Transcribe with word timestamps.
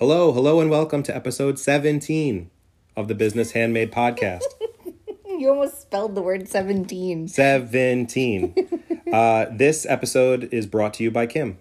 Hello, 0.00 0.32
hello, 0.32 0.60
and 0.60 0.70
welcome 0.70 1.02
to 1.02 1.14
episode 1.14 1.58
17 1.58 2.50
of 2.96 3.06
the 3.06 3.14
Business 3.14 3.52
Handmade 3.52 3.92
Podcast. 3.92 4.44
You 5.26 5.50
almost 5.50 5.82
spelled 5.82 6.14
the 6.14 6.22
word 6.22 6.48
17. 6.48 7.28
17. 7.28 8.54
uh, 9.12 9.46
this 9.50 9.84
episode 9.86 10.48
is 10.52 10.66
brought 10.66 10.94
to 10.94 11.02
you 11.02 11.10
by 11.10 11.26
Kim. 11.26 11.58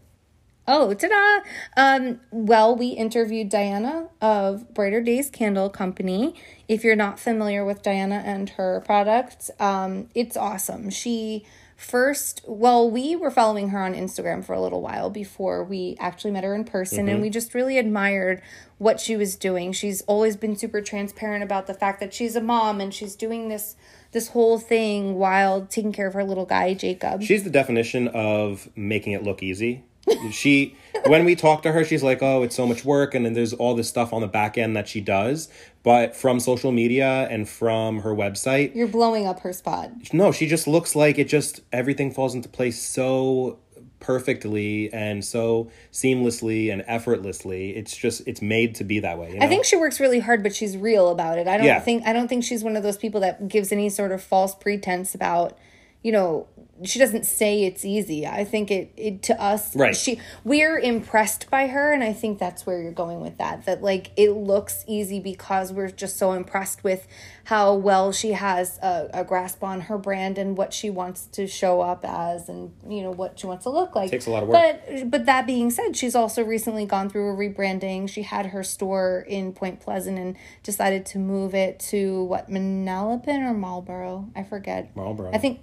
Oh, 0.68 0.94
ta-da! 0.94 1.46
Um, 1.76 2.22
well, 2.32 2.76
we 2.76 2.90
interviewed 2.90 3.50
Diana 3.50 4.08
of 4.22 4.74
Brighter 4.74 5.02
Days 5.02 5.30
Candle 5.30 5.70
Company. 5.70 6.34
If 6.70 6.86
you're 6.86 6.96
not 6.96 7.20
familiar 7.20 7.66
with 7.66 7.82
Diana 7.82 8.22
and 8.26 8.52
her 8.52 8.82
products, 8.86 9.52
um, 9.60 10.08
it's 10.16 10.38
awesome. 10.38 10.90
She 10.90 11.46
first, 11.80 12.42
well, 12.46 12.90
we 12.90 13.16
were 13.16 13.32
following 13.32 13.70
her 13.70 13.80
on 13.80 13.96
Instagram 13.96 14.44
for 14.44 14.54
a 14.54 14.62
little 14.62 14.82
while 14.82 15.10
before 15.10 15.64
we 15.64 15.96
actually 16.00 16.32
met 16.32 16.44
her 16.44 16.54
in 16.54 16.66
person, 16.66 17.08
and 17.08 17.10
mm-hmm. 17.10 17.22
we 17.22 17.30
just 17.30 17.54
really 17.54 17.78
admired 17.78 18.42
what 18.78 19.00
she 19.00 19.16
was 19.16 19.36
doing. 19.36 19.72
She's 19.72 20.02
always 20.02 20.36
been 20.36 20.56
super 20.56 20.82
transparent 20.82 21.44
about 21.44 21.68
the 21.68 21.74
fact 21.74 22.00
that 22.02 22.14
she's 22.14 22.36
a 22.36 22.42
mom 22.42 22.82
and 22.82 22.94
she's 22.94 23.16
doing 23.16 23.50
this 23.50 23.76
this 24.12 24.30
whole 24.30 24.58
thing 24.58 25.16
while 25.16 25.68
taking 25.68 25.94
care 25.94 26.08
of 26.08 26.16
her 26.16 26.24
little 26.24 26.46
guy 26.46 26.74
Jacob. 26.74 27.22
She's 27.22 27.44
the 27.44 27.50
definition 27.50 28.08
of 28.08 28.68
making 28.76 29.14
it 29.14 29.24
look 29.24 29.44
easy. 29.44 29.84
She, 30.32 30.76
when 31.06 31.26
we 31.26 31.36
talk 31.36 31.62
to 31.64 31.72
her, 31.72 31.84
she's 31.84 32.04
like, 32.04 32.22
"Oh, 32.22 32.44
it's 32.44 32.56
so 32.56 32.66
much 32.68 32.84
work," 32.86 33.14
and 33.16 33.26
then 33.26 33.34
there's 33.34 33.54
all 33.54 33.76
this 33.76 33.88
stuff 33.90 34.12
on 34.14 34.22
the 34.22 34.28
back 34.28 34.58
end 34.58 34.76
that 34.76 34.88
she 34.88 35.02
does. 35.02 35.50
But 35.84 36.16
from 36.16 36.40
social 36.40 36.72
media 36.72 37.28
and 37.32 37.48
from 37.48 38.00
her 38.02 38.14
website, 38.14 38.76
You're 38.76 38.88
blowing 38.88 39.26
up 39.28 39.40
her 39.42 39.54
spot. 39.54 39.92
no, 40.14 40.32
she 40.32 40.46
just 40.48 40.68
looks 40.68 40.96
like 40.96 41.18
it. 41.18 41.28
Just 41.28 41.62
everything 41.72 42.12
falls 42.12 42.36
into 42.36 42.50
place 42.50 42.80
so 42.80 43.60
perfectly 44.00 44.92
and 44.94 45.24
so 45.24 45.70
seamlessly 45.92 46.72
and 46.72 46.84
effortlessly. 46.88 47.76
It's 47.76 47.96
just 47.96 48.26
it's 48.28 48.42
made 48.42 48.76
to 48.76 48.84
be 48.84 49.00
that 49.00 49.18
way. 49.20 49.34
You 49.34 49.40
know? 49.40 49.46
I 49.46 49.50
think 49.50 49.66
she 49.66 49.76
works 49.76 50.00
really 50.00 50.20
hard, 50.20 50.42
but 50.42 50.56
she's 50.56 50.76
real 50.78 51.10
about 51.10 51.38
it. 51.38 51.48
I 51.48 51.58
don't 51.58 51.66
Yeah. 51.66 51.80
think 51.80 52.04
I 52.06 52.14
don't 52.14 52.28
think 52.28 52.44
she's 52.44 52.64
one 52.64 52.76
of 52.76 52.84
those 52.84 52.98
people 52.98 53.22
that 53.22 53.48
gives 53.48 53.72
any 53.72 53.90
sort 53.90 54.12
of 54.12 54.22
false 54.24 54.56
pretense 54.56 55.14
about, 55.16 55.58
you 56.02 56.12
know, 56.12 56.48
she 56.84 57.00
doesn't 57.00 57.26
say 57.26 57.64
it's 57.64 57.84
easy. 57.84 58.26
I 58.26 58.44
think 58.44 58.72
it, 58.72 58.92
it 58.96 59.24
to 59.24 59.42
us 59.42 59.76
Right. 59.76 59.96
she 59.96 60.20
we're 60.44 60.78
impressed 60.78 61.50
by 61.50 61.68
her 61.68 61.92
and 61.92 62.04
I 62.04 62.14
think 62.14 62.40
that's 62.40 62.66
where 62.66 62.82
you're 62.82 62.92
going 62.92 63.22
with 63.22 63.38
that. 63.38 63.66
That 63.66 63.82
like 63.82 64.12
it 64.16 64.32
looks 64.32 64.84
easy 64.88 65.20
because 65.20 65.74
we're 65.74 65.92
just 65.92 66.18
so 66.18 66.34
impressed 66.34 66.84
with 66.84 67.08
how 67.46 67.74
well 67.74 68.12
she 68.12 68.34
has 68.34 68.78
a, 68.82 69.10
a 69.14 69.24
grasp 69.24 69.64
on 69.64 69.82
her 69.82 69.98
brand 69.98 70.38
and 70.38 70.58
what 70.58 70.74
she 70.74 70.90
wants 70.90 71.26
to 71.34 71.48
show 71.48 71.82
up 71.82 72.06
as 72.06 72.48
and 72.50 72.74
you 72.88 73.02
know 73.02 73.12
what 73.12 73.40
she 73.40 73.48
wants 73.48 73.64
to 73.64 73.70
look 73.70 73.96
like. 73.96 74.12
Takes 74.12 74.28
a 74.28 74.32
lot 74.32 74.44
of 74.44 74.50
work. 74.50 74.82
But 74.88 75.10
but 75.10 75.26
that 75.26 75.46
being 75.46 75.72
said, 75.72 75.96
she's 75.96 76.16
also 76.16 76.44
recently 76.44 76.86
gone 76.86 77.10
through 77.10 77.30
a 77.32 77.36
rebranding. 77.36 78.10
She 78.10 78.22
had 78.22 78.48
her 78.48 78.64
store 78.64 79.26
in 79.28 79.54
Point 79.54 79.80
Pleasant 79.80 80.18
and 80.18 80.36
decided 80.64 81.06
to 81.08 81.20
move 81.20 81.56
it 81.56 81.80
to 81.80 82.24
what 82.24 82.50
Manalapan 82.50 83.50
or 83.50 83.54
Marlboro? 83.54 84.30
I 84.36 84.44
forget. 84.44 84.96
Marlboro. 84.96 85.32
I 85.34 85.38
think 85.38 85.60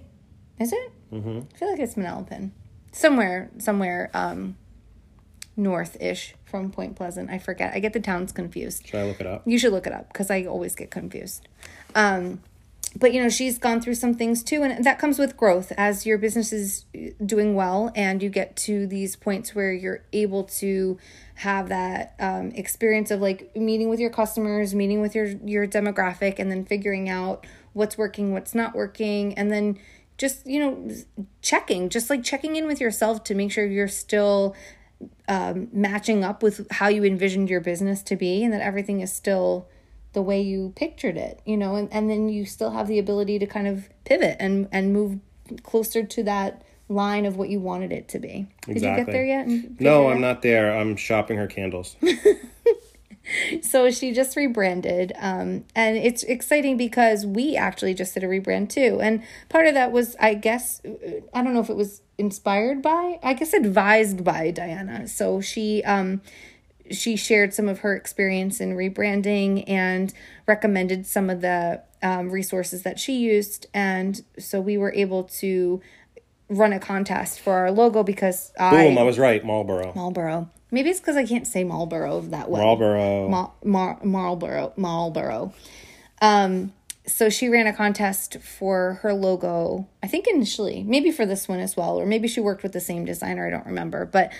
is 0.59 0.73
it? 0.73 0.91
Mm-hmm. 1.11 1.39
I 1.53 1.57
feel 1.57 1.71
like 1.71 1.79
it's 1.79 1.95
Manalapan, 1.95 2.51
somewhere 2.91 3.49
somewhere 3.57 4.09
um, 4.13 4.57
north 5.55 5.97
ish 6.01 6.35
from 6.45 6.71
Point 6.71 6.95
Pleasant. 6.95 7.29
I 7.29 7.39
forget. 7.39 7.73
I 7.73 7.79
get 7.79 7.93
the 7.93 7.99
towns 7.99 8.31
confused. 8.31 8.87
Should 8.87 8.99
I 8.99 9.05
look 9.05 9.19
it 9.19 9.27
up? 9.27 9.43
You 9.45 9.57
should 9.59 9.73
look 9.73 9.87
it 9.87 9.93
up 9.93 10.11
because 10.11 10.29
I 10.29 10.45
always 10.45 10.75
get 10.75 10.91
confused. 10.91 11.47
Um, 11.95 12.41
but 12.95 13.13
you 13.13 13.21
know, 13.21 13.29
she's 13.29 13.57
gone 13.57 13.81
through 13.81 13.95
some 13.95 14.13
things 14.13 14.43
too, 14.43 14.63
and 14.63 14.83
that 14.83 14.99
comes 14.99 15.19
with 15.19 15.37
growth 15.37 15.71
as 15.77 16.05
your 16.05 16.17
business 16.17 16.53
is 16.53 16.85
doing 17.23 17.53
well 17.53 17.91
and 17.95 18.23
you 18.23 18.29
get 18.29 18.55
to 18.55 18.87
these 18.87 19.15
points 19.15 19.53
where 19.53 19.71
you're 19.71 20.03
able 20.13 20.43
to 20.43 20.97
have 21.35 21.69
that 21.69 22.15
um, 22.19 22.51
experience 22.51 23.11
of 23.11 23.21
like 23.21 23.55
meeting 23.55 23.89
with 23.89 23.99
your 23.99 24.09
customers, 24.09 24.73
meeting 24.73 25.01
with 25.01 25.15
your 25.15 25.27
your 25.45 25.67
demographic, 25.67 26.39
and 26.39 26.49
then 26.49 26.65
figuring 26.65 27.09
out 27.09 27.45
what's 27.73 27.97
working, 27.97 28.33
what's 28.33 28.55
not 28.55 28.73
working, 28.73 29.33
and 29.35 29.51
then 29.51 29.77
just 30.17 30.45
you 30.45 30.59
know 30.59 30.89
checking, 31.41 31.89
just 31.89 32.09
like 32.09 32.23
checking 32.23 32.55
in 32.55 32.67
with 32.67 32.79
yourself 32.79 33.23
to 33.25 33.35
make 33.35 33.51
sure 33.51 33.65
you're 33.65 33.87
still 33.87 34.55
um, 35.27 35.67
matching 35.71 36.23
up 36.23 36.41
with 36.41 36.67
how 36.71 36.87
you 36.87 37.03
envisioned 37.03 37.49
your 37.49 37.61
business 37.61 38.01
to 38.03 38.15
be 38.15 38.43
and 38.43 38.53
that 38.53 38.61
everything 38.61 39.01
is 39.01 39.13
still 39.13 39.67
the 40.13 40.21
way 40.21 40.41
you 40.41 40.73
pictured 40.75 41.17
it 41.17 41.39
you 41.45 41.55
know 41.55 41.75
and, 41.75 41.91
and 41.91 42.09
then 42.09 42.29
you 42.29 42.45
still 42.45 42.71
have 42.71 42.87
the 42.87 42.97
ability 42.97 43.37
to 43.37 43.45
kind 43.45 43.67
of 43.67 43.89
pivot 44.05 44.35
and 44.39 44.67
and 44.71 44.91
move 44.91 45.19
closer 45.61 46.01
to 46.01 46.23
that 46.23 46.63
line 46.89 47.25
of 47.25 47.35
what 47.35 47.49
you 47.49 47.59
wanted 47.59 47.91
it 47.91 48.07
to 48.07 48.17
be 48.17 48.47
exactly. 48.67 48.73
did 48.73 48.83
you 48.83 48.95
get 48.95 49.11
there 49.11 49.25
yet 49.25 49.47
No, 49.79 50.09
I'm 50.09 50.21
not 50.21 50.41
there. 50.41 50.75
I'm 50.75 50.95
shopping 50.95 51.37
her 51.37 51.47
candles. 51.47 51.95
so 53.61 53.89
she 53.91 54.11
just 54.11 54.35
rebranded 54.35 55.13
um, 55.17 55.65
and 55.75 55.97
it's 55.97 56.23
exciting 56.23 56.77
because 56.77 57.25
we 57.25 57.55
actually 57.55 57.93
just 57.93 58.13
did 58.13 58.23
a 58.23 58.27
rebrand 58.27 58.69
too 58.69 58.99
and 59.01 59.23
part 59.49 59.67
of 59.67 59.73
that 59.73 59.91
was 59.91 60.15
i 60.19 60.33
guess 60.33 60.81
i 61.33 61.41
don't 61.41 61.53
know 61.53 61.59
if 61.59 61.69
it 61.69 61.75
was 61.75 62.01
inspired 62.17 62.81
by 62.81 63.19
i 63.23 63.33
guess 63.33 63.53
advised 63.53 64.23
by 64.23 64.51
diana 64.51 65.07
so 65.07 65.41
she 65.41 65.83
um, 65.83 66.21
she 66.89 67.15
shared 67.17 67.53
some 67.53 67.67
of 67.67 67.79
her 67.79 67.95
experience 67.95 68.61
in 68.61 68.73
rebranding 68.75 69.63
and 69.67 70.13
recommended 70.47 71.05
some 71.05 71.29
of 71.29 71.41
the 71.41 71.81
um, 72.01 72.29
resources 72.29 72.83
that 72.83 72.99
she 72.99 73.17
used 73.17 73.67
and 73.73 74.23
so 74.39 74.61
we 74.61 74.77
were 74.77 74.93
able 74.93 75.23
to 75.23 75.81
run 76.49 76.71
a 76.73 76.79
contest 76.79 77.39
for 77.39 77.53
our 77.53 77.71
logo 77.71 78.03
because 78.03 78.51
Boom, 78.57 78.97
I 78.97 79.01
I 79.01 79.03
was 79.03 79.19
right. 79.19 79.43
Marlboro. 79.43 79.91
Marlboro. 79.95 80.49
Maybe 80.69 80.89
it's 80.89 80.99
because 80.99 81.15
I 81.15 81.25
can't 81.25 81.47
say 81.47 81.63
Marlboro 81.63 82.21
that 82.21 82.49
way. 82.49 82.61
Marlboro. 82.61 83.29
Mar- 83.29 83.53
Mar- 83.63 83.99
Marlboro. 84.03 84.73
Marlboro. 84.75 85.53
Um, 86.21 86.73
so 87.05 87.29
she 87.29 87.47
ran 87.47 87.67
a 87.67 87.73
contest 87.73 88.37
for 88.39 88.99
her 89.01 89.13
logo, 89.13 89.87
I 90.03 90.07
think 90.07 90.27
initially, 90.27 90.83
maybe 90.83 91.09
for 91.09 91.25
this 91.25 91.47
one 91.47 91.59
as 91.59 91.77
well, 91.77 91.97
or 91.97 92.05
maybe 92.05 92.27
she 92.27 92.41
worked 92.41 92.63
with 92.63 92.73
the 92.73 92.81
same 92.81 93.05
designer, 93.05 93.47
I 93.47 93.49
don't 93.49 93.65
remember. 93.65 94.05
But 94.05 94.33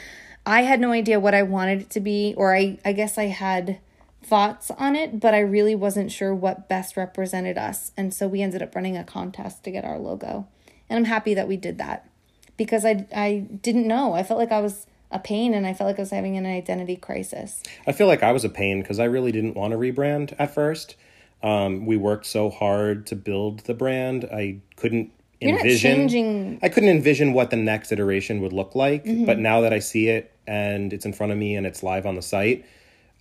I 0.46 0.64
had 0.64 0.82
no 0.82 0.92
idea 0.92 1.20
what 1.20 1.34
I 1.34 1.44
wanted 1.44 1.82
it 1.82 1.90
to 1.92 2.02
be, 2.02 2.34
or 2.36 2.54
I, 2.54 2.78
I 2.84 2.92
guess 2.92 3.18
I 3.18 3.26
had 3.26 3.80
thoughts 4.22 4.70
on 4.72 4.96
it, 4.98 5.22
but 5.22 5.34
I 5.34 5.40
really 5.40 5.76
wasn't 5.76 6.12
sure 6.12 6.36
what 6.36 6.68
best 6.68 6.98
represented 6.98 7.58
us. 7.58 7.94
And 7.96 8.14
so 8.14 8.28
we 8.28 8.42
ended 8.42 8.62
up 8.62 8.76
running 8.76 8.98
a 8.98 9.04
contest 9.06 9.64
to 9.64 9.72
get 9.72 9.86
our 9.86 9.98
logo. 9.98 10.48
And 10.90 10.98
I'm 10.98 11.06
happy 11.06 11.34
that 11.36 11.48
we 11.48 11.56
did 11.56 11.78
that 11.78 12.10
because 12.58 12.84
I, 12.84 13.08
I 13.16 13.46
didn't 13.62 13.88
know. 13.88 14.14
I 14.14 14.24
felt 14.24 14.40
like 14.40 14.52
I 14.52 14.60
was 14.60 14.88
a 15.12 15.20
pain 15.20 15.54
and 15.54 15.66
I 15.66 15.74
felt 15.74 15.88
like 15.88 16.00
I 16.00 16.02
was 16.02 16.12
having 16.12 16.38
an 16.38 16.46
identity 16.46 16.96
crisis. 16.96 17.64
I 17.86 17.92
feel 17.92 18.08
like 18.08 18.24
I 18.24 18.32
was 18.32 18.44
a 18.44 18.50
pain 18.50 18.82
because 18.82 19.00
I 19.00 19.06
really 19.06 19.32
didn't 19.32 19.56
want 19.56 19.72
to 19.72 19.78
rebrand 19.78 20.36
at 20.38 20.54
first. 20.54 20.96
Um, 21.44 21.86
we 21.86 21.98
worked 21.98 22.26
so 22.26 22.50
hard 22.50 23.08
to 23.08 23.16
build 23.16 23.60
the 23.62 23.74
brand. 23.74 24.26
I 24.26 24.60
couldn't 24.76 25.12
You're 25.40 25.54
not 25.54 25.62
envision. 25.62 25.92
changing 25.98 26.60
I 26.62 26.70
couldn't 26.70 26.90
envision 26.90 27.34
what 27.34 27.52
the 27.52 27.58
next 27.58 27.92
iteration 27.92 28.42
would 28.42 28.54
look 28.54 28.76
like. 28.76 29.06
Mm-hmm. 29.06 29.26
But 29.26 29.40
now 29.40 29.62
that 29.62 29.74
I 29.74 29.80
see 29.80 30.10
it 30.10 30.32
and 30.46 30.92
it's 30.92 31.06
in 31.06 31.14
front 31.14 31.32
of 31.32 31.38
me 31.38 31.56
and 31.56 31.66
it's 31.66 31.84
live 31.84 32.06
on 32.06 32.16
the 32.16 32.22
site, 32.22 32.66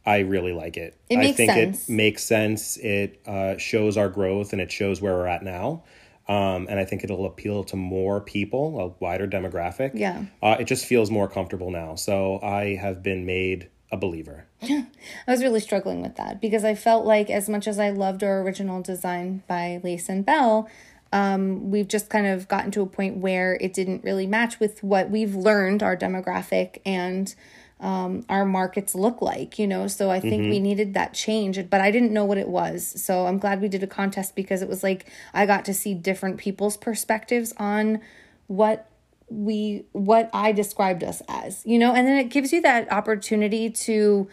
I 0.05 0.21
really 0.21 0.53
like 0.53 0.77
it. 0.77 0.97
It 1.11 1.19
I 1.19 1.33
think 1.33 1.51
sense. 1.51 1.89
it 1.89 1.93
makes 1.93 2.23
sense. 2.23 2.77
It 2.79 3.21
uh, 3.27 3.59
shows 3.59 3.97
our 3.97 4.09
growth 4.09 4.53
and 4.53 4.63
it 4.63 4.71
shows 4.71 5.03
where 5.03 5.15
we're 5.15 5.27
at 5.27 5.43
now. 5.43 5.83
Um, 6.29 6.67
and 6.69 6.81
I 6.81 6.85
think 6.85 7.05
it'll 7.05 7.27
appeal 7.27 7.63
to 7.65 7.77
more 7.77 8.21
people, 8.21 8.81
a 8.81 9.05
wider 9.05 9.29
demographic. 9.29 9.93
Yeah. 9.95 10.25
Uh, 10.43 10.57
it 10.59 10.65
just 10.65 10.85
feels 10.85 11.11
more 11.11 11.29
comfortable 11.29 11.71
now. 11.71 11.95
So 11.95 12.41
I 12.43 12.75
have 12.77 13.03
been 13.03 13.27
made 13.27 13.69
a 13.93 13.97
believer. 13.97 14.47
I 14.63 14.87
was 15.29 15.43
really 15.43 15.61
struggling 15.61 16.03
with 16.03 16.17
that 16.17 16.41
because 16.41 16.65
I 16.65 16.75
felt 16.75 17.07
like 17.07 17.31
as 17.31 17.49
much 17.49 17.69
as 17.69 17.79
I 17.79 17.91
loved 17.91 18.25
our 18.25 18.43
original 18.43 18.83
design 18.83 19.45
by 19.47 19.81
Lace 19.85 20.09
and 20.09 20.27
Bell, 20.27 20.69
um, 21.13 21.71
we've 21.71 21.87
just 21.87 22.11
kind 22.11 22.27
of 22.27 22.49
gotten 22.49 22.73
to 22.73 22.83
a 22.83 22.87
point 22.87 23.19
where 23.19 23.57
it 23.61 23.73
didn't 23.73 24.03
really 24.03 24.27
match 24.27 24.59
with 24.59 24.83
what 24.83 25.11
we've 25.11 25.35
learned 25.35 25.83
our 25.83 25.97
demographic 25.97 26.81
and 26.85 27.35
um, 27.79 28.25
our 28.29 28.45
markets 28.47 28.95
look 28.95 29.21
like, 29.21 29.59
you 29.59 29.67
know. 29.67 29.87
So 29.87 30.11
I 30.11 30.19
think 30.21 30.43
we 30.51 30.61
needed 30.61 30.95
that 30.95 31.13
change, 31.13 31.59
but 31.69 31.81
I 31.81 31.91
didn't 31.91 32.13
know 32.13 32.25
what 32.25 32.39
it 32.39 32.49
was. 32.49 33.03
So 33.03 33.27
I'm 33.27 33.39
glad 33.39 33.61
we 33.61 33.69
did 33.69 33.83
a 33.83 33.87
contest 33.87 34.35
because 34.35 34.63
it 34.63 34.69
was 34.69 34.83
like 34.83 35.07
I 35.35 35.45
got 35.47 35.65
to 35.67 35.75
see 35.75 35.93
different 35.93 36.39
people's 36.39 36.77
perspectives 36.77 37.53
on 37.59 38.01
what 38.47 38.89
we 39.29 39.85
what 39.93 40.31
I 40.33 40.53
described 40.53 41.05
us 41.05 41.21
as, 41.29 41.63
you 41.67 41.79
know, 41.79 41.93
and 41.93 42.07
then 42.07 42.17
it 42.17 42.31
gives 42.31 42.53
you 42.53 42.63
that 42.63 42.91
opportunity 42.91 43.69
to 43.71 44.29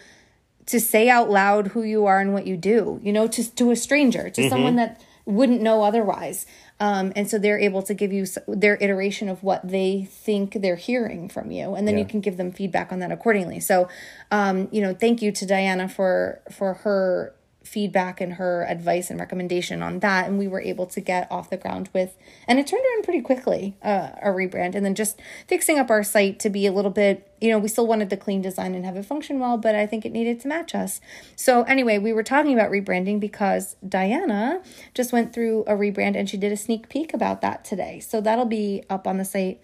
to 0.67 0.79
say 0.79 1.09
out 1.09 1.29
loud 1.29 1.67
who 1.67 1.83
you 1.83 2.05
are 2.05 2.19
and 2.21 2.33
what 2.33 2.47
you 2.47 2.55
do, 2.55 2.99
you 3.03 3.11
know, 3.11 3.27
to 3.27 3.55
to 3.55 3.71
a 3.71 3.75
stranger, 3.75 4.29
to 4.29 4.49
someone 4.49 4.75
that 4.77 5.01
wouldn't 5.25 5.61
know 5.61 5.83
otherwise. 5.83 6.45
Um, 6.79 7.13
and 7.15 7.29
so 7.29 7.37
they're 7.37 7.59
able 7.59 7.81
to 7.83 7.93
give 7.93 8.11
you 8.11 8.25
their 8.47 8.77
iteration 8.81 9.29
of 9.29 9.43
what 9.43 9.67
they 9.67 10.07
think 10.09 10.61
they're 10.61 10.75
hearing 10.75 11.29
from 11.29 11.51
you, 11.51 11.75
and 11.75 11.87
then 11.87 11.97
you 11.97 12.05
can 12.05 12.19
give 12.19 12.37
them 12.37 12.51
feedback 12.51 12.91
on 12.91 12.99
that 12.99 13.11
accordingly. 13.11 13.59
So, 13.59 13.87
um, 14.31 14.67
you 14.71 14.81
know, 14.81 14.93
thank 14.93 15.21
you 15.21 15.31
to 15.31 15.45
Diana 15.45 15.87
for 15.87 16.41
for 16.51 16.73
her 16.75 17.33
feedback 17.63 18.19
and 18.19 18.33
her 18.33 18.65
advice 18.67 19.09
and 19.09 19.19
recommendation 19.19 19.81
on 19.81 19.99
that 19.99 20.27
and 20.27 20.37
we 20.37 20.47
were 20.47 20.59
able 20.61 20.85
to 20.85 20.99
get 20.99 21.31
off 21.31 21.49
the 21.49 21.57
ground 21.57 21.89
with 21.93 22.15
and 22.47 22.59
it 22.59 22.67
turned 22.67 22.83
around 22.83 23.03
pretty 23.03 23.21
quickly 23.21 23.75
uh, 23.81 24.09
a 24.21 24.27
rebrand. 24.27 24.75
And 24.75 24.85
then 24.85 24.95
just 24.95 25.19
fixing 25.47 25.79
up 25.79 25.89
our 25.89 26.03
site 26.03 26.39
to 26.41 26.49
be 26.49 26.65
a 26.67 26.71
little 26.71 26.91
bit 26.91 27.29
you 27.39 27.49
know 27.49 27.57
we 27.59 27.67
still 27.69 27.87
wanted 27.87 28.09
the 28.09 28.17
clean 28.17 28.41
design 28.41 28.75
and 28.75 28.85
have 28.85 28.95
it 28.97 29.05
function 29.05 29.39
well 29.39 29.57
but 29.57 29.75
i 29.75 29.85
think 29.85 30.05
it 30.05 30.11
needed 30.11 30.39
to 30.41 30.47
match 30.47 30.75
us. 30.75 30.99
So 31.35 31.63
anyway 31.63 31.97
we 31.97 32.13
were 32.13 32.23
talking 32.23 32.53
about 32.53 32.69
rebranding 32.71 33.19
because 33.19 33.75
diana 33.87 34.61
just 34.93 35.11
went 35.13 35.33
through 35.33 35.61
a 35.63 35.73
rebrand 35.73 36.15
and 36.17 36.29
she 36.29 36.37
did 36.37 36.51
a 36.51 36.57
sneak 36.57 36.89
peek 36.89 37.13
about 37.13 37.41
that 37.41 37.63
today. 37.65 37.99
So 37.99 38.19
that'll 38.21 38.45
be 38.45 38.83
up 38.89 39.07
on 39.07 39.17
the 39.17 39.25
site 39.25 39.61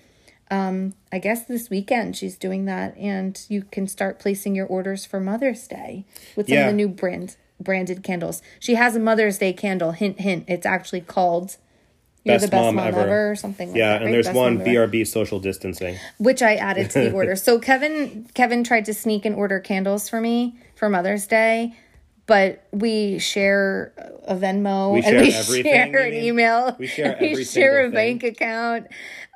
um, 0.51 0.93
I 1.11 1.19
guess 1.19 1.45
this 1.45 1.69
weekend. 1.69 2.17
She's 2.17 2.35
doing 2.35 2.65
that, 2.65 2.97
and 2.97 3.39
you 3.49 3.61
can 3.61 3.85
start 3.85 4.17
placing 4.17 4.55
your 4.55 4.65
orders 4.65 5.05
for 5.05 5.19
Mother's 5.19 5.67
Day 5.67 6.05
with 6.35 6.47
some 6.47 6.55
Yeah. 6.55 6.61
of 6.65 6.71
the 6.71 6.75
new 6.75 6.87
brand 6.89 7.35
branded 7.59 8.03
candles. 8.03 8.41
She 8.59 8.75
has 8.75 8.95
a 8.95 8.99
Mother's 8.99 9.37
Day 9.37 9.53
candle. 9.53 9.91
Hint, 9.91 10.19
hint. 10.19 10.45
It's 10.47 10.65
actually 10.65 11.01
called 11.01 11.57
"You're 12.23 12.35
Best 12.35 12.45
the 12.45 12.51
Best 12.51 12.63
Mom 12.65 12.75
Mom, 12.75 12.87
Ever. 12.87 12.99
ever. 13.01 13.31
or 13.31 13.35
something 13.35 13.69
like 13.69 13.77
Yeah, 13.77 13.89
that. 13.89 13.95
and 13.97 14.05
right? 14.05 14.11
there's 14.11 14.25
Best 14.27 14.35
one 14.37 14.59
BRB 14.59 15.05
social 15.07 15.39
distancing. 15.39 15.97
which 16.17 16.41
I 16.41 16.55
added 16.55 16.89
to 16.91 16.99
the 16.99 17.11
order. 17.13 17.35
So 17.35 17.59
Kevin 17.59 18.27
Kevin 18.33 18.63
tried 18.63 18.85
to 18.85 18.93
sneak 18.93 19.25
and 19.25 19.35
order 19.35 19.59
candles 19.59 20.09
for 20.09 20.19
me 20.21 20.57
for 20.75 20.89
Mother's 20.89 21.27
Day, 21.27 21.75
but 22.29 22.63
we 22.71 23.17
share 23.17 23.91
a 24.27 24.35
Venmo 24.35 24.93
We 24.93 25.01
and 25.01 25.17
we 25.19 25.31
share 25.63 25.97
an 25.97 26.13
email. 26.13 26.75
We 26.77 26.85
share 26.85 27.17
we 27.21 27.43
share 27.43 27.81
a 27.81 27.85
thing. 27.85 28.19
bank 28.19 28.23
account. 28.23 28.85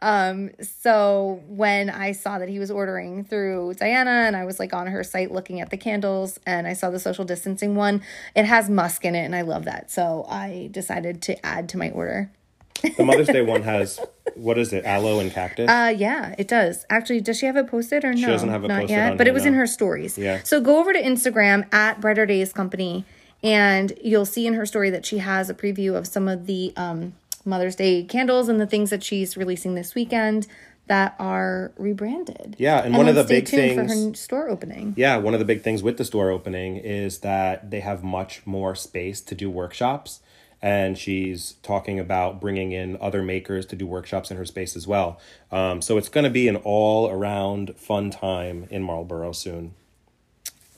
Um, 0.03 0.51
so 0.61 1.41
when 1.47 1.89
I 1.89 2.11
saw 2.11 2.37
that 2.37 2.49
he 2.49 2.59
was 2.59 2.69
ordering 2.69 3.23
through 3.23 3.73
Diana 3.79 4.11
and 4.11 4.35
I 4.35 4.45
was 4.45 4.59
like 4.59 4.73
on 4.73 4.85
her 4.85 5.03
site 5.03 5.31
looking 5.31 5.59
at 5.59 5.71
the 5.71 5.77
candles 5.77 6.39
and 6.45 6.67
I 6.67 6.73
saw 6.73 6.91
the 6.91 6.99
social 6.99 7.25
distancing 7.25 7.75
one, 7.75 8.03
it 8.35 8.45
has 8.45 8.69
musk 8.69 9.05
in 9.05 9.15
it 9.15 9.23
and 9.23 9.35
I 9.35 9.41
love 9.41 9.65
that. 9.65 9.89
So 9.89 10.27
I 10.29 10.69
decided 10.71 11.23
to 11.23 11.43
add 11.43 11.69
to 11.69 11.79
my 11.79 11.89
order. 11.89 12.31
The 12.81 13.03
Mother's 13.03 13.27
Day 13.27 13.41
one 13.41 13.63
has 13.63 13.99
what 14.35 14.57
is 14.57 14.73
it? 14.73 14.85
Aloe 14.85 15.19
and 15.19 15.31
cactus. 15.31 15.69
Uh, 15.69 15.93
yeah, 15.95 16.35
it 16.37 16.47
does. 16.47 16.85
Actually, 16.89 17.21
does 17.21 17.37
she 17.37 17.45
have 17.45 17.55
it 17.55 17.67
posted 17.67 18.03
or 18.03 18.13
no? 18.13 18.19
She 18.19 18.25
doesn't 18.25 18.49
have 18.49 18.63
it 18.63 18.67
Not 18.67 18.81
posted 18.81 18.89
yet, 18.89 19.17
but 19.17 19.27
it 19.27 19.33
was 19.33 19.43
no. 19.43 19.49
in 19.49 19.53
her 19.55 19.67
stories. 19.67 20.17
Yeah. 20.17 20.41
So 20.43 20.59
go 20.59 20.79
over 20.79 20.93
to 20.93 21.01
Instagram 21.01 21.71
at 21.73 22.01
Brighter 22.01 22.25
Days 22.25 22.51
Company, 22.51 23.05
and 23.41 23.93
you'll 24.03 24.25
see 24.25 24.47
in 24.47 24.53
her 24.55 24.65
story 24.65 24.89
that 24.89 25.05
she 25.05 25.19
has 25.19 25.49
a 25.49 25.53
preview 25.53 25.95
of 25.95 26.07
some 26.07 26.27
of 26.27 26.45
the 26.45 26.73
um, 26.75 27.13
Mother's 27.45 27.75
Day 27.75 28.03
candles 28.03 28.49
and 28.49 28.59
the 28.59 28.67
things 28.67 28.89
that 28.89 29.03
she's 29.03 29.37
releasing 29.37 29.75
this 29.75 29.95
weekend 29.95 30.47
that 30.87 31.15
are 31.17 31.71
rebranded. 31.77 32.55
Yeah, 32.59 32.83
and 32.83 32.97
one 32.97 33.07
of 33.07 33.15
the 33.15 33.23
big 33.23 33.45
tuned 33.45 33.75
for 33.75 33.93
her 33.95 34.13
store 34.15 34.49
opening. 34.49 34.93
Yeah, 34.97 35.17
one 35.17 35.33
of 35.33 35.39
the 35.39 35.45
big 35.45 35.61
things 35.61 35.81
with 35.81 35.97
the 35.97 36.05
store 36.05 36.29
opening 36.29 36.77
is 36.77 37.19
that 37.19 37.71
they 37.71 37.79
have 37.79 38.03
much 38.03 38.45
more 38.45 38.75
space 38.75 39.21
to 39.21 39.35
do 39.35 39.49
workshops. 39.49 40.19
And 40.63 40.97
she's 40.97 41.55
talking 41.61 41.99
about 41.99 42.39
bringing 42.39 42.71
in 42.71 42.97
other 43.01 43.21
makers 43.21 43.65
to 43.67 43.75
do 43.75 43.85
workshops 43.85 44.31
in 44.31 44.37
her 44.37 44.45
space 44.45 44.77
as 44.77 44.87
well. 44.87 45.19
Um, 45.51 45.81
so 45.81 45.97
it's 45.97 46.07
going 46.07 46.23
to 46.23 46.29
be 46.29 46.47
an 46.47 46.55
all 46.55 47.09
around 47.09 47.75
fun 47.75 48.09
time 48.09 48.67
in 48.71 48.81
Marlboro 48.81 49.33
soon. 49.33 49.73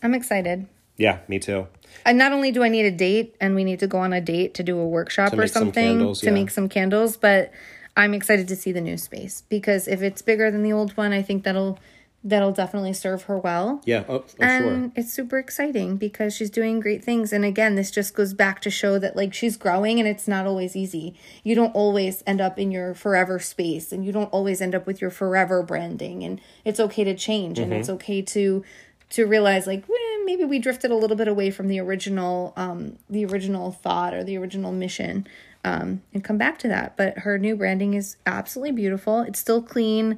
I'm 0.02 0.16
excited. 0.16 0.68
Yeah, 0.98 1.20
me 1.28 1.38
too. 1.38 1.68
And 2.04 2.18
not 2.18 2.32
only 2.32 2.52
do 2.52 2.64
I 2.64 2.70
need 2.70 2.86
a 2.86 2.92
date 2.92 3.36
and 3.40 3.54
we 3.54 3.64
need 3.64 3.80
to 3.80 3.88
go 3.88 4.00
on 4.00 4.12
a 4.12 4.22
date 4.22 4.56
to 4.56 4.64
do 4.64 4.80
a 4.80 4.88
workshop 4.88 5.34
or 5.34 5.38
make 5.38 5.50
some 5.50 5.66
something 5.66 5.84
candles, 5.84 6.20
to 6.22 6.26
yeah. 6.28 6.34
make 6.34 6.50
some 6.50 6.68
candles, 6.68 7.16
but 7.16 7.52
I'm 7.96 8.14
excited 8.14 8.48
to 8.48 8.56
see 8.56 8.72
the 8.72 8.82
new 8.82 8.98
space 8.98 9.44
because 9.50 9.88
if 9.88 10.02
it's 10.02 10.22
bigger 10.22 10.50
than 10.50 10.64
the 10.64 10.74
old 10.74 10.98
one, 10.98 11.14
I 11.14 11.22
think 11.22 11.44
that'll 11.44 11.80
that'll 12.28 12.52
definitely 12.52 12.92
serve 12.92 13.24
her 13.24 13.38
well. 13.38 13.82
Yeah, 13.86 14.04
oh, 14.10 14.16
oh 14.16 14.26
and 14.40 14.64
sure. 14.64 14.92
it's 14.96 15.14
super 15.14 15.38
exciting 15.38 15.96
because 15.98 16.36
she's 16.36 16.50
doing 16.50 16.80
great 16.80 17.04
things. 17.04 17.32
And 17.32 17.46
again, 17.46 17.76
this 17.76 17.92
just 17.92 18.16
goes 18.16 18.34
back 18.34 18.62
to 18.62 18.72
show 18.72 18.98
that 18.98 19.16
like 19.16 19.32
she's 19.32 19.58
growing 19.58 20.00
and 20.00 20.10
it's 20.10 20.28
not 20.28 20.48
always 20.48 20.76
easy. 20.76 21.16
You 21.44 21.54
don't 21.54 21.76
always 21.76 22.24
end 22.26 22.42
up 22.42 22.58
in 22.58 22.72
your 22.72 22.96
forever 22.96 23.38
space 23.38 23.92
and 23.92 24.04
you 24.04 24.12
don't 24.12 24.34
always 24.34 24.60
end 24.60 24.74
up 24.74 24.88
with 24.88 25.00
your 25.02 25.12
forever 25.12 25.62
branding 25.62 26.24
and 26.24 26.42
it's 26.66 26.80
okay 26.80 27.04
to 27.04 27.14
change 27.16 27.60
and 27.60 27.72
Mm-hmm. 27.72 27.80
it's 27.80 27.90
okay 27.90 28.22
to 28.24 28.64
to 29.12 29.26
realize 29.26 29.68
like 29.68 29.84
eh, 29.88 30.24
maybe 30.26 30.44
we 30.46 30.58
drifted 30.58 30.90
a 30.90 30.96
little 30.96 31.16
bit 31.16 31.28
away 31.28 31.52
from 31.52 31.68
the 31.68 31.80
original 31.80 32.54
um 32.58 32.98
the 33.08 33.24
original 33.26 33.72
thought 33.72 34.14
or 34.16 34.24
the 34.24 34.36
original 34.38 34.72
mission 34.72 35.28
um 35.64 36.02
and 36.14 36.24
come 36.24 36.40
back 36.40 36.58
to 36.60 36.68
that. 36.68 36.98
But 36.98 37.20
her 37.20 37.38
new 37.38 37.56
branding 37.56 37.94
is 37.94 38.18
absolutely 38.26 38.72
beautiful. 38.72 39.22
It's 39.22 39.40
still 39.40 39.62
clean 39.62 40.18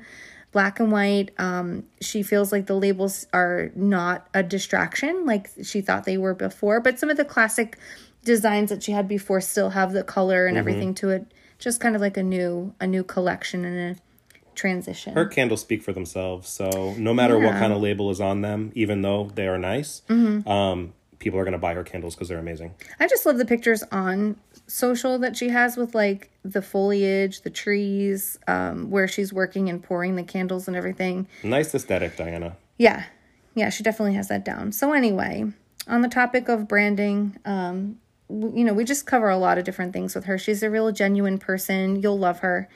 black 0.52 0.80
and 0.80 0.92
white. 0.92 1.32
Um, 1.38 1.84
she 2.02 2.24
feels 2.24 2.52
like 2.52 2.66
the 2.68 2.76
labels 2.76 3.28
are 3.34 3.72
not 3.76 4.28
a 4.34 4.42
distraction 4.44 5.26
like 5.26 5.50
she 5.64 5.82
thought 5.82 6.06
they 6.06 6.18
were 6.18 6.34
before, 6.34 6.80
but 6.80 6.98
some 7.00 7.10
of 7.10 7.18
the 7.18 7.26
classic 7.26 7.78
designs 8.24 8.70
that 8.70 8.84
she 8.84 8.92
had 8.92 9.08
before 9.08 9.40
still 9.42 9.70
have 9.72 9.94
the 9.94 10.04
color 10.04 10.46
Mm-hmm. 10.46 10.48
and 10.50 10.58
everything 10.58 10.94
to 10.96 11.10
it. 11.10 11.26
Just 11.60 11.80
kind 11.82 11.96
of 11.96 12.02
like 12.02 12.18
a 12.18 12.24
new 12.24 12.74
a 12.80 12.86
new 12.88 13.04
collection 13.04 13.66
and 13.66 13.96
a 13.98 14.00
transition. 14.56 15.14
Her 15.14 15.26
candles 15.26 15.62
speak 15.62 15.82
for 15.84 15.92
themselves. 15.94 16.50
So 16.50 16.96
no 16.98 17.14
matter 17.14 17.36
what 17.36 17.44
Yeah. 17.44 17.50
Mm-hmm. 17.52 17.60
kind 17.60 17.74
of 17.74 17.82
label 17.82 18.10
is 18.12 18.20
on 18.22 18.42
them, 18.42 18.72
even 18.76 19.02
though 19.02 19.30
they 19.36 19.48
are 19.48 19.58
nice, 19.58 20.02
um, 20.10 20.94
people 21.20 21.40
are 21.40 21.44
going 21.44 21.54
to 21.54 21.58
buy 21.60 21.74
her 21.74 21.84
candles 21.84 22.16
because 22.16 22.30
they're 22.30 22.40
amazing. 22.40 22.74
I 23.00 23.08
just 23.08 23.26
love 23.26 23.38
the 23.38 23.46
pictures 23.46 23.84
on 23.92 24.38
social 24.68 25.18
that 25.20 25.36
she 25.36 25.50
has 25.50 25.78
with 25.78 25.96
like 25.96 26.30
the 26.44 26.62
foliage, 26.62 27.42
the 27.42 27.50
trees, 27.50 28.38
um, 28.48 28.90
where 28.90 29.08
she's 29.08 29.34
working 29.34 29.70
and 29.70 29.82
pouring 29.82 30.16
the 30.16 30.24
candles 30.24 30.68
and 30.68 30.78
everything. 30.78 31.28
Nice 31.44 31.74
aesthetic, 31.74 32.18
Diana. 32.18 32.58
Yeah. 32.78 33.06
Yeah, 33.56 33.70
she 33.70 33.82
definitely 33.82 34.14
has 34.16 34.28
that 34.28 34.46
down. 34.46 34.72
So 34.72 34.94
anyway, 34.94 35.46
on 35.88 36.02
the 36.02 36.10
topic 36.10 36.48
of 36.50 36.68
branding, 36.68 37.38
um 37.46 38.00
w- 38.30 38.60
you 38.60 38.64
know, 38.64 38.74
we 38.74 38.84
just 38.84 39.06
cover 39.06 39.30
a 39.30 39.38
lot 39.38 39.58
of 39.58 39.64
different 39.64 39.94
things 39.94 40.16
with 40.16 40.26
her. 40.26 40.38
She's 40.38 40.64
a 40.64 40.70
real 40.70 40.92
genuine 40.92 41.38
person. 41.38 42.02
You'll 42.02 42.20
love 42.20 42.40
her. 42.40 42.70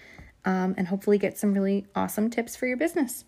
Um, 0.44 0.74
and 0.78 0.88
hopefully 0.88 1.20
get 1.20 1.38
some 1.38 1.54
really 1.54 1.86
awesome 1.96 2.30
tips 2.32 2.56
for 2.56 2.66
your 2.66 2.78
business. 2.78 3.26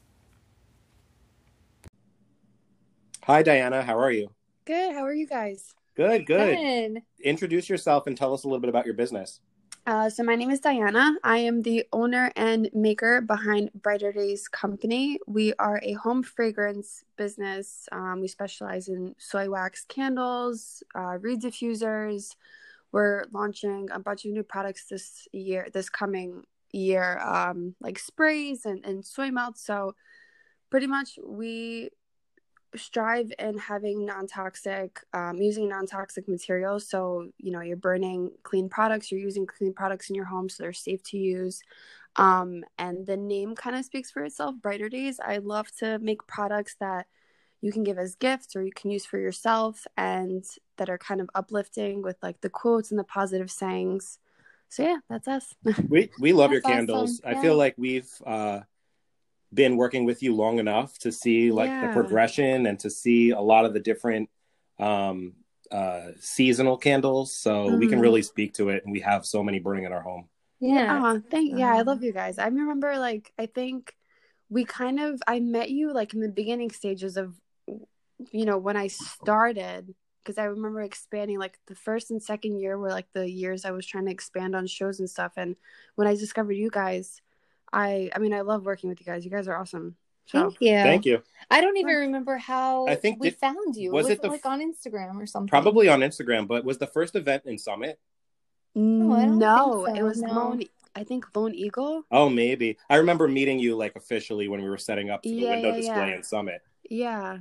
Hi, 3.26 3.44
Diana. 3.44 3.84
How 3.84 3.98
are 3.98 4.12
you? 4.12 4.30
Good. 4.66 4.94
How 4.94 5.04
are 5.04 5.14
you 5.14 5.28
guys? 5.28 5.76
Good, 5.96 6.26
good. 6.26 7.04
Introduce 7.24 7.70
yourself 7.70 8.08
and 8.08 8.18
tell 8.18 8.34
us 8.34 8.44
a 8.44 8.48
little 8.48 8.60
bit 8.60 8.70
about 8.70 8.86
your 8.86 8.96
business. 8.96 9.42
Uh, 9.86 10.10
so 10.10 10.24
my 10.24 10.36
name 10.36 10.50
is 10.50 10.62
Diana. 10.62 11.18
I 11.24 11.40
am 11.40 11.62
the 11.62 11.86
owner 11.92 12.32
and 12.38 12.70
maker 12.74 13.20
behind 13.20 13.70
Brighter 13.76 14.14
Days 14.14 14.48
Company. 14.48 15.20
We 15.28 15.54
are 15.60 15.82
a 15.84 15.94
home 15.94 16.24
fragrance 16.24 17.04
business. 17.18 17.88
Um, 17.92 18.22
we 18.22 18.30
specialize 18.30 18.88
in 18.88 19.14
soy 19.18 19.50
wax 19.50 19.84
candles, 19.88 20.84
uh, 20.96 21.18
reed 21.20 21.42
diffusers. 21.42 22.36
We're 22.94 23.26
launching 23.34 23.90
a 23.92 24.00
bunch 24.00 24.24
of 24.24 24.32
new 24.32 24.44
products 24.44 24.86
this 24.90 25.28
year, 25.34 25.68
this 25.74 25.90
coming 25.90 26.44
year, 26.72 27.20
um, 27.20 27.76
like 27.82 28.00
sprays 28.00 28.66
and, 28.66 28.86
and 28.86 29.06
soy 29.06 29.32
melts. 29.32 29.66
So 29.66 29.96
pretty 30.70 30.88
much 30.88 31.20
we 31.24 31.90
strive 32.76 33.32
in 33.40 33.58
having 33.58 34.06
non-toxic 34.06 35.00
um, 35.14 35.38
using 35.38 35.68
non-toxic 35.70 36.28
materials. 36.28 36.88
So 36.88 37.30
you 37.38 37.52
know 37.52 37.62
you're 37.62 37.78
burning 37.78 38.32
clean 38.44 38.70
products 38.70 39.12
you're 39.12 39.22
using 39.22 39.46
clean 39.46 39.74
products 39.74 40.10
in 40.10 40.16
your 40.16 40.26
home 40.26 40.50
so 40.50 40.64
they're 40.64 40.74
safe 40.74 41.04
to 41.04 41.18
use. 41.18 41.62
Um, 42.16 42.64
and 42.78 43.06
the 43.08 43.18
name 43.18 43.56
kind 43.56 43.76
of 43.76 43.86
speaks 43.86 44.12
for 44.12 44.24
itself 44.24 44.56
brighter 44.62 44.90
days. 44.90 45.20
I 45.20 45.38
love 45.38 45.68
to 45.78 45.98
make 46.00 46.28
products 46.28 46.76
that 46.80 47.08
you 47.62 47.72
can 47.72 47.84
give 47.84 47.98
as 47.98 48.16
gifts 48.16 48.56
or 48.56 48.64
you 48.64 48.72
can 48.72 48.92
use 48.92 49.06
for 49.06 49.18
yourself 49.18 49.88
and 49.98 50.44
that 50.78 50.90
are 50.90 50.98
kind 50.98 51.22
of 51.22 51.30
uplifting 51.34 52.02
with 52.02 52.18
like 52.22 52.42
the 52.42 52.50
quotes 52.50 52.92
and 52.92 53.00
the 53.00 53.04
positive 53.04 53.50
sayings. 53.50 54.20
So 54.70 54.84
yeah 54.84 54.98
that's 55.10 55.28
us. 55.28 55.56
We 55.88 56.10
we 56.20 56.34
love 56.34 56.52
your 56.52 56.62
That's 56.62 56.74
candles. 56.74 57.22
awesome. 57.24 57.38
I 57.38 57.42
feel 57.42 57.56
like 57.56 57.76
we've 57.78 58.12
uh, 58.26 58.62
been 59.54 59.78
working 59.78 60.06
with 60.06 60.24
you 60.24 60.36
long 60.36 60.60
enough 60.60 60.98
to 61.00 61.12
see 61.12 61.52
like 61.52 61.80
the 61.80 61.88
progression 61.90 62.66
and 62.66 62.80
to 62.80 62.90
see 62.90 63.32
a 63.32 63.42
lot 63.42 63.66
of 63.66 63.74
the 63.74 63.80
different 63.80 64.30
um, 64.80 65.34
uh, 65.72 66.10
seasonal 66.20 66.78
candles. 66.78 67.34
So 67.36 67.74
we 67.74 67.88
can 67.88 68.00
Mhm. 68.00 68.02
really 68.02 68.22
speak 68.22 68.54
to 68.56 68.70
it, 68.70 68.84
and 68.84 68.92
we 68.92 69.02
have 69.02 69.26
so 69.26 69.44
many 69.44 69.60
burning 69.60 69.86
in 69.86 69.94
our 69.94 70.02
home. 70.02 70.30
Yeah. 70.60 71.02
Oh, 71.04 71.22
thank 71.30 71.52
yeah, 71.58 71.74
I 71.74 71.80
Um, 71.80 71.88
love 71.88 72.04
you 72.04 72.14
guys. 72.14 72.38
I 72.38 72.46
remember 72.48 72.98
like 72.98 73.34
I 73.38 73.46
think 73.48 73.96
we 74.50 74.66
kind 74.66 75.00
of 75.00 75.22
I 75.28 75.40
met 75.40 75.70
you 75.72 75.94
like 75.94 76.14
in 76.14 76.22
the 76.22 76.30
beginning 76.30 76.72
stages 76.72 77.18
of 77.18 77.36
you 78.32 78.46
know 78.46 78.58
when 78.58 78.78
I 78.78 78.88
started 78.88 79.94
because 80.24 80.38
I 80.38 80.46
remember 80.46 80.82
expanding 80.82 81.40
like 81.40 81.60
the 81.68 81.76
first 81.76 82.12
and 82.12 82.22
second 82.24 82.60
year 82.60 82.78
were 82.78 82.90
like 82.90 83.08
the 83.14 83.30
years 83.30 83.66
I 83.66 83.72
was 83.72 83.86
trying 83.86 84.06
to 84.06 84.12
expand 84.12 84.56
on 84.56 84.68
shows 84.68 85.00
and 85.00 85.10
stuff 85.10 85.34
and 85.38 85.56
when 85.96 86.08
I 86.08 86.16
discovered 86.16 86.54
you 86.54 86.70
guys 86.72 87.22
I 87.74 88.10
I 88.16 88.20
mean 88.20 88.34
I 88.34 88.42
love 88.42 88.66
working 88.66 88.90
with 88.90 89.00
you 89.02 89.06
guys. 89.06 89.26
You 89.26 89.32
guys 89.32 89.48
are 89.48 89.58
awesome. 89.58 89.96
So 90.26 90.40
Thank 90.52 90.62
you. 90.62 90.72
Thank 90.72 91.06
you. 91.06 91.22
I 91.52 91.60
don't 91.60 91.76
even 91.76 91.96
remember 91.96 92.38
how 92.38 92.88
I 92.88 92.96
think 92.96 93.20
we 93.20 93.30
did- 93.32 93.40
found 93.40 93.76
you. 93.76 93.92
was 93.92 94.04
Was, 94.06 94.12
it 94.12 94.14
it 94.14 94.22
the 94.22 94.28
like 94.30 94.46
on 94.46 94.62
Instagram 94.62 95.22
or 95.22 95.26
something? 95.26 95.50
Probably 95.50 95.90
on 95.90 96.00
Instagram, 96.00 96.48
but 96.48 96.64
was 96.64 96.78
the 96.78 96.88
first 96.88 97.16
event 97.16 97.44
in 97.46 97.58
Summit? 97.58 98.00
I 98.76 98.80
don't 98.80 99.38
no, 99.38 99.86
think 99.86 99.98
it 99.98 100.04
was 100.04 100.22
no. 100.22 100.32
Lone 100.34 100.64
I 100.96 101.04
think 101.04 101.26
Lone 101.36 101.54
Eagle. 101.56 102.04
Oh, 102.12 102.30
maybe. 102.30 102.78
I 102.90 102.98
remember 102.98 103.28
meeting 103.28 103.58
you 103.60 103.76
like 103.76 103.96
officially 103.96 104.48
when 104.48 104.62
we 104.62 104.70
were 104.70 104.78
setting 104.78 105.10
up 105.10 105.24
the 105.24 105.30
Yeah, 105.32 105.50
window 105.50 105.70
yeah, 105.70 105.76
display 105.76 106.10
yeah. 106.12 106.16
in 106.16 106.24
Summit. 106.24 106.62
Yeah. 106.90 107.38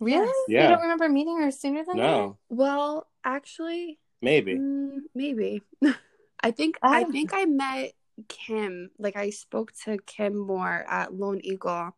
Really? 0.00 0.30
Yeah. 0.48 0.62
You 0.64 0.68
don't 0.74 0.82
remember 0.82 1.08
meeting 1.08 1.40
her 1.40 1.50
sooner 1.50 1.84
than 1.84 1.96
that? 1.96 2.02
No. 2.02 2.36
Well, 2.50 3.06
actually, 3.24 3.98
Maybe. 4.20 4.54
mm, 4.56 4.98
maybe. 5.14 5.62
I 6.42 6.50
think 6.50 6.78
I 6.82 7.00
I- 7.00 7.04
think 7.04 7.30
I 7.32 7.46
met 7.46 7.92
Kim. 8.28 8.90
Like 8.98 9.16
I 9.16 9.30
spoke 9.30 9.72
to 9.84 9.98
Kim 10.06 10.36
more 10.36 10.84
at 10.88 11.12
Lone 11.14 11.40
Eagle, 11.42 11.96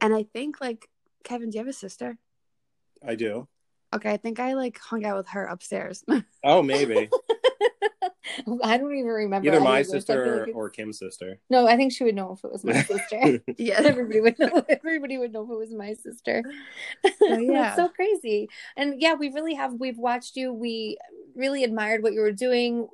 and 0.00 0.14
I 0.14 0.24
think 0.32 0.60
like 0.60 0.88
Kevin. 1.24 1.50
Do 1.50 1.56
you 1.58 1.64
have 1.64 1.68
a 1.68 1.72
sister? 1.72 2.18
I 3.06 3.14
do. 3.14 3.48
Okay, 3.94 4.12
I 4.12 4.16
think 4.18 4.38
I 4.38 4.54
like 4.54 4.78
hung 4.78 5.04
out 5.04 5.16
with 5.16 5.28
her 5.30 5.46
upstairs. 5.46 6.04
Oh, 6.44 6.62
maybe. 6.62 7.10
I 8.62 8.78
don't 8.78 8.94
even 8.94 9.06
remember. 9.10 9.48
Either 9.48 9.60
my 9.60 9.80
of 9.80 9.86
this. 9.86 9.88
I 9.88 9.92
feel 9.92 10.00
sister 10.00 10.22
or, 10.24 10.42
it's- 10.44 10.54
or 10.54 10.70
Kim's 10.70 10.98
sister. 10.98 11.38
no, 11.50 11.66
I 11.66 11.76
think 11.76 11.92
she 11.92 12.04
would 12.04 12.14
know 12.14 12.32
if 12.32 12.44
it 12.44 12.50
was 12.52 12.64
my 12.64 12.82
sister. 12.82 13.42
yeah, 13.58 13.80
everybody 13.84 14.20
would 14.20 14.38
know. 14.38 14.64
Everybody 14.68 15.18
would 15.18 15.32
know 15.32 15.44
if 15.44 15.50
it 15.50 15.58
was 15.58 15.72
my 15.74 15.92
sister. 15.94 16.42
Oh, 17.04 17.10
so, 17.18 17.38
yeah. 17.38 17.62
That's 17.62 17.76
so 17.76 17.88
crazy. 17.88 18.48
And 18.76 19.00
yeah, 19.02 19.14
we 19.14 19.30
really 19.30 19.54
have. 19.54 19.74
We've 19.74 19.98
watched 19.98 20.36
you. 20.36 20.52
We 20.52 20.96
really 21.34 21.64
admired 21.64 22.02
what 22.02 22.12
you 22.14 22.20
were 22.20 22.32
doing. 22.32 22.88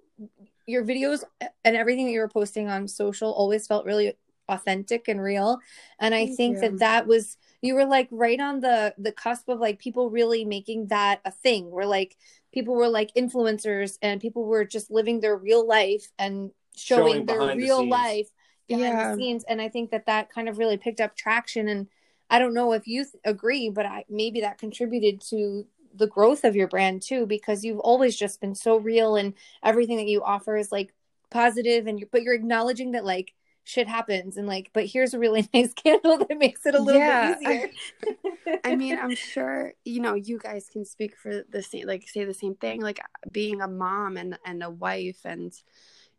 Your 0.66 0.85
videos 0.85 1.23
and 1.64 1.76
everything 1.76 2.06
that 2.06 2.12
you 2.12 2.20
were 2.20 2.28
posting 2.28 2.68
on 2.68 2.88
social 2.88 3.32
always 3.32 3.66
felt 3.66 3.87
really 3.87 4.14
authentic 4.49 5.08
and 5.08 5.20
real. 5.20 5.58
And 5.99 6.14
I 6.14 6.26
Thank 6.26 6.37
think 6.37 6.54
you. 6.56 6.61
that 6.62 6.78
that 6.78 7.06
was 7.06 7.37
you 7.62 7.75
were 7.75 7.87
like 7.87 8.08
right 8.11 8.40
on 8.40 8.61
the 8.61 8.94
the 8.99 9.12
cusp 9.12 9.49
of 9.49 9.58
like 9.61 9.78
people 9.78 10.11
really 10.11 10.44
making 10.44 10.88
that 10.88 11.20
a 11.25 11.30
thing. 11.30 11.70
Where 11.70 11.87
like 11.87 12.16
people 12.52 12.75
were 12.75 12.88
like 12.88 13.12
influencers 13.14 13.99
and 14.02 14.20
people 14.20 14.44
were 14.44 14.64
just 14.64 14.90
living 14.90 15.20
their 15.20 15.37
real 15.37 15.66
life 15.66 16.11
and 16.18 16.50
showing, 16.76 17.12
Showing 17.14 17.26
their 17.26 17.38
behind 17.38 17.61
the 17.61 17.64
real 17.66 17.88
life 17.88 18.28
behind 18.68 18.92
Yeah. 18.94 19.12
the 19.12 19.16
scenes 19.16 19.44
and 19.49 19.61
i 19.62 19.68
think 19.68 19.90
that 19.92 20.06
that 20.06 20.28
kind 20.28 20.49
of 20.49 20.58
really 20.58 20.76
picked 20.76 21.00
up 21.00 21.14
traction 21.16 21.68
and 21.68 21.87
i 22.30 22.38
don't 22.38 22.52
know 22.54 22.73
if 22.73 22.87
you 22.88 23.04
th- 23.04 23.14
agree 23.25 23.70
but 23.70 23.87
i 23.87 24.04
maybe 24.08 24.40
that 24.40 24.58
contributed 24.58 25.20
to 25.20 25.66
the 25.97 26.07
growth 26.07 26.45
of 26.45 26.57
your 26.57 26.69
brand 26.69 27.03
too 27.03 27.26
because 27.26 27.65
you've 27.65 27.81
always 27.81 28.17
just 28.17 28.41
been 28.41 28.55
so 28.55 28.76
real 28.76 29.17
and 29.17 29.35
everything 29.65 29.97
that 29.97 30.09
you 30.09 30.23
offer 30.23 30.57
is 30.57 30.73
like 30.73 30.93
positive 31.31 31.87
and 31.87 32.00
you 32.00 32.09
but 32.12 32.23
you're 32.23 32.35
acknowledging 32.35 32.93
that 32.93 33.05
like 33.05 33.35
shit 33.65 33.88
happens 33.88 34.37
and 34.37 34.47
like 34.47 34.71
but 34.73 34.87
here's 34.87 35.15
a 35.15 35.19
really 35.19 35.49
nice 35.55 35.73
candle 35.75 36.19
that 36.19 36.38
makes 36.38 36.67
it 36.67 36.75
a 36.75 36.83
little 36.83 37.00
Yeah, 37.00 37.03
bit 37.03 37.23
easier 37.23 37.71
I 38.65 38.75
mean, 38.75 38.97
I'm 38.99 39.15
sure 39.15 39.75
you 39.85 40.00
know 40.00 40.15
you 40.15 40.38
guys 40.38 40.69
can 40.71 40.85
speak 40.85 41.17
for 41.17 41.45
the 41.49 41.62
same, 41.62 41.87
like 41.87 42.09
say 42.09 42.25
the 42.25 42.35
same 42.35 42.57
thing. 42.57 42.81
Like 42.81 43.00
being 43.31 43.61
a 43.61 43.69
mom 43.69 44.17
and 44.17 44.38
and 44.45 44.62
a 44.62 44.71
wife, 44.71 45.21
and 45.25 45.53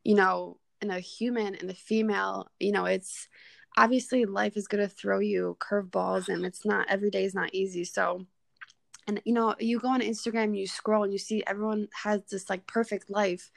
you 0.04 0.16
know, 0.16 0.58
and 0.82 0.92
a 0.92 1.00
human 1.00 1.56
and 1.56 1.70
a 1.72 1.74
female. 1.76 2.50
You 2.60 2.72
know, 2.74 2.86
it's 2.86 3.28
obviously 3.78 4.26
life 4.26 4.58
is 4.58 4.68
going 4.68 4.88
to 4.88 4.94
throw 4.94 5.20
you 5.20 5.58
curveballs, 5.60 6.30
and 6.30 6.46
it's 6.46 6.66
not 6.66 6.88
every 6.90 7.12
day 7.12 7.26
is 7.26 7.36
not 7.36 7.54
easy. 7.54 7.84
So, 7.86 8.26
and 9.08 9.22
you 9.26 9.34
know, 9.34 9.56
you 9.60 9.80
go 9.80 9.90
on 9.90 10.02
Instagram, 10.02 10.58
you 10.58 10.68
scroll, 10.68 11.04
and 11.04 11.14
you 11.14 11.20
see 11.20 11.44
everyone 11.48 11.88
has 12.04 12.22
this 12.30 12.50
like 12.50 12.68
perfect 12.68 13.10
life. 13.10 13.52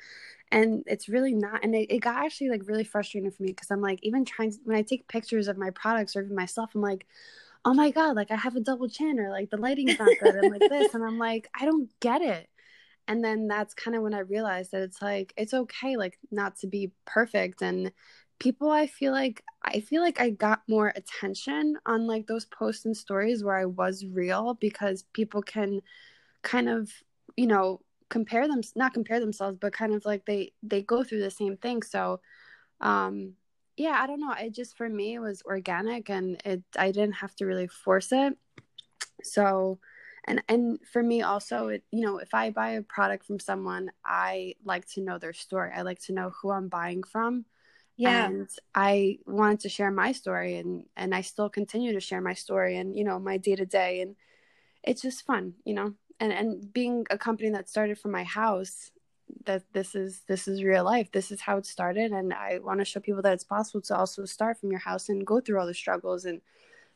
And 0.53 0.83
it's 0.87 1.09
really 1.09 1.35
not, 1.35 1.63
and 1.63 1.75
it, 1.75 1.93
it 1.95 2.01
got 2.01 2.25
actually 2.25 2.51
like 2.51 2.67
really 2.67 2.85
frustrating 2.85 3.31
for 3.31 3.43
me 3.43 3.51
because 3.51 3.71
I'm 3.71 3.81
like, 3.81 4.01
even 4.03 4.25
trying 4.25 4.53
when 4.65 4.77
I 4.77 4.83
take 4.83 5.07
pictures 5.07 5.49
of 5.49 5.59
my 5.59 5.71
products 5.71 6.17
or 6.17 6.23
even 6.23 6.35
myself, 6.35 6.71
I'm 6.75 6.81
like, 6.81 7.07
oh 7.65 7.75
my 7.75 7.91
god 7.91 8.17
like 8.17 8.31
i 8.31 8.37
have 8.37 8.57
a 8.57 8.61
double 8.61 8.89
chin 8.89 9.19
or 9.19 9.31
like 9.31 9.51
the 9.51 9.57
lighting's 9.57 9.99
not 9.99 10.09
good 10.23 10.35
and 10.35 10.51
like 10.51 10.71
this 10.71 10.95
and 10.95 11.05
i'm 11.05 11.19
like 11.19 11.49
i 11.59 11.65
don't 11.65 11.91
get 12.01 12.23
it 12.23 12.49
and 13.07 13.23
then 13.23 13.49
that's 13.49 13.75
kind 13.75 13.97
of 13.97 14.03
when 14.03 14.15
i 14.15 14.21
realized 14.21 14.73
that 14.73 14.83
it's 14.83 15.03
like 15.03 15.33
it's 15.37 15.53
okay 15.53 15.97
like 15.97 16.19
not 16.31 16.57
to 16.57 16.67
be 16.67 16.91
perfect 17.05 17.61
and 17.63 17.93
people 18.41 18.71
i 18.71 18.87
feel 18.87 19.13
like 19.13 19.45
i 19.63 19.79
feel 19.79 20.03
like 20.03 20.21
i 20.21 20.31
got 20.31 20.63
more 20.69 20.93
attention 20.97 21.77
on 21.87 22.07
like 22.07 22.27
those 22.27 22.47
posts 22.47 22.85
and 22.87 22.97
stories 22.97 23.45
where 23.45 23.57
i 23.57 23.67
was 23.67 24.05
real 24.07 24.55
because 24.55 25.05
people 25.13 25.43
can 25.43 25.81
kind 26.43 26.69
of 26.69 26.91
you 27.37 27.47
know 27.47 27.81
compare 28.09 28.47
them 28.49 28.61
not 28.75 28.93
compare 28.93 29.21
themselves 29.21 29.57
but 29.61 29.73
kind 29.73 29.95
of 29.95 30.05
like 30.05 30.27
they 30.27 30.53
they 30.63 30.83
go 30.83 31.03
through 31.03 31.21
the 31.21 31.31
same 31.31 31.57
thing. 31.57 31.83
So 31.83 32.21
um 32.81 33.35
yeah 33.77 33.99
i 34.03 34.07
don't 34.07 34.21
know. 34.21 34.33
It 34.33 34.53
just 34.53 34.77
for 34.77 34.89
me 34.89 35.15
it 35.15 35.21
was 35.21 35.43
organic 35.47 36.11
and 36.11 36.41
it 36.45 36.63
i 36.77 36.91
didn't 36.91 37.15
have 37.15 37.35
to 37.37 37.47
really 37.47 37.69
force 37.69 38.13
it. 38.13 38.37
So 39.23 39.79
and 40.27 40.43
and 40.49 40.79
for 40.93 41.03
me 41.03 41.23
also 41.23 41.69
it 41.69 41.85
you 41.91 42.03
know 42.05 42.19
if 42.19 42.35
i 42.35 42.51
buy 42.51 42.71
a 42.73 42.83
product 42.83 43.25
from 43.25 43.39
someone 43.39 43.91
i 44.05 44.55
like 44.65 44.87
to 44.89 45.01
know 45.01 45.19
their 45.19 45.33
story. 45.33 45.71
I 45.75 45.83
like 45.83 46.01
to 46.01 46.13
know 46.13 46.31
who 46.31 46.51
i'm 46.51 46.69
buying 46.69 47.03
from 47.05 47.45
yeah. 48.01 48.27
and 48.27 48.49
i 48.75 49.19
wanted 49.27 49.61
to 49.61 49.69
share 49.69 49.91
my 49.91 50.13
story 50.13 50.57
and 50.57 50.85
and 50.97 51.15
i 51.15 51.21
still 51.21 51.51
continue 51.51 51.93
to 51.93 52.01
share 52.01 52.21
my 52.21 52.35
story 52.35 52.77
and 52.77 52.97
you 52.97 53.05
know 53.05 53.19
my 53.19 53.37
day 53.37 53.55
to 53.55 53.67
day 53.67 54.01
and 54.01 54.17
it's 54.83 55.03
just 55.03 55.27
fun 55.27 55.55
you 55.65 55.75
know? 55.75 55.93
And 56.19 56.33
and 56.33 56.73
being 56.73 57.07
a 57.11 57.19
company 57.19 57.51
that 57.51 57.69
started 57.69 57.99
from 57.99 58.13
my 58.13 58.25
house 58.25 58.91
that 59.45 59.63
this 59.73 59.95
is 59.95 60.23
this 60.27 60.49
is 60.49 60.65
real 60.65 60.85
life 60.85 61.11
this 61.13 61.31
is 61.31 61.41
how 61.41 61.57
it 61.57 61.67
started 61.67 62.11
and 62.11 62.33
i 62.33 62.59
want 62.59 62.81
to 62.81 62.85
show 62.85 63.01
people 63.01 63.23
that 63.23 63.33
it's 63.33 63.45
possible 63.45 63.81
to 63.81 63.97
also 63.97 64.25
start 64.25 64.59
from 64.59 64.71
your 64.71 64.81
house 64.81 65.09
and 65.09 65.27
go 65.27 65.41
through 65.41 65.59
all 65.61 65.67
the 65.67 65.75
struggles 65.75 66.25
and 66.25 66.41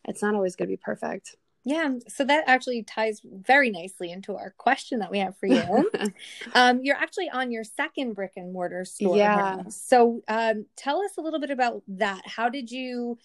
it's 0.05 0.23
not 0.23 0.35
always 0.35 0.57
going 0.57 0.69
to 0.69 0.73
be 0.73 0.77
perfect 0.91 1.37
yeah 1.65 1.91
so 2.09 2.25
that 2.25 2.45
actually 2.47 2.83
ties 2.83 3.21
very 3.25 3.71
nicely 3.71 4.11
into 4.11 4.37
our 4.37 4.51
question 4.59 4.99
that 4.99 5.11
we 5.11 5.19
have 5.19 5.37
for 5.39 5.47
you 5.47 5.91
um, 6.55 6.81
you're 6.83 6.97
actually 6.97 7.29
on 7.31 7.51
your 7.51 7.65
second 7.65 8.13
brick 8.15 8.33
and 8.37 8.53
mortar 8.53 8.85
store 8.85 9.17
Yeah. 9.17 9.35
now. 9.57 9.65
so 9.71 10.23
um, 10.29 10.67
tell 10.77 11.01
us 11.03 11.13
a 11.17 11.21
little 11.21 11.41
bit 11.41 11.51
about 11.51 11.83
that 11.89 12.23
how 12.27 12.49
did 12.49 12.71
you 12.71 13.19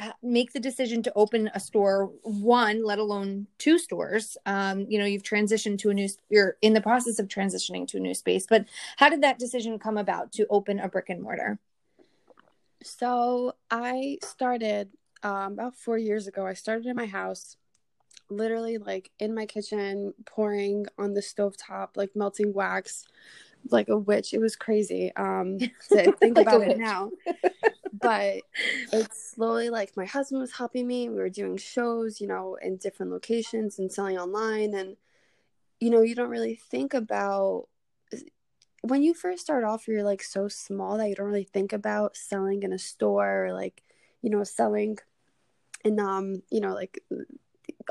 uh, 0.00 0.12
make 0.22 0.52
the 0.52 0.60
decision 0.60 1.02
to 1.02 1.12
open 1.16 1.50
a 1.52 1.60
store 1.60 2.10
one 2.22 2.84
let 2.84 2.98
alone 3.00 3.46
two 3.58 3.76
stores 3.78 4.36
um, 4.46 4.86
you 4.88 4.98
know 4.98 5.04
you've 5.04 5.24
transitioned 5.24 5.78
to 5.78 5.90
a 5.90 5.94
new 5.94 6.08
you're 6.28 6.56
in 6.62 6.72
the 6.74 6.80
process 6.80 7.18
of 7.18 7.26
transitioning 7.26 7.86
to 7.88 7.96
a 7.96 8.00
new 8.00 8.14
space 8.14 8.46
but 8.48 8.64
how 8.98 9.08
did 9.08 9.22
that 9.22 9.38
decision 9.38 9.78
come 9.78 9.98
about 9.98 10.30
to 10.32 10.46
open 10.48 10.78
a 10.78 10.88
brick 10.88 11.08
and 11.08 11.20
mortar 11.22 11.58
So 12.82 13.54
I 13.70 14.18
started 14.22 14.88
um, 15.22 15.52
about 15.52 15.74
four 15.76 15.98
years 15.98 16.26
ago. 16.26 16.46
I 16.46 16.54
started 16.54 16.86
in 16.86 16.96
my 16.96 17.04
house, 17.04 17.56
literally 18.30 18.78
like 18.78 19.10
in 19.18 19.34
my 19.34 19.46
kitchen, 19.46 20.14
pouring 20.26 20.86
on 20.98 21.14
the 21.14 21.20
stovetop, 21.20 21.90
like 21.96 22.14
melting 22.14 22.52
wax, 22.52 23.04
like 23.70 23.88
a 23.88 23.98
witch. 23.98 24.32
It 24.32 24.38
was 24.38 24.56
crazy. 24.56 25.12
Um, 25.16 25.58
to 25.58 26.12
think 26.20 26.36
Like 26.36 26.46
about 26.46 26.62
it 26.62 26.78
now. 26.78 27.10
but 28.00 28.40
it's 28.92 29.32
slowly 29.32 29.70
like 29.70 29.96
my 29.96 30.06
husband 30.06 30.40
was 30.40 30.52
helping 30.52 30.86
me. 30.86 31.08
We 31.08 31.16
were 31.16 31.28
doing 31.28 31.56
shows, 31.56 32.20
you 32.20 32.26
know, 32.26 32.56
in 32.60 32.76
different 32.76 33.12
locations 33.12 33.78
and 33.78 33.92
selling 33.92 34.18
online. 34.18 34.74
And, 34.74 34.96
you 35.80 35.90
know, 35.90 36.02
you 36.02 36.14
don't 36.14 36.30
really 36.30 36.54
think 36.54 36.94
about 36.94 37.66
when 38.82 39.02
you 39.02 39.12
first 39.12 39.42
start 39.42 39.64
off, 39.64 39.86
you're 39.86 40.02
like 40.02 40.22
so 40.22 40.48
small 40.48 40.96
that 40.96 41.08
you 41.08 41.14
don't 41.14 41.26
really 41.26 41.44
think 41.44 41.72
about 41.72 42.16
selling 42.16 42.62
in 42.62 42.72
a 42.72 42.78
store 42.78 43.46
or 43.46 43.52
like, 43.52 43.82
you 44.22 44.30
know, 44.30 44.42
selling 44.44 44.98
in, 45.84 46.00
um, 46.00 46.42
you 46.50 46.60
know, 46.60 46.72
like 46.72 47.02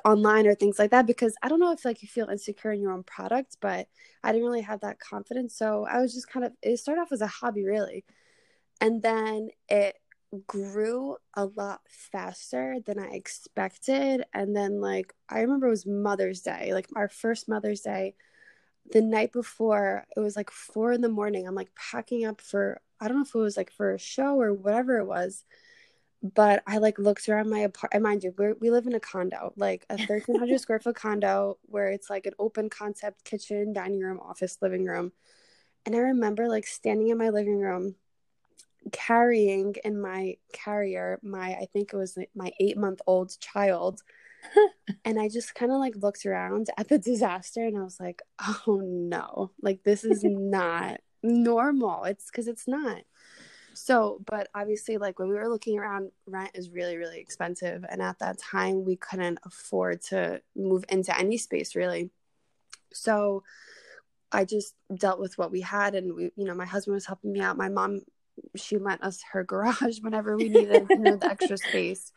online 0.05 0.47
or 0.47 0.55
things 0.55 0.79
like 0.79 0.91
that 0.91 1.07
because 1.07 1.35
I 1.41 1.49
don't 1.49 1.59
know 1.59 1.71
if 1.71 1.85
like 1.85 2.01
you 2.01 2.07
feel 2.07 2.29
insecure 2.29 2.71
in 2.71 2.81
your 2.81 2.91
own 2.91 3.03
product, 3.03 3.57
but 3.61 3.87
I 4.23 4.31
didn't 4.31 4.47
really 4.47 4.61
have 4.61 4.81
that 4.81 4.99
confidence. 4.99 5.55
So 5.55 5.85
I 5.85 5.99
was 5.99 6.13
just 6.13 6.29
kind 6.29 6.45
of 6.45 6.53
it 6.61 6.77
started 6.77 7.01
off 7.01 7.11
as 7.11 7.21
a 7.21 7.27
hobby 7.27 7.65
really. 7.65 8.05
And 8.81 9.01
then 9.01 9.49
it 9.67 9.95
grew 10.47 11.17
a 11.35 11.45
lot 11.45 11.81
faster 11.87 12.77
than 12.85 12.99
I 12.99 13.09
expected. 13.09 14.23
And 14.33 14.55
then 14.55 14.79
like 14.81 15.13
I 15.29 15.41
remember 15.41 15.67
it 15.67 15.71
was 15.71 15.85
Mother's 15.85 16.41
Day, 16.41 16.73
like 16.73 16.87
our 16.95 17.09
first 17.09 17.49
Mother's 17.49 17.81
Day. 17.81 18.15
The 18.91 19.01
night 19.01 19.31
before, 19.31 20.07
it 20.15 20.19
was 20.19 20.35
like 20.35 20.49
four 20.49 20.91
in 20.93 21.01
the 21.01 21.09
morning. 21.09 21.47
I'm 21.47 21.53
like 21.53 21.69
packing 21.75 22.25
up 22.25 22.41
for 22.41 22.81
I 22.99 23.07
don't 23.07 23.17
know 23.17 23.23
if 23.23 23.35
it 23.35 23.37
was 23.37 23.57
like 23.57 23.71
for 23.71 23.93
a 23.93 23.99
show 23.99 24.39
or 24.41 24.53
whatever 24.53 24.97
it 24.97 25.05
was 25.05 25.43
but 26.21 26.63
I 26.67 26.77
like 26.79 26.99
looked 26.99 27.29
around 27.29 27.49
my 27.49 27.59
apartment. 27.59 28.03
Mind 28.03 28.23
you, 28.23 28.33
we 28.37 28.53
we 28.53 28.71
live 28.71 28.87
in 28.87 28.95
a 28.95 28.99
condo, 28.99 29.53
like 29.55 29.85
a 29.89 29.97
thirteen 30.05 30.37
hundred 30.37 30.59
square 30.61 30.79
foot 30.79 30.95
condo, 30.95 31.57
where 31.63 31.87
it's 31.89 32.09
like 32.09 32.25
an 32.25 32.33
open 32.39 32.69
concept 32.69 33.23
kitchen, 33.23 33.73
dining 33.73 34.01
room, 34.01 34.19
office, 34.19 34.57
living 34.61 34.85
room. 34.85 35.11
And 35.85 35.95
I 35.95 35.99
remember 35.99 36.47
like 36.47 36.67
standing 36.67 37.07
in 37.07 37.17
my 37.17 37.29
living 37.29 37.59
room, 37.59 37.95
carrying 38.91 39.75
in 39.85 39.99
my 40.01 40.35
carrier 40.51 41.19
my 41.23 41.53
I 41.53 41.67
think 41.71 41.93
it 41.93 41.97
was 41.97 42.17
my 42.35 42.51
eight 42.59 42.77
month 42.77 42.99
old 43.07 43.39
child, 43.39 44.01
and 45.05 45.19
I 45.19 45.29
just 45.29 45.55
kind 45.55 45.71
of 45.71 45.79
like 45.79 45.95
looked 45.95 46.25
around 46.25 46.67
at 46.77 46.89
the 46.89 46.97
disaster, 46.97 47.65
and 47.65 47.77
I 47.77 47.83
was 47.83 47.99
like, 47.99 48.21
oh 48.67 48.81
no, 48.83 49.51
like 49.61 49.83
this 49.83 50.03
is 50.03 50.21
not 50.25 50.99
normal. 51.23 52.03
It's 52.03 52.29
because 52.29 52.49
it's 52.49 52.67
not. 52.67 53.03
So, 53.81 54.19
but 54.25 54.49
obviously, 54.53 54.97
like 54.97 55.19
when 55.19 55.29
we 55.29 55.35
were 55.35 55.47
looking 55.47 55.79
around, 55.79 56.11
rent 56.27 56.51
is 56.53 56.69
really, 56.69 56.97
really 56.97 57.19
expensive. 57.19 57.85
And 57.87 58.01
at 58.01 58.19
that 58.19 58.37
time, 58.37 58.83
we 58.83 58.97
couldn't 58.97 59.39
afford 59.45 60.01
to 60.09 60.41
move 60.53 60.83
into 60.89 61.17
any 61.17 61.37
space 61.37 61.75
really. 61.75 62.09
So, 62.91 63.43
I 64.33 64.43
just 64.43 64.75
dealt 64.93 65.21
with 65.21 65.37
what 65.37 65.49
we 65.49 65.61
had. 65.61 65.95
And 65.95 66.13
we, 66.13 66.31
you 66.35 66.43
know, 66.43 66.53
my 66.53 66.65
husband 66.65 66.95
was 66.95 67.05
helping 67.05 67.31
me 67.31 67.39
out. 67.39 67.57
My 67.57 67.69
mom, 67.69 68.01
she 68.53 68.77
lent 68.77 69.01
us 69.01 69.21
her 69.31 69.43
garage 69.45 69.99
whenever 70.01 70.35
we 70.35 70.49
needed, 70.49 70.85
you 70.89 70.99
know, 70.99 71.15
the 71.15 71.31
extra 71.31 71.57
space. 71.57 72.11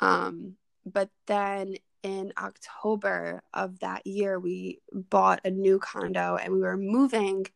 Um, 0.00 0.56
but 0.84 1.10
then 1.26 1.76
in 2.02 2.32
October 2.36 3.42
of 3.54 3.78
that 3.80 4.04
year, 4.04 4.38
we 4.40 4.80
bought 4.92 5.42
a 5.44 5.50
new 5.50 5.78
condo 5.78 6.36
and 6.36 6.52
we 6.52 6.60
were 6.60 6.76
moving 6.76 7.46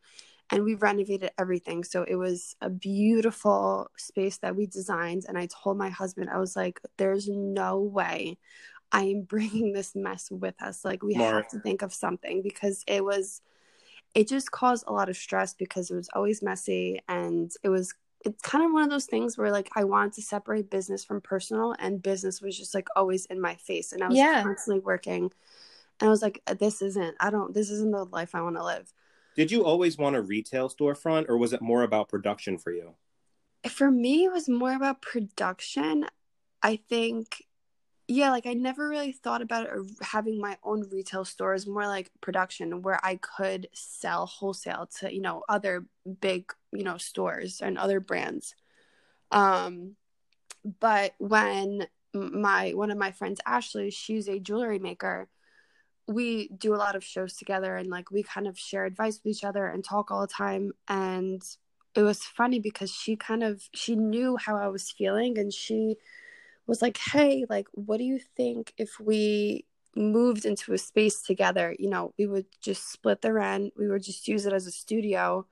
and 0.53 0.63
we 0.63 0.75
renovated 0.75 1.31
everything. 1.39 1.83
So 1.83 2.03
it 2.03 2.15
was 2.15 2.55
a 2.61 2.69
beautiful 2.69 3.89
space 3.97 4.37
that 4.37 4.55
we 4.55 4.67
designed. 4.67 5.25
And 5.27 5.35
I 5.35 5.47
told 5.47 5.77
my 5.79 5.89
husband, 5.89 6.29
I 6.29 6.37
was 6.37 6.55
like, 6.55 6.79
there's 6.97 7.27
no 7.27 7.79
way 7.79 8.37
I 8.91 9.01
am 9.05 9.21
bringing 9.27 9.73
this 9.73 9.95
mess 9.95 10.29
with 10.29 10.61
us. 10.61 10.85
Like, 10.85 11.01
we 11.01 11.15
Smart. 11.15 11.33
have 11.33 11.47
to 11.49 11.59
think 11.59 11.81
of 11.81 11.91
something 11.91 12.43
because 12.43 12.83
it 12.87 13.03
was, 13.03 13.41
it 14.13 14.27
just 14.27 14.51
caused 14.51 14.85
a 14.87 14.93
lot 14.93 15.09
of 15.09 15.17
stress 15.17 15.55
because 15.55 15.89
it 15.89 15.95
was 15.95 16.09
always 16.13 16.43
messy 16.43 17.01
and 17.07 17.51
it 17.63 17.69
was 17.69 17.93
it's 18.25 18.41
kind 18.41 18.63
of 18.63 18.71
one 18.71 18.83
of 18.83 18.89
those 18.89 19.05
things 19.05 19.37
where 19.37 19.51
like 19.51 19.69
I 19.75 19.83
wanted 19.83 20.13
to 20.13 20.21
separate 20.21 20.69
business 20.69 21.03
from 21.03 21.19
personal 21.19 21.75
and 21.77 22.01
business 22.01 22.41
was 22.41 22.57
just 22.57 22.73
like 22.73 22.87
always 22.95 23.25
in 23.25 23.41
my 23.41 23.55
face 23.55 23.91
and 23.91 24.01
I 24.01 24.07
was 24.07 24.17
Yeah. 24.17 24.43
constantly 24.43 24.79
working 24.79 25.23
and 25.99 26.07
I 26.07 26.09
was 26.09 26.21
like 26.21 26.41
this 26.59 26.81
isn't 26.81 27.15
I 27.19 27.29
don't 27.31 27.53
this 27.53 27.69
isn't 27.69 27.91
the 27.91 28.05
life 28.05 28.33
I 28.35 28.41
want 28.41 28.55
to 28.55 28.63
live. 28.63 28.93
Did 29.35 29.51
you 29.51 29.65
always 29.65 29.97
want 29.97 30.15
a 30.15 30.21
retail 30.21 30.69
storefront, 30.69 31.27
or 31.29 31.37
was 31.37 31.53
it 31.53 31.61
more 31.61 31.83
about 31.83 32.09
production 32.09 32.57
for 32.57 32.71
you? 32.71 32.95
For 33.67 33.89
me 33.89 34.25
it 34.25 34.31
was 34.31 34.49
more 34.49 34.73
about 34.75 35.01
production. 35.01 36.05
I 36.61 36.77
think 36.77 37.43
yeah, 38.07 38.31
like 38.31 38.45
I 38.45 38.53
never 38.53 38.89
really 38.89 39.13
thought 39.13 39.41
about 39.41 39.65
it 39.65 39.71
having 40.01 40.39
my 40.39 40.57
own 40.63 40.89
retail 40.91 41.23
store. 41.23 41.57
stores, 41.57 41.67
more 41.67 41.87
like 41.87 42.11
production 42.21 42.81
where 42.81 42.99
I 43.03 43.15
could 43.15 43.69
sell 43.73 44.25
wholesale 44.25 44.89
to, 44.99 45.13
you 45.13 45.21
know, 45.21 45.43
other 45.47 45.85
big, 46.19 46.51
you 46.73 46.83
know, 46.83 46.97
stores 46.97 47.61
and 47.61 47.77
other 47.77 47.99
brands. 47.99 48.55
Um 49.31 49.95
but 50.79 51.13
when 51.17 51.87
my 52.13 52.71
one 52.71 52.91
of 52.91 52.97
my 52.97 53.11
friends 53.11 53.39
Ashley, 53.45 53.89
she's 53.89 54.27
a 54.27 54.39
jewelry 54.39 54.79
maker, 54.79 55.29
we 56.07 56.49
do 56.49 56.75
a 56.75 56.77
lot 56.77 56.95
of 56.95 57.03
shows 57.03 57.35
together 57.35 57.77
and 57.77 57.89
like 57.89 58.11
we 58.11 58.23
kind 58.23 58.47
of 58.47 58.59
share 58.59 58.85
advice 58.85 59.19
with 59.23 59.35
each 59.35 59.43
other 59.43 59.67
and 59.67 59.83
talk 59.83 60.11
all 60.11 60.21
the 60.21 60.27
time 60.27 60.73
and 60.87 61.43
it 61.95 62.01
was 62.01 62.23
funny 62.23 62.59
because 62.59 62.91
she 62.91 63.15
kind 63.15 63.43
of 63.43 63.69
she 63.73 63.95
knew 63.95 64.37
how 64.37 64.57
I 64.57 64.67
was 64.67 64.91
feeling 64.91 65.37
and 65.37 65.53
she 65.53 65.97
was 66.65 66.81
like, 66.81 66.97
"Hey, 66.97 67.45
like 67.49 67.67
what 67.73 67.97
do 67.97 68.03
you 68.03 68.19
think 68.19 68.73
if 68.77 68.99
we 68.99 69.65
moved 69.95 70.45
into 70.45 70.73
a 70.73 70.77
space 70.77 71.21
together? 71.21 71.75
You 71.77 71.89
know, 71.89 72.13
we 72.17 72.25
would 72.25 72.45
just 72.61 72.91
split 72.91 73.21
the 73.21 73.33
rent. 73.33 73.73
We 73.77 73.87
would 73.87 74.03
just 74.03 74.27
use 74.27 74.45
it 74.45 74.53
as 74.53 74.67
a 74.67 74.71
studio." 74.71 75.45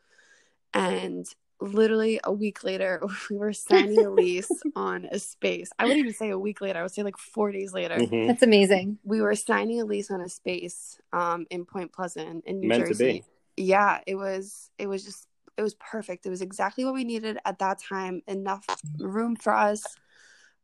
And 0.73 1.27
literally 1.61 2.19
a 2.23 2.31
week 2.33 2.63
later, 2.63 3.01
we 3.29 3.37
were 3.37 3.53
signing 3.53 4.03
a 4.03 4.09
lease 4.09 4.61
on 4.75 5.05
a 5.11 5.19
space. 5.19 5.69
I 5.79 5.85
wouldn't 5.85 5.99
even 5.99 6.13
say 6.13 6.29
a 6.31 6.37
week 6.39 6.59
later. 6.61 6.79
I 6.79 6.81
would 6.83 6.91
say 6.91 7.03
like 7.03 7.17
4 7.17 7.51
days 7.51 7.73
later. 7.73 7.95
Mhm. 7.97 8.27
That's 8.27 8.43
amazing. 8.43 8.97
We 9.03 9.21
were 9.21 9.35
signing 9.35 9.79
a 9.81 9.85
lease 9.85 10.11
on 10.11 10.21
a 10.21 10.29
space 10.29 10.99
um 11.13 11.45
in 11.49 11.65
Point 11.65 11.91
Pleasant 11.93 12.43
in 12.45 12.59
New 12.59 12.67
Meant 12.69 12.83
to 12.83 12.89
Jersey 12.89 13.23
be. 13.57 13.63
yeah 13.63 13.99
it 14.07 14.15
was 14.15 14.69
it 14.77 14.87
was 14.87 15.03
just 15.03 15.27
it 15.57 15.61
was 15.61 15.75
perfect 15.75 16.25
it 16.25 16.29
was 16.29 16.41
exactly 16.41 16.85
what 16.85 16.93
we 16.93 17.03
needed 17.03 17.37
at 17.45 17.59
that 17.59 17.77
time 17.79 18.21
enough 18.27 18.65
room 18.99 19.35
for 19.35 19.53
us 19.53 19.83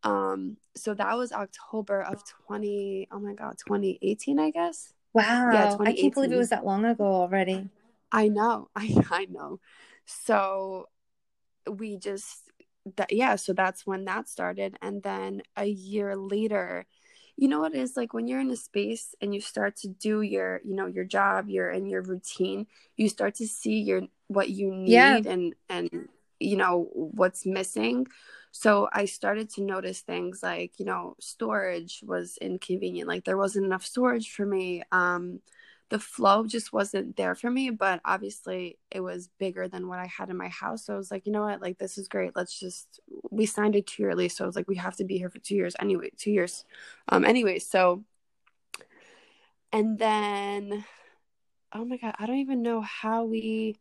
um 0.04 0.58
so 0.75 0.94
that 0.94 1.18
was 1.18 1.32
october 1.32 2.01
of 2.01 2.24
20 2.48 3.08
oh 3.12 3.20
my 3.20 3.34
god 3.34 3.56
2018 3.58 4.39
i 4.39 4.50
guess 4.51 4.94
Wow. 5.13 5.51
Yeah, 5.51 5.77
I 5.80 5.94
can't 5.94 6.13
believe 6.13 6.32
it 6.32 6.38
was 6.38 6.50
that 6.50 6.66
long 6.66 6.86
ago 6.86 7.04
already. 7.06 7.70
i 8.12 8.27
know 8.27 8.70
i 8.75 8.96
i 9.12 9.25
know 9.25 9.60
so 10.08 10.88
we 11.70 11.98
just 11.98 12.50
that 12.96 13.12
yeah 13.12 13.36
so 13.36 13.54
that's 13.54 13.86
when 13.86 14.06
that 14.06 14.28
started 14.28 14.78
and 14.82 15.04
then 15.04 15.42
a 15.58 15.66
year 15.66 16.16
later 16.16 16.86
you 17.36 17.48
know 17.48 17.60
what 17.60 17.76
it 17.76 17.80
is 17.80 17.98
like 17.98 18.14
when 18.14 18.28
you're 18.28 18.40
in 18.40 18.50
a 18.50 18.56
space 18.56 19.14
and 19.22 19.36
you 19.36 19.42
start 19.42 19.76
to 19.76 19.90
do 19.90 20.22
your 20.22 20.62
you 20.64 20.74
know 20.74 20.88
your 20.88 21.04
job 21.04 21.50
your 21.50 21.70
and 21.70 21.90
your 21.90 22.02
routine 22.02 22.66
you 22.96 23.10
start 23.10 23.36
to 23.36 23.48
see 23.48 23.80
your 23.80 24.04
what 24.28 24.50
you 24.50 24.74
need 24.74 25.26
Yeah. 25.26 25.32
and 25.34 25.56
and 25.70 26.08
you 26.40 26.56
know 26.56 26.88
what's 26.94 27.46
missing 27.46 28.08
so 28.52 28.88
i 28.94 29.04
started 29.06 29.50
to 29.50 29.62
notice 29.62 30.02
things 30.02 30.42
like 30.42 30.80
you 30.80 30.86
know 30.86 31.16
storage 31.20 32.02
was 32.06 32.38
inconvenient 32.38 33.08
like 33.08 33.26
there 33.26 33.38
wasn't 33.38 33.66
enough 33.66 33.86
storage 33.86 34.32
for 34.32 34.46
me 34.46 34.82
um 34.94 35.42
the 35.89 36.00
flow 36.00 36.46
just 36.46 36.74
wasn't 36.74 37.15
there 37.15 37.36
for 37.36 37.50
me 37.50 37.70
but 37.70 38.02
obviously 38.04 38.78
it 38.91 39.00
was 39.00 39.30
bigger 39.39 39.67
than 39.67 39.88
what 39.88 40.00
i 40.00 40.06
had 40.06 40.30
in 40.30 40.38
my 40.38 40.50
house. 40.50 40.86
So 40.86 40.93
i 40.93 40.97
was 40.97 41.12
like 41.12 41.26
you 41.26 41.32
know 41.32 41.43
what? 41.43 41.62
Like 41.62 41.78
this 41.78 41.97
is 41.97 42.08
great. 42.08 42.36
Let's 42.36 42.60
just 42.60 43.00
we 43.32 43.45
signed 43.45 43.76
a 43.76 43.82
two 43.82 44.04
year 44.04 44.15
lease 44.15 44.36
so 44.36 44.43
i 44.43 44.47
was 44.47 44.56
like 44.56 44.67
we 44.67 44.76
have 44.76 44.95
to 44.97 45.06
be 45.06 45.17
here 45.17 45.30
for 45.30 45.39
two 45.39 45.56
years 45.56 45.76
anyway 45.80 46.12
two 46.17 46.32
years 46.32 46.65
um 47.10 47.26
anyway. 47.26 47.60
So 47.60 48.04
and 49.71 49.97
then 49.97 50.86
oh 51.73 51.84
my 51.84 51.97
god 51.97 52.15
i 52.19 52.26
don't 52.26 52.38
even 52.38 52.62
know 52.62 52.80
how 52.80 53.26
we 53.26 53.76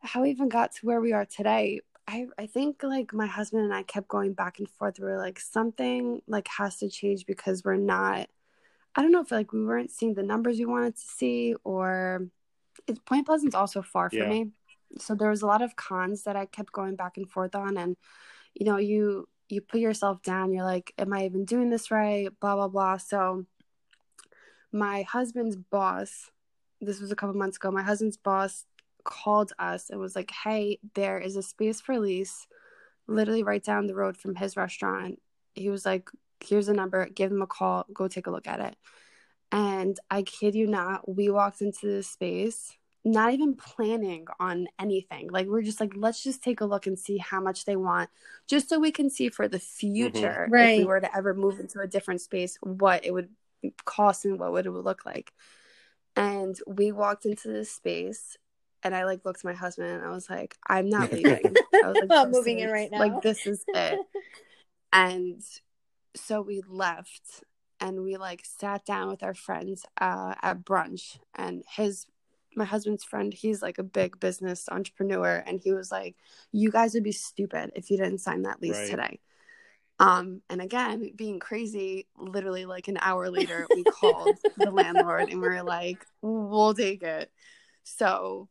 how 0.00 0.22
we 0.22 0.30
even 0.30 0.48
got 0.48 0.72
to 0.72 0.86
where 0.86 1.00
we 1.00 1.12
are 1.12 1.26
today. 1.26 1.80
I 2.08 2.26
i 2.38 2.46
think 2.46 2.82
like 2.82 3.12
my 3.12 3.26
husband 3.26 3.64
and 3.64 3.74
i 3.74 3.82
kept 3.82 4.08
going 4.08 4.32
back 4.32 4.58
and 4.58 4.68
forth. 4.68 4.98
We 4.98 5.06
were 5.06 5.18
like 5.18 5.38
something 5.38 6.22
like 6.26 6.48
has 6.48 6.76
to 6.78 6.88
change 6.88 7.26
because 7.26 7.62
we're 7.64 7.76
not 7.76 8.28
I 8.94 9.02
don't 9.02 9.12
know 9.12 9.20
if 9.20 9.30
like 9.30 9.52
we 9.52 9.64
weren't 9.64 9.90
seeing 9.90 10.14
the 10.14 10.22
numbers 10.22 10.58
we 10.58 10.64
wanted 10.66 10.96
to 10.96 11.00
see, 11.00 11.54
or 11.64 12.26
it's 12.86 12.98
Point 13.00 13.26
Pleasant's 13.26 13.54
also 13.54 13.82
far 13.82 14.10
for 14.10 14.16
Yeah. 14.16 14.28
me. 14.28 14.50
So 14.98 15.14
there 15.14 15.30
was 15.30 15.42
a 15.42 15.46
lot 15.46 15.62
of 15.62 15.76
cons 15.76 16.24
that 16.24 16.36
I 16.36 16.46
kept 16.46 16.72
going 16.72 16.96
back 16.96 17.16
and 17.16 17.28
forth 17.30 17.54
on, 17.54 17.76
and 17.76 17.96
you 18.54 18.66
know, 18.66 18.78
you 18.78 19.28
you 19.48 19.60
put 19.60 19.80
yourself 19.80 20.22
down. 20.22 20.52
You're 20.52 20.64
like, 20.64 20.92
"Am 20.98 21.12
I 21.12 21.24
even 21.24 21.44
doing 21.44 21.70
this 21.70 21.90
right?" 21.90 22.28
Blah 22.40 22.56
blah 22.56 22.68
blah. 22.68 22.96
So 22.96 23.46
my 24.72 25.02
husband's 25.02 25.56
boss, 25.56 26.30
this 26.80 27.00
was 27.00 27.10
a 27.10 27.16
couple 27.16 27.34
months 27.36 27.56
ago. 27.56 27.70
My 27.70 27.82
husband's 27.82 28.16
boss 28.16 28.66
called 29.04 29.52
us 29.58 29.90
and 29.90 30.00
was 30.00 30.16
like, 30.16 30.30
"Hey, 30.30 30.78
there 30.94 31.18
is 31.18 31.36
a 31.36 31.42
space 31.42 31.80
for 31.80 31.98
lease, 31.98 32.46
literally 33.06 33.42
right 33.44 33.62
down 33.62 33.86
the 33.86 33.94
road 33.94 34.16
from 34.16 34.34
his 34.36 34.56
restaurant." 34.56 35.20
He 35.54 35.68
was 35.70 35.84
like, 35.84 36.10
here's 36.44 36.68
a 36.68 36.74
number, 36.74 37.06
give 37.06 37.30
them 37.30 37.42
a 37.42 37.46
call, 37.46 37.86
go 37.92 38.08
take 38.08 38.26
a 38.26 38.30
look 38.30 38.46
at 38.46 38.60
it. 38.60 38.76
And 39.52 39.98
I 40.10 40.22
kid 40.22 40.54
you 40.54 40.66
not, 40.66 41.08
we 41.08 41.28
walked 41.28 41.60
into 41.60 41.86
this 41.86 42.08
space, 42.08 42.76
not 43.04 43.32
even 43.32 43.56
planning 43.56 44.26
on 44.38 44.68
anything. 44.78 45.28
Like, 45.30 45.46
we're 45.48 45.62
just 45.62 45.80
like, 45.80 45.92
let's 45.96 46.22
just 46.22 46.42
take 46.42 46.60
a 46.60 46.66
look 46.66 46.86
and 46.86 46.98
see 46.98 47.18
how 47.18 47.40
much 47.40 47.64
they 47.64 47.76
want, 47.76 48.10
just 48.46 48.68
so 48.68 48.78
we 48.78 48.92
can 48.92 49.10
see 49.10 49.28
for 49.28 49.48
the 49.48 49.58
mm-hmm. 49.58 49.78
future, 49.78 50.48
if 50.52 50.78
we 50.78 50.84
were 50.84 51.00
to 51.00 51.16
ever 51.16 51.34
move 51.34 51.58
into 51.58 51.80
a 51.80 51.86
different 51.86 52.20
space, 52.20 52.58
what 52.62 53.04
it 53.04 53.12
would 53.12 53.28
cost 53.84 54.24
and 54.24 54.38
what 54.38 54.52
would 54.52 54.66
it 54.66 54.70
would 54.70 54.84
look 54.84 55.04
like. 55.04 55.32
And 56.16 56.56
we 56.66 56.92
walked 56.92 57.26
into 57.26 57.48
this 57.48 57.70
space. 57.70 58.36
And 58.82 58.94
I 58.94 59.04
like 59.04 59.26
looked 59.26 59.40
at 59.40 59.44
my 59.44 59.52
husband 59.52 59.90
and 59.90 60.02
I 60.02 60.08
was 60.08 60.30
like, 60.30 60.56
I'm 60.66 60.88
not 60.88 61.12
leaving. 61.12 61.54
I 61.74 61.88
was 61.88 61.96
like, 61.96 62.10
I'm 62.10 62.32
"This 62.32 62.38
moving 62.38 62.60
in 62.60 62.70
right 62.70 62.90
now." 62.90 62.98
Like 62.98 63.20
this 63.20 63.46
is 63.46 63.62
it 63.68 64.00
and 64.92 65.42
so 66.14 66.40
we 66.40 66.62
left 66.66 67.44
and 67.80 68.02
we 68.02 68.16
like 68.16 68.44
sat 68.44 68.84
down 68.84 69.08
with 69.08 69.22
our 69.22 69.34
friends 69.34 69.84
uh, 70.00 70.34
at 70.42 70.64
brunch. 70.64 71.18
And 71.34 71.64
his 71.76 72.06
my 72.56 72.64
husband's 72.64 73.04
friend 73.04 73.32
he's 73.32 73.62
like 73.62 73.78
a 73.78 73.82
big 73.84 74.18
business 74.20 74.68
entrepreneur. 74.70 75.42
And 75.46 75.60
he 75.60 75.72
was 75.72 75.90
like 75.90 76.16
you 76.52 76.70
guys 76.70 76.94
would 76.94 77.04
be 77.04 77.12
stupid 77.12 77.70
if 77.74 77.90
you 77.90 77.96
didn't 77.96 78.18
sign 78.18 78.42
that 78.42 78.60
lease 78.60 78.76
Right. 78.78 78.90
today. 78.90 79.20
Um 79.98 80.42
and 80.50 80.60
again 80.60 81.12
being 81.14 81.38
crazy 81.38 82.06
literally 82.16 82.64
like 82.66 82.88
an 82.88 82.98
hour 83.00 83.30
later 83.30 83.68
we 83.74 83.84
called 84.00 84.38
the 84.56 84.70
landlord 84.70 85.28
and 85.28 85.40
we 85.40 85.46
were 85.48 85.62
like 85.62 86.04
we'll 86.22 86.74
take 86.74 87.02
it. 87.02 87.30
So 87.84 88.48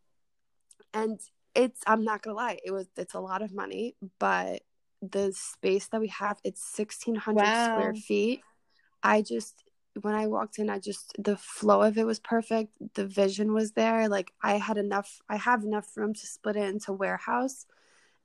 and 0.94 1.20
it's 1.56 1.82
i'm 1.88 2.04
not 2.04 2.22
gonna 2.22 2.36
lie 2.36 2.60
it 2.64 2.72
was 2.72 2.88
it's 2.96 3.16
a 3.16 3.20
lot 3.20 3.42
of 3.42 3.54
money 3.54 3.96
but 4.20 4.62
the 5.02 5.32
space 5.34 5.88
that 5.88 6.02
we 6.02 6.08
have 6.10 6.40
it's 6.44 6.62
1600 6.78 7.44
Wow. 7.46 7.54
square 7.54 7.94
feet 7.94 8.42
i 9.04 9.22
just 9.22 9.64
when 10.02 10.14
i 10.14 10.28
walked 10.28 10.60
in 10.60 10.70
i 10.70 10.78
just 10.80 11.14
the 11.18 11.38
flow 11.38 11.82
of 11.82 11.98
it 11.98 12.06
was 12.06 12.20
perfect 12.20 12.72
the 12.96 13.06
vision 13.06 13.54
was 13.54 13.72
there 13.74 14.10
like 14.10 14.32
i 14.44 14.54
had 14.58 14.78
enough 14.78 15.22
i 15.30 15.38
have 15.38 15.64
enough 15.64 15.96
room 15.96 16.14
to 16.14 16.28
split 16.28 16.56
it 16.58 16.70
into 16.70 16.92
warehouse 16.94 17.66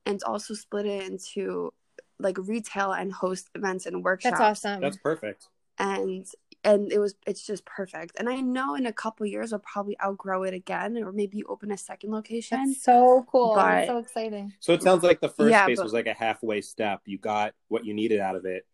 and 0.05 0.21
also 0.23 0.53
split 0.53 0.85
it 0.85 1.03
into 1.09 1.73
like 2.19 2.37
retail 2.37 2.91
and 2.91 3.13
host 3.13 3.49
events 3.55 3.85
and 3.85 4.03
workshops 4.03 4.39
That's 4.39 4.65
awesome. 4.65 4.81
That's 4.81 4.97
perfect. 4.97 5.47
and 5.79 6.25
and 6.65 6.91
it 6.91 6.99
was 6.99 7.15
it's 7.25 7.45
just 7.45 7.63
perfect 7.65 8.17
and 8.19 8.27
i 8.27 8.35
know 8.41 8.75
in 8.75 8.85
a 8.87 8.91
couple 8.93 9.25
years 9.25 9.53
i'll 9.53 9.59
probably 9.59 9.95
outgrow 10.03 10.43
it 10.43 10.53
again 10.53 10.97
or 10.97 11.11
maybe 11.11 11.43
open 11.45 11.71
a 11.71 11.77
second 11.77 12.11
location 12.11 12.57
That's 12.65 12.83
so 12.83 13.25
cool. 13.31 13.53
But- 13.55 13.65
That's 13.65 13.87
so 13.87 13.97
exciting. 13.99 14.51
So 14.59 14.73
it 14.73 14.81
sounds 14.83 15.03
like 15.03 15.21
the 15.21 15.29
first 15.29 15.51
Yeah, 15.51 15.65
space 15.65 15.77
but- 15.77 15.83
was 15.83 15.93
like 15.93 16.07
a 16.07 16.13
halfway 16.13 16.61
step. 16.61 17.01
You 17.05 17.17
got 17.19 17.53
what 17.67 17.85
you 17.85 17.93
needed 17.93 18.19
out 18.19 18.35
of 18.35 18.45
it, 18.45 18.65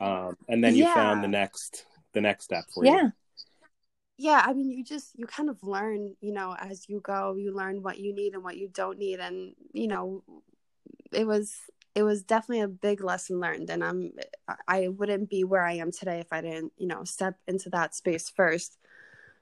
um, 0.00 0.36
and 0.48 0.64
then 0.64 0.74
you 0.74 0.84
Yeah. 0.84 0.94
found 0.94 1.22
the 1.22 1.28
next 1.28 1.86
the 2.14 2.20
next 2.20 2.44
step 2.44 2.64
for 2.72 2.84
you. 2.84 2.90
Yeah. 2.92 3.02
you. 3.02 3.12
yeah 4.16 4.42
i 4.46 4.52
mean 4.52 4.70
you 4.70 4.84
just 4.84 5.08
you 5.18 5.26
kind 5.26 5.50
of 5.50 5.60
learn 5.62 6.14
you 6.20 6.32
know 6.32 6.54
as 6.58 6.88
you 6.88 7.00
go 7.00 7.34
you 7.36 7.52
learn 7.52 7.82
what 7.82 7.98
you 7.98 8.14
need 8.14 8.34
and 8.34 8.44
what 8.44 8.56
you 8.56 8.68
don't 8.72 8.98
need 8.98 9.18
and 9.18 9.54
you 9.72 9.88
know 9.88 10.22
it 11.12 11.26
was 11.26 11.56
it 11.94 12.02
was 12.02 12.22
definitely 12.22 12.62
a 12.62 12.68
big 12.68 13.02
lesson 13.02 13.40
learned 13.40 13.70
and 13.70 13.82
i'm 13.84 14.12
i 14.66 14.88
wouldn't 14.88 15.28
be 15.30 15.44
where 15.44 15.62
i 15.64 15.74
am 15.74 15.90
today 15.92 16.20
if 16.20 16.32
i 16.32 16.40
didn't 16.40 16.72
you 16.76 16.86
know 16.86 17.04
step 17.04 17.36
into 17.46 17.70
that 17.70 17.94
space 17.94 18.28
first 18.28 18.78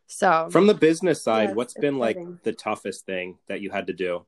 so 0.07 0.49
From 0.51 0.67
the 0.67 0.75
business 0.75 1.23
side, 1.23 1.49
Yeah, 1.49 1.55
what's 1.55 1.73
it's 1.75 1.81
been 1.81 1.99
like 1.99 2.19
the 2.43 2.53
toughest 2.53 3.07
thing 3.07 3.39
that 3.49 3.61
you 3.61 3.71
had 3.71 3.87
to 3.87 3.93
do? 3.93 4.27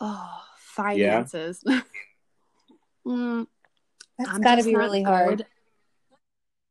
oh 0.00 0.42
finances 0.58 1.64
mm, 3.06 3.46
That's 4.18 4.30
I'm 4.30 4.42
got 4.42 4.56
to 4.56 4.64
be 4.64 4.72
not 4.72 4.84
really 4.84 5.02
hard. 5.02 5.46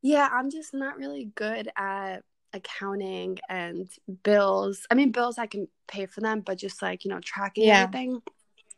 Yeah, 0.04 0.30
I'm 0.32 0.50
just 0.52 0.74
not 0.74 0.98
really 0.98 1.26
good 1.36 1.70
at 1.76 2.24
accounting 2.54 3.40
and 3.50 3.90
bills. 4.24 4.86
I 4.92 4.96
mean, 4.96 5.12
bills 5.12 5.38
I 5.38 5.48
can 5.48 5.68
pay 5.88 6.06
for 6.06 6.22
them, 6.22 6.42
but 6.42 6.58
just 6.58 6.82
like, 6.82 7.04
you 7.04 7.10
know, 7.10 7.20
tracking 7.20 7.66
Yeah. 7.66 7.84
everything. 7.84 8.22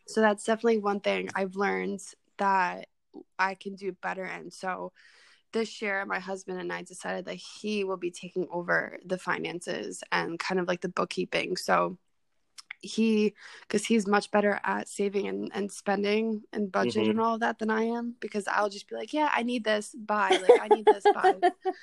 So 0.09 0.21
that's 0.21 0.43
definitely 0.43 0.79
one 0.79 0.99
thing 0.99 1.29
I've 1.35 1.55
learned 1.55 2.01
that 2.37 2.87
I 3.37 3.55
can 3.55 3.75
do 3.75 3.91
better 4.01 4.25
in. 4.25 4.49
So 4.51 4.91
this 5.51 5.81
year, 5.81 6.05
my 6.05 6.19
husband 6.19 6.59
and 6.59 6.71
I 6.73 6.83
decided 6.83 7.25
that 7.25 7.35
he 7.61 7.83
will 7.83 7.97
be 7.97 8.11
taking 8.11 8.47
over 8.51 8.97
the 9.05 9.17
finances 9.17 10.03
and 10.11 10.39
kind 10.39 10.59
of 10.59 10.67
like 10.67 10.81
the 10.81 10.89
bookkeeping. 10.89 11.57
So 11.57 11.97
he 12.81 13.33
because 13.61 13.85
he's 13.85 14.07
much 14.07 14.31
better 14.31 14.59
at 14.63 14.87
saving 14.87 15.27
and, 15.27 15.51
and 15.53 15.71
spending 15.71 16.41
and 16.53 16.71
budget 16.71 17.05
Mhm. 17.05 17.09
and 17.11 17.21
all 17.21 17.33
of 17.33 17.41
that 17.41 17.59
than 17.59 17.69
I 17.69 17.83
am 17.83 18.15
because 18.21 18.47
I'll 18.47 18.69
just 18.69 18.87
be 18.87 18.95
like, 18.95 19.13
yeah, 19.13 19.29
I 19.33 19.43
need 19.43 19.63
this, 19.63 19.93
buy. 19.95 20.31
Like 20.31 20.59
I 20.61 20.69
need 20.69 20.85
this, 20.85 21.05
buy. 21.13 21.35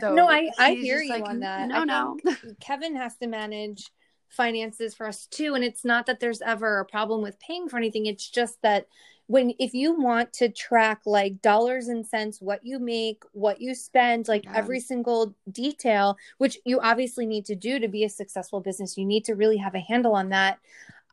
So 0.00 0.14
no, 0.14 0.28
I 0.28 0.50
I 0.58 0.74
hear 0.74 1.00
you 1.00 1.12
like, 1.12 1.24
on 1.24 1.40
that. 1.40 1.68
No, 1.68 1.76
I 1.76 1.84
no. 1.84 2.16
Kevin 2.60 2.96
has 2.96 3.16
to 3.18 3.28
manage 3.28 3.90
finances 4.34 4.94
for 4.94 5.06
us 5.06 5.26
too, 5.26 5.54
and 5.54 5.64
it's 5.64 5.84
not 5.84 6.06
that 6.06 6.20
there's 6.20 6.42
ever 6.42 6.80
a 6.80 6.84
problem 6.84 7.22
with 7.22 7.40
paying 7.40 7.68
for 7.68 7.76
anything. 7.78 8.06
It's 8.06 8.28
just 8.28 8.60
that 8.62 8.86
when 9.26 9.54
if 9.58 9.72
you 9.72 9.98
want 9.98 10.32
to 10.34 10.50
track 10.50 11.00
like 11.06 11.40
dollars 11.40 11.88
and 11.88 12.06
cents, 12.06 12.42
what 12.42 12.60
you 12.62 12.78
make, 12.78 13.22
what 13.32 13.60
you 13.60 13.74
spend, 13.74 14.28
like 14.28 14.44
Yeah. 14.44 14.52
every 14.54 14.80
single 14.80 15.34
detail, 15.50 16.16
which 16.38 16.58
you 16.66 16.78
obviously 16.80 17.24
need 17.24 17.46
to 17.46 17.54
do 17.54 17.78
to 17.78 17.88
be 17.88 18.04
a 18.04 18.08
successful 18.10 18.60
business, 18.60 18.98
you 18.98 19.06
need 19.06 19.24
to 19.24 19.34
really 19.34 19.56
have 19.56 19.74
a 19.74 19.80
handle 19.80 20.14
on 20.14 20.28
that. 20.30 20.58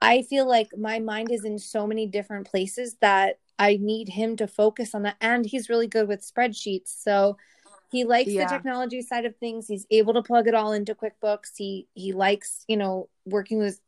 I 0.02 0.24
feel 0.24 0.48
like 0.48 0.76
my 0.76 1.00
mind 1.00 1.32
is 1.32 1.46
in 1.46 1.58
so 1.60 1.88
many 1.88 2.06
different 2.08 2.48
places 2.48 2.96
that 3.02 3.38
I 3.60 3.78
need 3.80 4.10
him 4.10 4.36
to 4.38 4.48
focus 4.48 4.94
on 4.96 5.04
that. 5.04 5.16
And 5.22 5.46
he's 5.46 5.70
really 5.70 5.88
good 5.88 6.08
with 6.08 6.22
spreadsheets. 6.26 6.88
So 6.88 7.38
he 7.91 8.04
likes 8.06 8.30
Yeah. 8.32 8.45
the 8.45 8.49
technology 8.54 9.01
side 9.01 9.25
of 9.25 9.36
things. 9.38 9.67
He's 9.67 9.86
able 9.91 10.13
to 10.13 10.21
plug 10.23 10.47
it 10.47 10.54
all 10.56 10.71
into 10.71 10.95
QuickBooks. 10.95 11.56
He 11.58 11.88
he 11.93 12.13
likes, 12.13 12.63
you 12.67 12.77
know, 12.77 13.10
working 13.25 13.60
with 13.60 13.80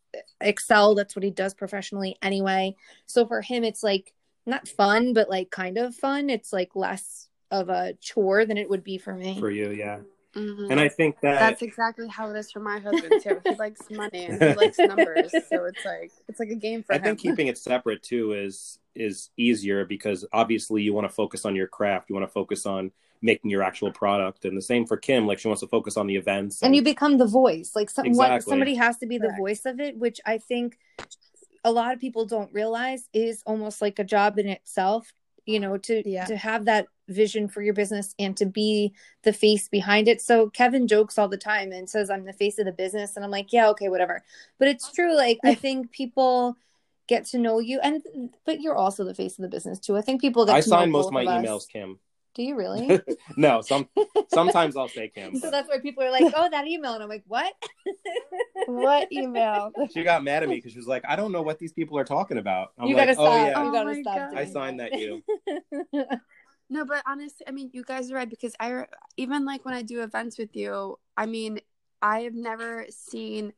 Excel. 0.42 0.96
That's 0.96 1.16
what 1.16 1.24
he 1.24 1.32
does 1.32 1.54
professionally 1.54 2.18
anyway. 2.22 2.76
So 3.06 3.26
for 3.26 3.42
him 3.42 3.64
it's 3.64 3.84
like 3.84 4.14
not 4.46 4.68
fun, 4.68 5.14
but 5.14 5.30
like 5.30 5.50
kind 5.50 5.78
of 5.78 5.96
fun. 5.96 6.30
It's 6.30 6.52
like 6.54 6.76
less 6.76 7.30
of 7.50 7.70
a 7.70 7.94
chore 8.02 8.46
than 8.46 8.58
it 8.58 8.70
would 8.70 8.84
be 8.84 8.98
for 8.98 9.14
me. 9.14 9.40
For 9.40 9.50
you, 9.50 9.72
yeah. 9.72 10.00
Mhm. 10.36 10.72
And 10.72 10.80
I 10.80 10.90
think 10.90 11.20
that 11.22 11.38
That's 11.40 11.62
exactly 11.62 12.08
how 12.08 12.30
it 12.32 12.36
is 12.38 12.52
for 12.52 12.60
my 12.60 12.80
husband 12.80 13.22
too. 13.22 13.40
He 13.46 13.56
likes 13.56 13.82
money 13.92 14.26
and 14.26 14.42
he 14.42 14.54
likes 14.56 14.80
numbers, 14.80 15.32
so 15.48 15.66
it's 15.66 15.86
like 15.86 16.12
it's 16.28 16.40
like 16.40 16.50
a 16.50 16.56
game 16.56 16.82
for 16.84 16.94
I 16.94 16.96
him. 16.98 17.02
I 17.02 17.06
think 17.06 17.20
keeping 17.20 17.48
it 17.48 17.58
separate 17.58 18.02
too 18.04 18.34
is 18.34 18.80
is 18.96 19.30
easier 19.38 19.86
because 19.86 20.26
obviously 20.34 20.82
you 20.82 20.92
want 20.94 21.08
to 21.08 21.14
focus 21.14 21.46
on 21.46 21.56
your 21.56 21.68
craft. 21.68 22.10
You 22.10 22.16
want 22.16 22.28
to 22.28 22.32
focus 22.34 22.66
on 22.66 22.92
making 23.24 23.50
your 23.50 23.64
actual 23.64 23.92
product, 23.92 24.46
and 24.46 24.56
the 24.56 24.62
same 24.62 24.86
for 24.86 24.98
Kim. 24.98 25.26
Like 25.26 25.40
she 25.40 25.48
wants 25.48 25.62
to 25.62 25.68
focus 25.68 25.98
on 25.98 26.06
the 26.08 26.16
events. 26.16 26.62
and 26.62 26.76
you 26.76 26.82
become 26.84 27.18
the 27.18 27.26
voice 27.26 27.72
like 27.76 27.90
some, 27.90 28.12
what, 28.14 28.44
somebody 28.44 28.76
has 28.76 28.98
to 28.98 29.08
be 29.08 29.18
the 29.18 29.34
voice 29.38 29.66
of 29.66 29.80
it 29.80 29.98
which 29.98 30.20
i 30.26 30.38
think 30.38 30.78
a 31.64 31.72
lot 31.72 31.94
of 31.94 32.00
people 32.00 32.26
don't 32.26 32.52
realize 32.54 33.08
is 33.14 33.42
almost 33.46 33.82
like 33.82 33.98
a 34.00 34.04
job 34.04 34.38
in 34.38 34.48
itself 34.48 35.14
you 35.46 35.60
know 35.60 35.78
to 35.78 36.04
Yeah. 36.08 36.26
to 36.26 36.36
have 36.38 36.66
that 36.66 36.88
vision 37.10 37.48
for 37.48 37.62
your 37.62 37.74
business 37.74 38.14
and 38.20 38.36
to 38.38 38.46
be 38.46 38.94
the 39.24 39.34
face 39.34 39.68
behind 39.70 40.08
it 40.08 40.22
so 40.22 40.50
kevin 40.50 40.88
jokes 40.88 41.18
all 41.18 41.28
the 41.30 41.38
time 41.38 41.72
and 41.72 41.90
says 41.90 42.10
i'm 42.10 42.26
the 42.26 42.34
face 42.34 42.60
of 42.60 42.66
the 42.66 42.72
business 42.72 43.16
and 43.16 43.24
i'm 43.26 43.32
like 43.32 43.52
yeah 43.54 43.70
okay 43.70 43.90
whatever 43.90 44.22
but 44.60 44.68
it's 44.68 44.92
true 44.92 45.16
like 45.16 45.38
i 45.44 45.54
think 45.54 45.92
people 45.92 46.56
get 47.08 47.26
to 47.26 47.38
know 47.38 47.60
you 47.60 47.80
and 47.82 48.02
but 48.46 48.62
you're 48.62 48.76
also 48.76 49.04
the 49.04 49.14
face 49.14 49.38
of 49.38 49.42
the 49.44 49.50
business 49.50 49.80
too 49.80 49.98
i 49.98 50.02
think 50.02 50.22
people 50.22 50.46
get 50.46 50.56
I 50.56 50.62
to 50.62 50.70
know 50.70 50.78
sign 50.78 50.92
most 50.92 51.08
of 51.08 51.14
my 51.14 51.24
of 51.24 51.28
us. 51.28 51.46
emails, 51.46 51.68
Kim. 51.68 52.00
Do 52.36 52.44
you 52.44 52.56
really 52.56 53.00
no, 53.38 53.62
some 53.62 53.88
sometimes 54.30 54.76
I'll 54.76 54.88
say 54.90 55.10
Kim. 55.14 55.36
so 55.36 55.42
but 55.42 55.52
that's 55.52 55.70
why 55.70 55.80
people 55.80 56.04
are 56.04 56.12
like 56.12 56.32
oh 56.36 56.50
that 56.50 56.68
email 56.68 56.94
and 56.94 57.04
i'm 57.04 57.10
like 57.10 57.24
what 57.28 57.54
what 58.68 59.08
email? 59.12 59.72
She 59.94 60.04
got 60.04 60.24
mad 60.24 60.44
at 60.44 60.50
me 60.50 60.56
because 60.56 60.72
she 60.72 60.78
was 60.78 60.88
like, 60.88 61.04
"I 61.08 61.16
don't 61.16 61.32
know 61.32 61.42
what 61.42 61.60
these 61.60 61.74
people 61.74 61.98
are 61.98 62.04
talking 62.04 62.38
about." 62.38 62.70
I'm 62.78 62.88
you 62.88 62.96
like, 62.96 63.08
gotta 63.08 63.20
"Oh 63.20 63.26
stop. 63.26 63.48
yeah, 63.48 63.64
You 63.64 63.70
Oh 63.70 63.72
gotta 63.72 64.02
stop. 64.02 64.32
I 64.36 64.46
signed 64.46 64.80
that 64.80 65.00
you." 65.00 65.24
No, 66.70 66.86
but 66.86 67.04
honestly, 67.06 67.46
I 67.48 67.52
mean, 67.52 67.70
you 67.74 67.84
guys 67.84 68.10
are 68.10 68.16
right 68.16 68.30
because 68.30 68.56
I 68.60 68.86
even 69.18 69.46
like 69.46 69.64
when 69.64 69.76
I 69.76 69.84
do 69.84 70.02
events 70.02 70.40
with 70.40 70.56
you, 70.56 70.98
I 71.16 71.26
mean, 71.28 71.60
I 72.02 72.22
have 72.22 72.34
never 72.34 72.86
seen, 72.90 73.54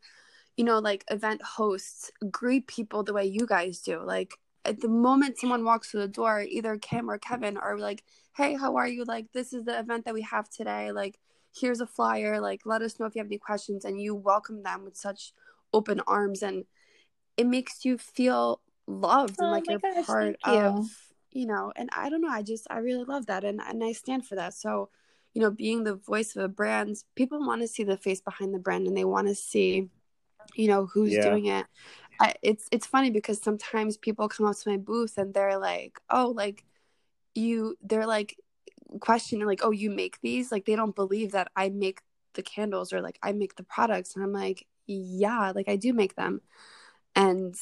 you 0.58 0.66
know, 0.66 0.80
like 0.80 1.06
event 1.10 1.42
hosts 1.42 2.12
greet 2.30 2.68
people 2.68 3.04
the 3.04 3.14
way 3.14 3.24
you 3.26 3.46
guys 3.46 3.80
do. 3.80 4.02
Like 4.04 4.34
at 4.66 4.82
the 4.82 4.90
moment 4.90 5.38
someone 5.40 5.64
walks 5.64 5.92
through 5.92 6.02
the 6.02 6.08
door, 6.10 6.42
either 6.42 6.78
Kim 6.78 7.10
or 7.10 7.18
Kevin 7.18 7.56
are 7.58 7.78
like, 7.78 8.04
"Hey, 8.36 8.56
how 8.56 8.76
are 8.78 8.88
you? 8.88 9.04
Like 9.06 9.32
this 9.34 9.54
is 9.54 9.66
the 9.66 9.80
event 9.80 10.06
that 10.06 10.14
we 10.14 10.22
have 10.24 10.50
today. 10.50 10.92
Like 10.92 11.20
here's 11.56 11.82
a 11.82 11.88
flyer. 11.88 12.40
Like 12.42 12.62
let 12.66 12.82
us 12.82 13.00
know 13.00 13.06
if 13.06 13.16
you 13.16 13.20
have 13.20 13.28
any 13.28 13.38
questions." 13.40 13.86
And 13.86 14.02
you 14.02 14.16
welcome 14.16 14.64
them 14.64 14.84
with 14.84 14.98
such 14.98 15.34
open 15.74 16.02
arms 16.08 16.42
and 16.42 16.66
it 17.38 17.48
makes 17.48 17.86
you 17.86 17.98
feel 17.98 18.62
loved 18.88 19.40
and 19.40 19.48
Oh 19.48 19.52
like 19.52 19.68
my 19.68 19.74
you're 19.74 19.80
gosh, 19.80 20.06
part 20.06 20.38
you. 20.46 20.62
of 20.62 20.90
you 21.32 21.46
know 21.46 21.72
and 21.76 21.90
i 21.94 22.10
don't 22.10 22.22
know 22.22 22.30
i 22.30 22.42
just 22.42 22.68
i 22.70 22.78
really 22.78 23.04
love 23.04 23.26
that 23.26 23.44
and, 23.44 23.60
and 23.62 23.84
i 23.84 23.92
stand 23.92 24.26
for 24.26 24.36
that 24.36 24.54
so 24.54 24.90
you 25.34 25.42
know 25.42 25.52
being 25.52 25.84
the 25.84 25.96
voice 25.96 26.36
of 26.36 26.44
a 26.44 26.48
brand 26.48 26.96
people 27.16 27.40
want 27.46 27.62
to 27.62 27.68
see 27.68 27.84
the 27.84 27.98
face 27.98 28.22
behind 28.22 28.54
the 28.54 28.60
brand 28.60 28.88
and 28.88 28.96
they 28.96 29.04
want 29.04 29.28
to 29.28 29.36
see 29.36 29.90
you 30.56 30.68
know 30.68 30.86
who's 30.86 31.14
Yeah. 31.14 31.24
doing 31.24 31.46
it 31.46 31.66
I, 32.20 32.36
it's 32.42 32.68
it's 32.72 32.86
funny 32.86 33.10
because 33.10 33.42
sometimes 33.42 33.98
people 33.98 34.30
come 34.30 34.46
up 34.46 34.56
to 34.58 34.70
my 34.70 34.78
booth 34.78 35.18
and 35.18 35.34
they're 35.34 35.58
like 35.60 36.00
oh 36.10 36.32
like 36.36 36.64
you 37.36 37.78
they're 37.82 38.08
like 38.08 38.38
questioning 39.00 39.46
like 39.46 39.62
oh 39.64 39.72
you 39.72 39.90
make 39.90 40.20
these? 40.22 40.52
Like 40.52 40.66
they 40.66 40.76
don't 40.76 40.96
believe 40.96 41.32
that 41.34 41.50
i 41.56 41.70
make 41.70 42.02
the 42.34 42.44
candles 42.44 42.92
or 42.94 43.02
like 43.02 43.20
i 43.22 43.32
make 43.32 43.56
the 43.56 43.64
products. 43.64 44.16
And 44.16 44.24
i'm 44.24 44.34
like 44.34 44.66
yeah 44.88 45.52
like 45.56 45.68
i 45.70 45.76
do 45.76 45.94
make 45.94 46.16
them. 46.16 46.42
And 47.16 47.56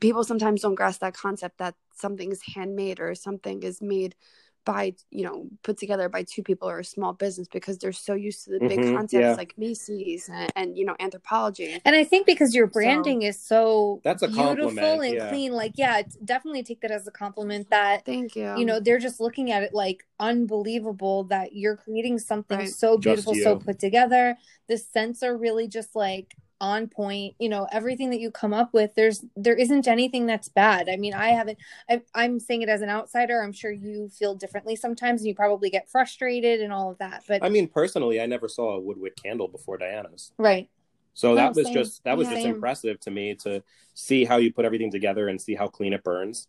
people 0.00 0.24
sometimes 0.24 0.62
don't 0.62 0.74
grasp 0.74 1.00
that 1.00 1.14
concept 1.14 1.58
that 1.58 1.76
something 1.94 2.32
is 2.32 2.42
handmade 2.54 2.98
or 2.98 3.14
something 3.14 3.62
is 3.62 3.80
made 3.80 4.16
by 4.64 4.94
you 5.10 5.24
know 5.24 5.46
put 5.62 5.78
together 5.78 6.08
by 6.08 6.22
two 6.22 6.42
people 6.42 6.68
or 6.68 6.78
a 6.80 6.84
small 6.84 7.12
business 7.12 7.48
because 7.48 7.78
they're 7.78 7.92
so 7.92 8.14
used 8.14 8.44
to 8.44 8.50
the 8.52 8.58
big 8.60 8.78
Mhm, 8.80 8.94
concepts 8.94 9.12
yeah. 9.12 9.34
like 9.34 9.54
Macy's 9.56 10.28
and, 10.32 10.52
and 10.56 10.78
you 10.78 10.84
know 10.84 10.94
Anthropologie. 11.00 11.80
And 11.84 11.96
I 11.96 12.04
think 12.04 12.26
because 12.26 12.54
your 12.54 12.66
branding 12.66 13.22
is 13.22 13.40
so 13.40 14.00
That's 14.04 14.22
a 14.22 14.28
beautiful 14.28 14.56
compliment, 14.68 15.04
and 15.04 15.14
yeah. 15.14 15.28
clean, 15.28 15.52
like 15.52 15.72
yeah, 15.76 15.98
it's 15.98 16.16
definitely 16.16 16.62
take 16.62 16.80
that 16.82 16.90
as 16.90 17.06
a 17.06 17.10
compliment 17.10 17.70
that 17.70 18.04
Thank 18.04 18.36
you. 18.36 18.58
you 18.58 18.64
know 18.64 18.80
they're 18.80 18.98
just 18.98 19.20
looking 19.20 19.50
at 19.50 19.62
it 19.62 19.72
like 19.74 20.04
unbelievable 20.18 21.24
that 21.24 21.54
you're 21.54 21.76
creating 21.76 22.18
something 22.18 22.58
Right. 22.58 22.68
so 22.68 22.98
beautiful, 22.98 23.34
so 23.34 23.56
put 23.56 23.78
together. 23.78 24.36
The 24.68 24.76
scents 24.78 25.22
are 25.22 25.36
really 25.36 25.68
just 25.68 25.96
like 25.96 26.36
on 26.60 26.88
point. 26.88 27.34
You 27.38 27.48
know 27.48 27.66
everything 27.72 28.10
that 28.10 28.20
you 28.20 28.30
come 28.30 28.52
up 28.52 28.72
with. 28.72 28.94
There's 28.94 29.24
there 29.36 29.54
isn't 29.54 29.88
anything 29.88 30.26
that's 30.26 30.48
bad. 30.48 30.88
I 30.88 30.96
mean, 30.96 31.14
I 31.14 31.28
haven't. 31.28 31.58
I, 31.88 32.02
I'm 32.14 32.38
saying 32.38 32.62
it 32.62 32.68
as 32.68 32.82
an 32.82 32.88
outsider. 32.90 33.42
I'm 33.42 33.52
sure 33.52 33.70
you 33.72 34.08
feel 34.10 34.34
differently 34.34 34.76
sometimes, 34.76 35.20
and 35.20 35.28
you 35.28 35.34
probably 35.34 35.70
get 35.70 35.88
frustrated 35.88 36.60
and 36.60 36.72
all 36.72 36.90
of 36.90 36.98
that. 36.98 37.24
But 37.26 37.42
I 37.44 37.48
mean, 37.48 37.68
personally, 37.68 38.20
I 38.20 38.26
never 38.26 38.48
saw 38.48 38.74
a 38.76 38.80
woodwick 38.80 39.16
candle 39.16 39.48
before 39.48 39.78
Diana's. 39.78 40.32
right, 40.38 40.68
So 41.14 41.30
No, 41.30 41.36
that 41.36 41.54
was 41.54 41.66
same. 41.66 41.74
just 41.74 42.04
that 42.04 42.16
was 42.16 42.26
Yeah. 42.26 42.34
just 42.34 42.42
Same. 42.42 42.54
impressive 42.54 43.00
to 43.00 43.10
me 43.10 43.34
to 43.36 43.62
see 43.94 44.24
how 44.24 44.36
you 44.36 44.52
put 44.52 44.64
everything 44.64 44.90
together 44.90 45.28
and 45.28 45.40
see 45.40 45.54
how 45.54 45.68
clean 45.68 45.92
it 45.92 46.04
burns. 46.04 46.48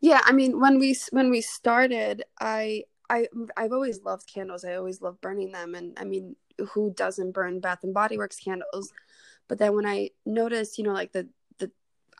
Yeah, 0.00 0.20
I 0.24 0.32
mean, 0.32 0.60
when 0.60 0.78
we 0.78 0.96
when 1.10 1.30
we 1.30 1.40
started, 1.40 2.22
I 2.40 2.84
I 3.10 3.28
I've 3.56 3.72
always 3.72 4.02
loved 4.02 4.32
candles. 4.32 4.64
I 4.64 4.74
always 4.74 5.00
love 5.00 5.20
burning 5.20 5.52
them, 5.52 5.74
and 5.74 5.98
I 5.98 6.04
mean, 6.04 6.36
who 6.72 6.92
doesn't 6.94 7.32
burn 7.32 7.60
Bath 7.60 7.84
and 7.84 7.94
Body 7.94 8.18
Works 8.18 8.38
candles? 8.38 8.92
But 9.48 9.58
then 9.58 9.74
when 9.74 9.86
I 9.86 10.10
noticed, 10.26 10.78
you 10.78 10.84
know, 10.84 10.92
like 10.92 11.12
the 11.12 11.28
the 11.58 11.70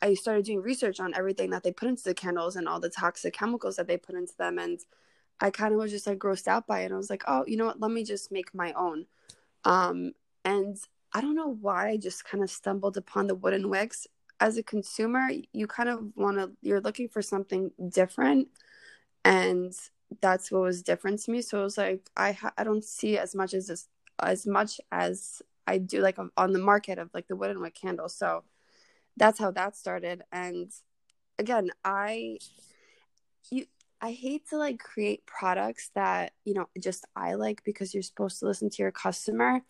I 0.01 0.13
started 0.15 0.45
doing 0.45 0.61
research 0.61 0.99
on 0.99 1.13
everything 1.15 1.51
that 1.51 1.63
they 1.63 1.71
put 1.71 1.89
into 1.89 2.03
the 2.03 2.13
candles 2.13 2.55
and 2.55 2.67
all 2.67 2.79
the 2.79 2.89
toxic 2.89 3.33
chemicals 3.33 3.75
that 3.75 3.87
they 3.87 3.97
put 3.97 4.15
into 4.15 4.33
them, 4.37 4.57
and 4.57 4.79
I 5.39 5.51
kind 5.51 5.73
of 5.73 5.79
was 5.79 5.91
just 5.91 6.07
like 6.07 6.19
grossed 6.19 6.47
out 6.47 6.67
by 6.67 6.81
it. 6.81 6.91
I 6.91 6.97
was 6.97 7.09
like, 7.09 7.23
oh, 7.27 7.45
you 7.47 7.57
know 7.57 7.65
what? 7.65 7.79
Let 7.79 7.91
me 7.91 8.03
just 8.03 8.31
make 8.31 8.53
my 8.53 8.73
own. 8.73 9.05
Um, 9.63 10.13
and 10.43 10.77
I 11.13 11.21
don't 11.21 11.35
know 11.35 11.57
why 11.61 11.89
I 11.89 11.97
just 11.97 12.25
kind 12.25 12.43
of 12.43 12.49
stumbled 12.49 12.97
upon 12.97 13.27
the 13.27 13.35
wooden 13.35 13.69
wicks. 13.69 14.07
As 14.39 14.57
a 14.57 14.63
consumer, 14.63 15.29
you 15.53 15.67
kind 15.67 15.89
of 15.89 15.99
want 16.15 16.37
to, 16.37 16.51
you're 16.61 16.81
looking 16.81 17.09
for 17.09 17.21
something 17.21 17.71
different. 17.89 18.47
And 19.25 19.73
that's 20.21 20.51
what 20.51 20.61
was 20.61 20.83
different 20.83 21.19
to 21.21 21.31
me. 21.31 21.41
So 21.41 21.59
it 21.59 21.63
was 21.63 21.77
like, 21.77 22.09
I, 22.17 22.37
I 22.57 22.63
don't 22.63 22.83
see 22.83 23.17
as 23.17 23.35
much 23.35 23.53
as 23.53 23.67
this, 23.67 23.87
as 24.21 24.47
much 24.47 24.79
as 24.91 25.41
I 25.67 25.77
do 25.77 26.01
like 26.01 26.17
on 26.35 26.53
the 26.53 26.59
market 26.59 26.97
of 26.97 27.09
like 27.13 27.27
the 27.27 27.35
wooden 27.35 27.61
wick 27.61 27.75
candle. 27.75 28.09
So 28.09 28.43
that's 29.17 29.39
how 29.39 29.51
that 29.51 29.75
started. 29.75 30.23
And 30.31 30.71
again, 31.37 31.69
I 31.85 32.39
you 33.51 33.65
I 34.01 34.11
hate 34.11 34.47
to 34.49 34.57
like 34.57 34.79
create 34.79 35.25
products 35.25 35.91
that, 35.93 36.31
you 36.45 36.53
know, 36.53 36.69
just 36.79 37.05
I 37.15 37.33
like 37.33 37.63
because 37.63 37.93
you're 37.93 38.01
supposed 38.03 38.39
to 38.39 38.45
listen 38.45 38.69
to 38.69 38.81
your 38.81 38.91
customer. 38.91 39.61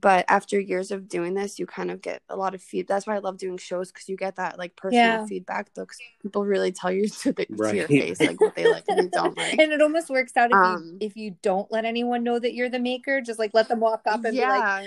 But 0.00 0.24
after 0.28 0.58
years 0.58 0.90
of 0.90 1.08
doing 1.08 1.34
this, 1.34 1.58
you 1.58 1.66
kind 1.66 1.90
of 1.90 2.00
get 2.00 2.22
a 2.28 2.36
lot 2.36 2.54
of 2.54 2.62
feed. 2.62 2.88
That's 2.88 3.06
why 3.06 3.16
I 3.16 3.18
love 3.18 3.36
doing 3.38 3.58
shows 3.58 3.92
because 3.92 4.08
you 4.08 4.16
get 4.16 4.36
that 4.36 4.58
like 4.58 4.76
personal 4.76 5.02
Yeah. 5.02 5.26
feedback. 5.26 5.72
Though, 5.74 5.86
'cause 5.86 5.98
people 6.22 6.44
really 6.44 6.72
tell 6.72 6.90
you 6.90 7.08
to, 7.22 7.32
the, 7.32 7.44
to 7.46 7.76
your 7.76 7.88
face 7.88 8.20
like 8.20 8.40
what 8.40 8.54
they 8.54 8.66
like 8.66 8.84
and 8.88 8.98
they 8.98 9.08
don't 9.08 9.36
like. 9.36 9.58
and 9.58 9.72
it 9.72 9.82
almost 9.82 10.08
works 10.10 10.36
out 10.36 10.50
if 10.50 10.58
Um, 10.62 10.92
you 11.00 11.06
if 11.06 11.16
you 11.16 11.36
don't 11.42 11.70
let 11.70 11.84
anyone 11.84 12.22
know 12.24 12.38
that 12.38 12.54
you're 12.54 12.70
the 12.70 12.78
maker, 12.78 13.20
just 13.20 13.38
like 13.38 13.52
let 13.54 13.68
them 13.68 13.80
walk 13.80 14.02
up 14.06 14.24
and 14.24 14.34
be 14.34 14.40
like 14.40 14.62
yeah, 14.62 14.82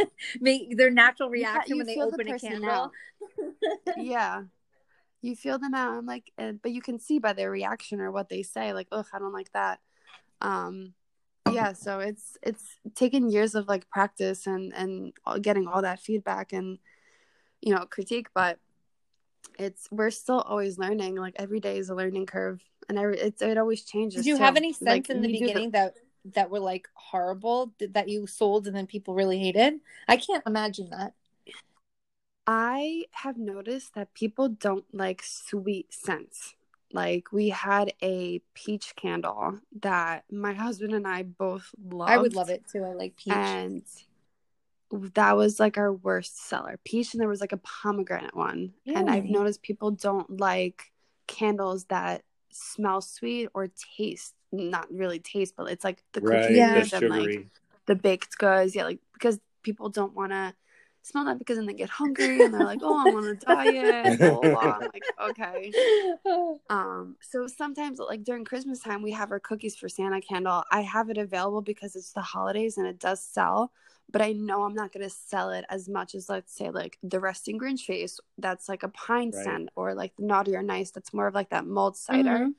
make 0.40 0.76
their 0.76 0.90
natural 0.90 1.28
You 1.28 1.34
reaction 1.42 1.72
you 1.72 1.76
when 1.78 1.86
they 1.86 1.94
feel 1.94 2.06
the 2.06 2.12
open 2.14 2.28
a 2.28 2.32
person 2.32 2.50
candle. 2.50 2.92
yeah. 3.96 4.42
You 5.22 5.34
feel 5.34 5.58
them 5.58 5.74
out. 5.74 5.96
I'm 5.96 6.06
like, 6.06 6.30
and, 6.38 6.60
but 6.62 6.70
you 6.72 6.80
can 6.80 6.98
see 7.00 7.18
by 7.18 7.32
their 7.32 7.50
reaction 7.50 8.00
or 8.00 8.12
what 8.12 8.28
they 8.28 8.42
say, 8.42 8.72
like, 8.72 8.88
oh 8.92 9.04
I 9.12 9.18
don't 9.18 9.32
like 9.32 9.50
that. 9.52 9.80
Um, 10.40 10.92
yeah. 11.52 11.72
So 11.72 12.00
it's 12.00 12.36
it's 12.42 12.64
taken 12.94 13.30
years 13.30 13.54
of 13.54 13.68
like 13.68 13.88
practice 13.90 14.46
and 14.46 14.72
and 14.74 15.12
getting 15.42 15.66
all 15.66 15.82
that 15.82 16.00
feedback 16.00 16.52
and 16.52 16.78
you 17.60 17.74
know 17.74 17.86
critique, 17.86 18.28
but 18.34 18.58
it's 19.58 19.88
we're 19.90 20.10
still 20.10 20.40
always 20.40 20.78
learning. 20.78 21.16
Like 21.16 21.34
every 21.38 21.60
day 21.60 21.78
is 21.78 21.90
a 21.90 21.94
learning 21.94 22.26
curve, 22.26 22.62
and 22.88 22.98
every 22.98 23.18
it's 23.18 23.42
it 23.42 23.58
always 23.58 23.84
changes. 23.84 24.24
Did 24.24 24.30
you 24.30 24.36
have 24.36 24.56
any 24.56 24.72
sense 24.72 25.08
Like, 25.08 25.10
in 25.10 25.22
the 25.22 25.28
beginning 25.28 25.70
that 25.72 25.94
that 26.34 26.50
were 26.50 26.60
like 26.60 26.88
horrible 26.94 27.72
that 27.78 28.08
you 28.08 28.26
sold 28.26 28.66
and 28.66 28.76
then 28.76 28.86
people 28.86 29.14
really 29.14 29.38
hated? 29.38 29.80
I 30.08 30.16
can't 30.16 30.42
imagine 30.46 30.90
that. 30.90 31.14
I 32.46 33.06
have 33.12 33.36
noticed 33.38 33.94
that 33.94 34.14
people 34.14 34.48
don't 34.48 34.84
like 34.92 35.22
sweet 35.22 35.92
scents. 35.92 36.55
Like 36.92 37.32
we 37.32 37.48
had 37.48 37.92
a 38.02 38.40
peach 38.54 38.94
candle 38.96 39.60
that 39.80 40.24
my 40.30 40.52
husband 40.64 40.94
and 40.94 41.06
I 41.06 41.22
both 41.22 41.70
loved. 41.82 42.10
I 42.10 42.18
would 42.18 42.34
love 42.34 42.48
it 42.48 42.64
too. 42.70 42.84
I 42.84 42.92
like 42.92 43.16
peach. 43.16 43.34
And 43.34 43.82
that 45.14 45.36
was 45.36 45.58
like 45.58 45.78
our 45.78 45.92
worst 45.92 46.46
seller. 46.46 46.78
Peach 46.84 47.12
and 47.12 47.20
there 47.20 47.28
was 47.28 47.40
like 47.40 47.52
a 47.52 47.58
pomegranate 47.58 48.36
one. 48.36 48.72
And 48.86 49.10
I've 49.10 49.24
noticed 49.24 49.62
people 49.62 49.90
don't 49.90 50.38
like 50.40 50.92
candles 51.26 51.86
that 51.86 52.22
smell 52.50 53.00
sweet 53.00 53.48
or 53.52 53.68
taste 53.96 54.34
not 54.52 54.90
really 54.92 55.18
taste, 55.18 55.54
but 55.56 55.70
it's 55.70 55.84
like 55.84 56.02
the 56.12 56.20
Right. 56.20 56.42
cookies 56.42 56.56
Yeah. 56.56 56.84
The 56.84 56.96
and 56.96 57.08
like 57.08 57.46
the 57.86 57.94
baked 57.94 58.38
goods. 58.38 58.74
Yeah, 58.74 58.84
like 58.84 59.00
because 59.12 59.38
people 59.62 59.88
don't 59.88 60.14
want 60.14 60.32
to 60.32 60.54
smell 61.06 61.24
that 61.26 61.38
because 61.38 61.56
then 61.56 61.66
they 61.66 61.74
get 61.74 61.88
hungry 61.90 62.42
and 62.42 62.52
they're 62.52 62.64
like, 62.64 62.80
"Oh, 62.82 62.98
I'm 62.98 63.14
on 63.14 63.26
a 63.26 63.34
diet." 63.34 64.20
Blah, 64.20 64.32
blah, 64.32 64.46
blah. 64.48 64.76
I'm 64.78 64.88
like, 64.92 65.04
okay. 65.30 65.72
Um, 66.68 67.16
so 67.20 67.46
sometimes 67.46 68.00
like 68.00 68.24
during 68.24 68.44
Christmas 68.44 68.80
time, 68.80 69.00
we 69.00 69.12
have 69.12 69.30
our 69.30 69.38
cookies 69.38 69.76
for 69.76 69.88
Santa 69.88 70.20
candle. 70.20 70.64
I 70.72 70.80
have 70.80 71.10
it 71.10 71.16
available 71.18 71.62
because 71.62 71.94
it's 71.94 72.12
the 72.12 72.22
holidays 72.22 72.76
and 72.76 72.88
it 72.88 72.98
does 72.98 73.22
sell. 73.22 73.70
But 74.10 74.20
I 74.22 74.32
know 74.32 74.64
I'm 74.64 74.74
not 74.74 74.92
gonna 74.92 75.08
sell 75.10 75.50
it 75.50 75.64
as 75.68 75.88
much 75.88 76.14
as 76.16 76.28
let's 76.28 76.52
say 76.52 76.70
like 76.70 76.98
the 77.04 77.20
resting 77.20 77.58
Grinch 77.58 77.82
face. 77.86 78.18
That's 78.38 78.68
like 78.68 78.82
a 78.82 78.88
pine 78.88 79.32
Right. 79.32 79.44
scent, 79.44 79.68
or 79.76 79.94
like 79.94 80.16
the 80.16 80.24
naughty 80.24 80.56
or 80.56 80.62
nice. 80.62 80.90
That's 80.90 81.14
more 81.14 81.28
of 81.28 81.34
like 81.34 81.50
that 81.50 81.66
mulled 81.66 81.96
cider 81.96 82.38
Mhm. 82.38 82.54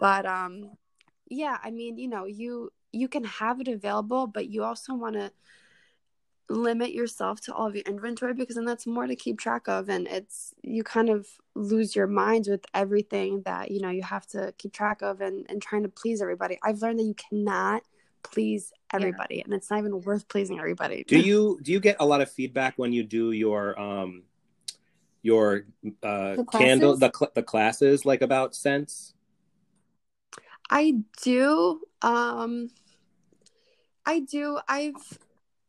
but 0.00 0.26
um 0.26 0.70
yeah 1.28 1.58
i 1.62 1.70
mean 1.70 1.98
you 1.98 2.08
know 2.08 2.24
you 2.24 2.72
you 2.92 3.08
can 3.08 3.24
have 3.24 3.60
it 3.60 3.68
available 3.68 4.26
but 4.26 4.48
you 4.48 4.64
also 4.64 4.94
want 4.94 5.14
to 5.14 5.30
limit 6.48 6.92
yourself 6.92 7.40
to 7.40 7.54
all 7.54 7.66
of 7.66 7.74
your 7.74 7.84
inventory 7.86 8.34
because 8.34 8.56
then 8.56 8.64
that's 8.64 8.86
more 8.86 9.06
to 9.06 9.16
keep 9.16 9.38
track 9.38 9.66
of 9.66 9.88
and 9.88 10.06
it's 10.08 10.54
you 10.62 10.84
kind 10.84 11.08
of 11.08 11.26
lose 11.54 11.96
your 11.96 12.06
mind 12.06 12.46
with 12.48 12.64
everything 12.74 13.40
that 13.42 13.70
you 13.70 13.80
know 13.80 13.88
you 13.88 14.02
have 14.02 14.26
to 14.26 14.52
keep 14.58 14.72
track 14.72 15.00
of 15.00 15.20
and 15.22 15.46
and 15.48 15.62
trying 15.62 15.82
to 15.82 15.88
please 15.88 16.20
everybody 16.20 16.58
i've 16.62 16.82
learned 16.82 16.98
that 16.98 17.04
you 17.04 17.14
cannot 17.14 17.82
please 18.22 18.72
everybody 18.92 19.40
and 19.40 19.54
it's 19.54 19.70
not 19.70 19.78
even 19.78 20.00
worth 20.02 20.28
pleasing 20.28 20.58
everybody 20.58 21.02
Do 21.04 21.18
you 21.20 21.58
do 21.62 21.72
you 21.72 21.80
get 21.80 21.96
a 21.98 22.06
lot 22.06 22.20
of 22.20 22.30
feedback 22.30 22.74
when 22.76 22.92
you 22.92 23.04
do 23.04 23.32
your 23.32 23.78
um 23.80 24.24
your 25.22 25.64
uh 26.02 26.36
The 26.36 26.46
candle 26.52 26.96
the 26.96 27.10
cl- 27.10 27.32
the 27.34 27.42
classes 27.42 28.04
like 28.04 28.20
about 28.22 28.54
scents? 28.54 29.14
I 30.70 30.96
do. 31.22 31.80
Um 32.02 32.70
I 34.06 34.20
do. 34.20 34.58
I've 34.68 35.18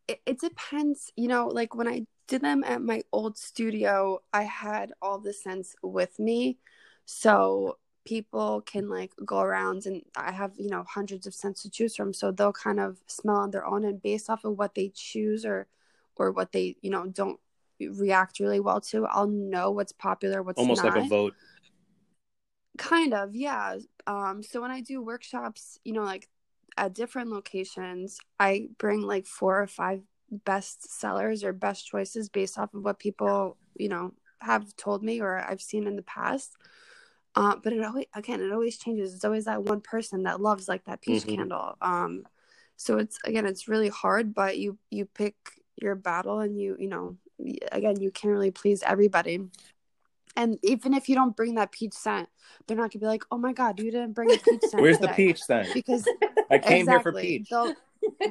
it, 0.08 0.22
it 0.26 0.40
depends, 0.40 1.12
you 1.16 1.28
know, 1.28 1.48
like 1.48 1.76
when 1.76 1.88
I 1.88 2.06
did 2.28 2.42
them 2.42 2.64
at 2.64 2.82
my 2.82 3.04
old 3.12 3.38
studio, 3.38 4.20
I 4.34 4.44
had 4.44 4.94
all 5.02 5.20
the 5.20 5.34
scents 5.34 5.76
with 5.82 6.18
me. 6.20 6.58
So 7.06 7.78
people 8.06 8.62
can 8.62 8.90
like 8.90 9.12
go 9.24 9.40
around 9.40 9.86
and 9.86 10.02
I 10.16 10.32
have, 10.32 10.54
you 10.58 10.70
know, 10.70 10.84
hundreds 10.88 11.28
of 11.28 11.34
scents 11.34 11.64
to 11.64 11.70
choose 11.70 11.96
from. 11.96 12.14
So 12.14 12.32
they'll 12.32 12.54
kind 12.54 12.80
of 12.80 12.98
smell 13.08 13.38
on 13.38 13.52
their 13.52 13.66
own 13.66 13.86
and 13.86 14.02
based 14.02 14.30
off 14.30 14.46
of 14.46 14.58
what 14.58 14.76
they 14.76 14.92
choose 14.94 15.46
or 15.46 15.68
or 16.16 16.32
what 16.32 16.52
they, 16.52 16.78
you 16.82 16.90
know, 16.90 17.06
don't 17.08 17.40
react 17.80 18.40
really 18.40 18.60
well 18.60 18.80
to, 18.80 19.06
I'll 19.06 19.28
know 19.28 19.72
what's 19.72 19.92
popular, 19.92 20.42
what's 20.42 20.58
Almost 20.58 20.84
not. 20.84 20.96
like 20.96 21.06
a 21.06 21.08
vote. 21.10 21.34
Kind 22.78 23.14
of, 23.14 23.36
yeah. 23.36 23.80
Um, 24.08 24.42
so 24.42 24.62
when 24.62 24.72
I 24.72 24.82
do 24.82 25.02
workshops, 25.02 25.78
you 25.84 25.94
know, 25.94 26.04
like 26.04 26.30
at 26.78 26.94
different 26.94 27.30
locations, 27.30 28.18
I 28.40 28.70
bring 28.78 29.02
like 29.02 29.26
four 29.26 29.62
or 29.62 29.68
five 29.68 30.02
best 30.30 30.90
sellers 31.00 31.44
or 31.44 31.54
best 31.54 31.88
choices 31.88 32.30
based 32.30 32.58
off 32.58 32.74
of 32.74 32.84
what 32.84 33.00
people, 33.00 33.58
you 33.78 33.90
know, 33.90 34.14
have 34.42 34.76
told 34.76 35.04
me 35.04 35.22
or 35.22 35.38
I've 35.38 35.62
seen 35.62 35.88
in 35.88 35.96
the 35.96 36.02
past. 36.04 36.56
Uh, 37.36 37.56
but 37.62 37.74
it 37.74 37.84
always, 37.84 38.06
again, 38.16 38.42
it 38.42 38.52
always 38.52 38.78
changes. 38.78 39.14
It's 39.14 39.26
always 39.26 39.46
that 39.46 39.64
one 39.64 39.82
person 39.82 40.24
that 40.24 40.42
loves 40.42 40.68
like 40.68 40.86
that 40.86 41.02
peach 41.02 41.24
Mhm. 41.24 41.36
candle. 41.36 41.76
Um, 41.82 42.26
so 42.78 42.98
it's 42.98 43.18
again, 43.26 43.46
it's 43.46 43.68
really 43.68 43.90
hard, 43.90 44.34
but 44.34 44.58
you 44.58 44.78
you 44.90 45.06
pick 45.06 45.36
your 45.76 45.96
battle 45.96 46.40
and 46.40 46.60
you 46.60 46.76
you 46.80 46.88
know, 46.88 47.18
again, 47.72 48.00
you 48.02 48.12
can't 48.12 48.32
really 48.32 48.52
please 48.52 48.84
everybody. 48.84 49.40
And 50.36 50.60
even 50.64 50.94
if 50.94 51.08
you 51.08 51.16
don't 51.16 51.36
bring 51.36 51.56
that 51.56 51.72
peach 51.72 51.94
scent, 51.94 52.28
they're 52.68 52.78
not 52.78 52.92
gonna 52.92 53.02
be 53.02 53.06
like, 53.06 53.24
"Oh 53.32 53.38
my 53.38 53.54
god, 53.54 53.80
you 53.80 53.92
didn't 53.92 54.14
bring 54.14 54.32
a 54.32 54.38
peach 54.38 54.62
scent." 54.64 54.82
Where's 54.82 55.00
the 55.00 55.08
peach 55.10 55.46
then? 55.48 55.68
Because 55.74 56.08
I 56.52 56.60
came 56.60 56.88
here 56.88 57.00
for 57.00 57.14
peach. 57.14 57.50
They'll 57.50 57.74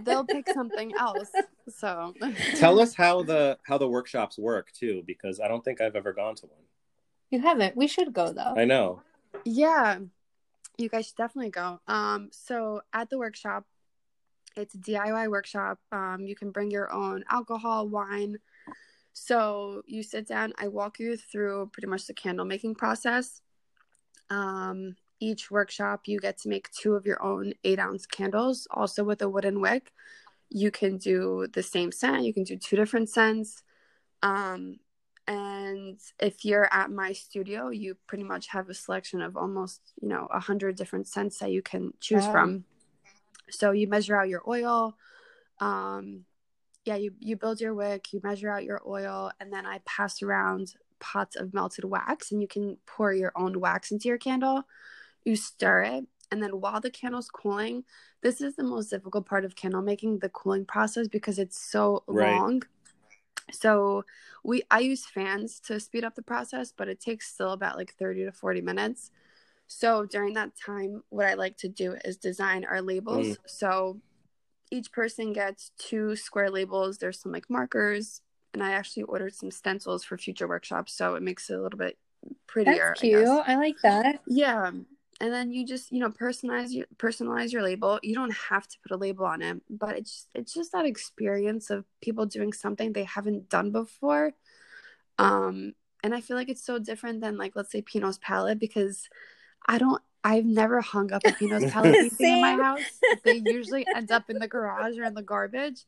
they'll 0.03 0.25
pick 0.25 0.49
something 0.53 0.93
else. 0.99 1.31
So 1.69 2.15
Tell 2.57 2.79
us 2.81 2.95
how 3.05 3.23
the 3.23 3.59
how 3.67 3.79
the 3.79 3.89
workshops 3.89 4.39
work 4.39 4.71
too, 4.73 5.03
because 5.07 5.41
I 5.41 5.49
don't 5.49 5.65
think 5.65 5.81
I've 5.81 5.97
ever 5.97 6.13
gone 6.13 6.35
to 6.37 6.47
one. 6.47 6.61
You 7.31 7.41
haven't. 7.41 7.77
We 7.77 7.87
should 7.87 8.13
go 8.13 8.33
though. 8.33 8.55
I 8.57 8.65
know. 8.65 9.03
Yeah, 9.45 9.99
you 10.77 10.89
guys 10.89 11.07
should 11.07 11.17
definitely 11.17 11.51
go. 11.51 11.81
Um, 11.89 12.29
so 12.33 12.83
at 12.93 13.11
the 13.11 13.19
workshop, 13.19 13.65
it's 14.57 14.75
a 14.75 14.79
DIY 14.79 15.29
workshop. 15.29 15.79
Um, 15.91 16.21
you 16.21 16.37
can 16.37 16.51
bring 16.51 16.71
your 16.71 16.93
own 16.93 17.25
alcohol, 17.31 17.89
wine. 17.89 18.39
So 19.15 19.83
you 19.87 20.03
sit 20.03 20.29
down. 20.29 20.53
I 20.59 20.69
walk 20.69 20.99
you 20.99 21.17
through 21.17 21.71
pretty 21.73 21.87
much 21.87 22.07
the 22.07 22.15
candle 22.15 22.45
making 22.45 22.75
process. 22.75 23.41
Um, 24.29 24.97
each 25.21 25.51
workshop, 25.51 26.03
you 26.07 26.19
get 26.19 26.37
to 26.39 26.49
make 26.49 26.69
two 26.71 26.95
of 26.95 27.07
your 27.07 27.23
own 27.23 27.55
eight 27.63 27.79
ounce 27.79 28.05
candles, 28.05 28.67
also 28.71 29.05
with 29.05 29.23
a 29.23 29.29
wooden 29.29 29.61
wick. 29.61 29.93
You 30.51 30.71
can 30.71 30.99
do 30.99 31.47
the 31.53 31.63
same 31.63 31.93
scent. 31.93 32.25
You 32.25 32.35
can 32.35 32.45
do 32.45 32.57
two 32.57 32.77
different 32.77 33.09
scents. 33.09 33.63
Um, 34.23 34.81
and 35.27 35.99
if 36.21 36.45
you're 36.45 36.69
at 36.71 36.91
my 36.91 37.13
studio 37.13 37.71
you 37.71 37.97
pretty 38.07 38.25
much 38.25 38.49
have 38.49 38.69
a 38.69 38.75
selection 38.75 39.23
of 39.23 39.39
almost 39.39 39.81
you 40.03 40.07
know 40.07 40.29
a 40.31 40.39
hundred 40.39 40.77
different 40.77 41.09
scents 41.09 41.39
that 41.39 41.51
you 41.51 41.63
can 41.63 41.95
choose 41.99 42.27
Wow. 42.27 42.33
from 42.33 42.65
so 43.49 43.71
you 43.71 43.89
measure 43.89 44.21
out 44.21 44.29
your 44.29 44.43
oil 44.47 44.99
um 45.61 46.27
yeah 46.85 46.97
you 46.97 47.13
you 47.21 47.37
build 47.37 47.61
your 47.61 47.75
wick 47.75 48.13
you 48.13 48.21
measure 48.23 48.51
out 48.51 48.65
your 48.65 48.81
oil 48.87 49.31
and 49.41 49.53
then 49.53 49.67
i 49.67 49.81
pass 49.85 50.23
around 50.23 50.75
pots 51.01 51.37
of 51.37 51.53
melted 51.53 51.85
wax 51.85 52.33
and 52.33 52.41
you 52.41 52.49
can 52.49 52.77
pour 52.87 53.13
your 53.13 53.33
own 53.37 53.61
wax 53.61 53.91
into 53.91 54.09
your 54.09 54.19
candle 54.19 54.65
you 55.25 55.37
stir 55.37 55.83
it 55.83 56.05
and 56.31 56.43
then 56.43 56.61
while 56.61 56.81
the 56.81 56.91
candle's 56.91 57.29
cooling 57.29 57.85
this 58.23 58.41
is 58.41 58.57
the 58.57 58.63
most 58.63 58.89
difficult 58.91 59.27
part 59.27 59.45
of 59.45 59.57
candle 59.57 59.83
making 59.83 60.19
the 60.21 60.29
cooling 60.31 60.65
process 60.65 61.09
because 61.09 61.39
it's 61.39 61.59
so 61.59 62.03
Right. 62.09 62.47
long 62.47 62.63
so 63.53 64.05
we 64.43 64.63
I 64.71 64.81
use 64.81 65.07
fans 65.07 65.61
to 65.61 65.79
speed 65.81 66.05
up 66.05 66.15
the 66.15 66.23
process, 66.23 66.73
but 66.77 66.89
it 66.89 67.01
takes 67.01 67.33
still 67.33 67.53
about 67.53 67.77
like 67.77 67.95
30 67.95 68.25
to 68.25 68.33
40 68.33 68.61
minutes. 68.63 69.11
So 69.67 70.05
during 70.07 70.35
that 70.35 70.53
time, 70.57 71.03
what 71.11 71.27
I 71.27 71.35
like 71.35 71.57
to 71.59 71.69
do 71.69 71.97
is 72.05 72.17
design 72.17 72.65
our 72.65 72.83
labels. 72.83 73.27
Mm. 73.29 73.37
So 73.47 74.01
each 74.71 74.93
person 74.93 75.33
gets 75.33 75.71
two 75.79 76.17
square 76.17 76.51
labels. 76.51 76.99
There's 76.99 77.21
some 77.21 77.33
like 77.33 77.49
markers, 77.49 78.21
and 78.53 78.63
I 78.63 78.73
actually 78.73 79.05
ordered 79.05 79.35
some 79.35 79.51
stencils 79.51 80.05
for 80.05 80.19
future 80.19 80.49
workshops, 80.49 80.93
so 80.95 81.15
it 81.15 81.23
makes 81.23 81.51
it 81.51 81.55
a 81.55 81.63
little 81.63 81.79
bit 81.79 81.99
prettier. 82.47 82.75
That's 82.89 83.01
I 83.01 83.07
cute. 83.07 83.25
guess. 83.25 83.45
I, 83.47 83.57
like 83.57 83.77
that. 83.83 84.21
Yeah. 84.27 84.71
And 85.21 85.33
then 85.33 85.53
you 85.53 85.65
just, 85.67 85.93
you 85.93 86.01
know, 86.01 86.11
personalize 86.11 86.73
your 86.73 86.87
personalize 86.97 87.53
your 87.53 87.63
label. 87.63 88.01
You 88.03 88.15
don't 88.15 88.35
have 88.35 88.67
to 88.67 88.77
put 88.83 88.95
a 88.95 88.99
label 88.99 89.25
on 89.25 89.43
it, 89.43 89.63
but 89.71 89.97
it's 89.97 90.27
it's 90.35 90.53
just 90.53 90.73
that 90.73 90.87
experience 90.87 91.71
of 91.71 91.85
people 92.03 92.27
doing 92.27 92.53
something 92.53 92.93
they 92.93 93.05
haven't 93.05 93.49
done 93.49 93.71
before. 93.71 94.33
Um 95.19 95.75
and 96.03 96.15
I 96.15 96.21
feel 96.21 96.37
like 96.37 96.49
it's 96.49 96.65
so 96.65 96.79
different 96.79 97.21
than 97.21 97.39
like 97.39 97.53
let's 97.55 97.71
say 97.71 97.81
Pinot's 97.81 98.19
palette 98.21 98.59
because 98.59 99.09
I 99.67 99.79
don't 99.79 100.03
I've 100.27 100.47
never 100.47 100.81
hung 100.81 101.13
up 101.13 101.23
a 101.27 101.33
Pinot's 101.33 101.71
palette 101.71 101.93
painting 102.01 102.35
in 102.37 102.41
my 102.41 102.55
house. 102.55 102.99
They 103.25 103.43
usually 103.45 103.87
end 103.95 104.11
up 104.11 104.31
in 104.31 104.39
the 104.39 104.49
garage 104.49 104.97
or 104.97 105.05
in 105.05 105.13
the 105.13 105.23
garbage. 105.23 105.85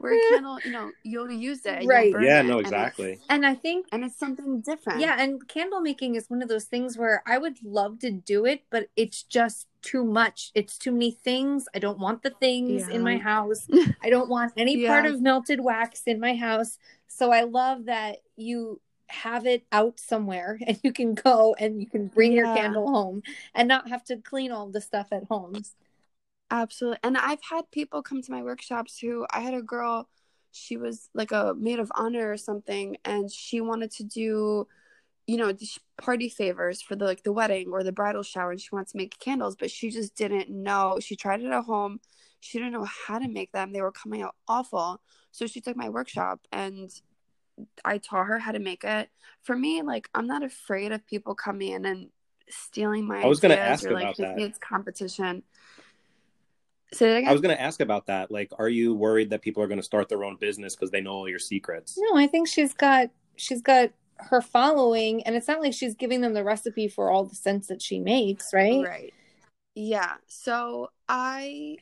Where 0.00 0.12
a 0.12 0.20
candle, 0.34 0.58
you 0.62 0.70
know, 0.72 0.92
you'll 1.02 1.30
use 1.30 1.64
it. 1.64 1.86
Right. 1.86 2.12
You'll 2.12 2.22
Yeah, 2.22 2.40
it, 2.40 2.46
no, 2.46 2.58
exactly. 2.58 3.12
it's- 3.12 3.24
And 3.30 3.46
I 3.46 3.54
think 3.54 3.86
And 3.90 4.04
it's, 4.04 4.18
something 4.18 4.60
different. 4.60 5.00
Yeah, 5.00 5.16
and 5.18 5.48
candle 5.48 5.80
making 5.80 6.16
is 6.16 6.28
one 6.28 6.42
of 6.42 6.48
those 6.50 6.64
things 6.66 6.98
where 6.98 7.22
I 7.26 7.38
would 7.38 7.56
love 7.64 7.98
to 8.00 8.10
do 8.10 8.44
it, 8.44 8.64
but 8.70 8.88
it's 8.94 9.22
just 9.22 9.66
too 9.80 10.04
much. 10.04 10.50
It's 10.54 10.76
too 10.76 10.92
many 10.92 11.10
things. 11.10 11.66
I 11.74 11.78
don't 11.78 11.98
want 11.98 12.22
the 12.22 12.30
things 12.30 12.86
in 12.88 13.02
my 13.02 13.16
house. 13.16 13.66
I 14.02 14.10
don't 14.10 14.28
want 14.28 14.52
any 14.56 14.86
part 14.86 15.06
of 15.06 15.22
melted 15.22 15.60
wax 15.60 16.02
in 16.04 16.20
my 16.20 16.34
house. 16.34 16.78
So 17.06 17.32
I 17.32 17.42
love 17.44 17.86
that 17.86 18.18
you 18.36 18.80
have 19.08 19.46
it 19.46 19.64
out 19.72 19.98
somewhere 19.98 20.58
and 20.66 20.78
you 20.82 20.92
can 20.92 21.14
go 21.14 21.54
and 21.58 21.80
you 21.80 21.86
can 21.86 22.06
bring 22.08 22.32
your 22.32 22.46
candle 22.46 22.88
home 22.88 23.22
and 23.54 23.68
not 23.68 23.88
have 23.88 24.04
to 24.04 24.16
clean 24.16 24.52
all 24.52 24.68
the 24.68 24.80
stuff 24.80 25.08
at 25.12 25.24
home. 25.24 25.62
Absolutely. 26.50 26.98
And 27.02 27.16
I've 27.16 27.42
had 27.50 27.70
people 27.70 28.02
come 28.02 28.22
to 28.22 28.30
my 28.32 28.42
workshops 28.42 28.98
who 28.98 29.26
I 29.30 29.40
had 29.40 29.54
a 29.54 29.62
girl, 29.62 30.08
she 30.50 30.76
was 30.76 31.10
like 31.14 31.30
a 31.30 31.54
maid 31.58 31.78
of 31.78 31.92
honor 31.94 32.30
or 32.30 32.36
something, 32.36 32.96
and 33.04 33.30
she 33.30 33.60
wanted 33.60 33.90
to 33.92 34.04
do, 34.04 34.66
you 35.26 35.36
know, 35.36 35.52
party 35.98 36.28
favors 36.28 36.80
for 36.80 36.96
the 36.96 37.04
like 37.04 37.22
the 37.22 37.32
wedding 37.32 37.68
or 37.70 37.82
the 37.82 37.92
bridal 37.92 38.22
shower, 38.22 38.50
and 38.50 38.60
she 38.60 38.70
wants 38.72 38.92
to 38.92 38.98
make 38.98 39.18
candles, 39.18 39.56
but 39.56 39.70
she 39.70 39.90
just 39.90 40.14
didn't 40.16 40.48
know. 40.48 40.98
She 41.00 41.16
tried 41.16 41.42
it 41.42 41.52
at 41.52 41.64
home. 41.64 42.00
She 42.40 42.58
didn't 42.58 42.72
know 42.72 42.86
how 43.06 43.18
to 43.18 43.28
make 43.28 43.52
them. 43.52 43.72
They 43.72 43.82
were 43.82 43.92
coming 43.92 44.22
out 44.22 44.36
awful. 44.46 45.02
So 45.32 45.46
she 45.46 45.60
took 45.60 45.76
my 45.76 45.88
workshop 45.90 46.40
and 46.50 46.90
I 47.84 47.98
taught 47.98 48.26
her 48.26 48.38
how 48.38 48.52
to 48.52 48.58
make 48.58 48.84
it. 48.84 49.08
For 49.42 49.56
me, 49.56 49.82
like 49.82 50.08
I'm 50.14 50.26
not 50.26 50.42
afraid 50.42 50.92
of 50.92 51.06
people 51.06 51.34
coming 51.34 51.72
in 51.72 51.84
and 51.84 52.08
stealing 52.50 53.06
my 53.06 53.22
I 53.22 53.26
was 53.26 53.40
gonna 53.40 53.54
ask 53.54 53.84
or 53.84 53.92
like 53.92 54.04
about 54.04 54.16
that. 54.16 54.38
it's 54.40 54.58
competition. 54.58 55.42
So 56.92 57.06
that 57.06 57.18
again. 57.18 57.28
I 57.28 57.32
was 57.32 57.42
going 57.42 57.54
to 57.54 57.60
ask 57.60 57.80
about 57.80 58.06
that. 58.06 58.30
Like, 58.30 58.50
are 58.58 58.68
you 58.68 58.94
worried 58.94 59.30
that 59.30 59.42
people 59.42 59.62
are 59.62 59.66
going 59.66 59.78
to 59.78 59.84
start 59.84 60.08
their 60.08 60.24
own 60.24 60.36
business 60.36 60.74
because 60.74 60.90
they 60.90 61.00
know 61.00 61.12
all 61.12 61.28
your 61.28 61.38
secrets? 61.38 61.98
No, 61.98 62.16
I 62.16 62.26
think 62.26 62.48
she's 62.48 62.72
got 62.72 63.10
she's 63.36 63.60
got 63.60 63.90
her 64.16 64.40
following 64.40 65.22
and 65.24 65.36
it's 65.36 65.46
not 65.46 65.60
like 65.60 65.72
she's 65.72 65.94
giving 65.94 66.20
them 66.20 66.34
the 66.34 66.42
recipe 66.42 66.88
for 66.88 67.10
all 67.10 67.24
the 67.24 67.34
scents 67.34 67.68
that 67.68 67.82
she 67.82 67.98
makes, 67.98 68.52
right? 68.52 68.84
Right. 68.84 69.14
Yeah. 69.74 70.14
So 70.26 70.90
I 71.08 71.76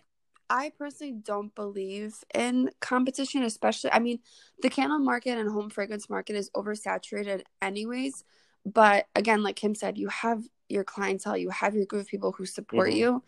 I 0.48 0.70
personally 0.78 1.12
don't 1.12 1.54
believe 1.54 2.14
in 2.34 2.70
competition, 2.80 3.42
especially 3.42 3.92
I 3.92 3.98
mean, 3.98 4.20
the 4.62 4.70
candle 4.70 4.98
market 4.98 5.38
and 5.38 5.50
home 5.50 5.70
fragrance 5.70 6.08
market 6.08 6.36
is 6.36 6.50
oversaturated 6.50 7.42
anyways. 7.60 8.24
But 8.64 9.06
again, 9.14 9.42
like 9.42 9.56
Kim 9.56 9.74
said, 9.74 9.98
you 9.98 10.08
have 10.08 10.42
your 10.68 10.84
clientele, 10.84 11.36
you 11.36 11.50
have 11.50 11.74
your 11.74 11.86
group 11.86 12.02
of 12.02 12.08
people 12.08 12.32
who 12.32 12.46
support 12.46 12.90
Mhm. 12.90 12.96
you. 12.96 13.22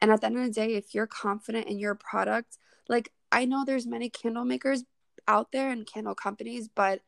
And 0.00 0.10
at 0.10 0.20
the 0.20 0.26
end 0.26 0.38
of 0.38 0.44
the 0.44 0.50
day, 0.52 0.74
if 0.74 0.94
you're 0.94 1.06
confident 1.06 1.66
in 1.66 1.78
your 1.78 1.94
product, 1.94 2.58
like 2.88 3.12
I 3.32 3.44
know 3.44 3.64
there's 3.64 3.86
many 3.86 4.10
candle 4.10 4.44
makers 4.44 4.84
out 5.26 5.52
there 5.52 5.70
and 5.70 5.86
candle 5.86 6.14
companies, 6.14 6.68
but 6.68 7.02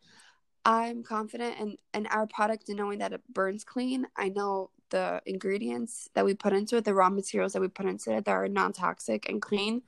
I'm 0.64 1.04
confident 1.04 1.58
in, 1.60 1.76
in 1.94 2.06
our 2.08 2.26
product 2.26 2.68
and 2.68 2.78
knowing 2.78 2.98
that 2.98 3.12
it 3.12 3.22
burns 3.32 3.62
clean. 3.62 4.06
I 4.16 4.30
know 4.30 4.70
the 4.90 5.22
ingredients 5.26 6.08
that 6.14 6.24
we 6.24 6.34
put 6.34 6.52
into 6.52 6.76
it, 6.76 6.84
the 6.84 6.94
raw 6.94 7.10
materials 7.10 7.52
that 7.54 7.60
we 7.62 7.68
put 7.68 7.86
into 7.86 8.12
it 8.16 8.24
that 8.24 8.32
are 8.32 8.48
non 8.48 8.72
toxic 8.72 9.28
and 9.28 9.40
clean. 9.42 9.82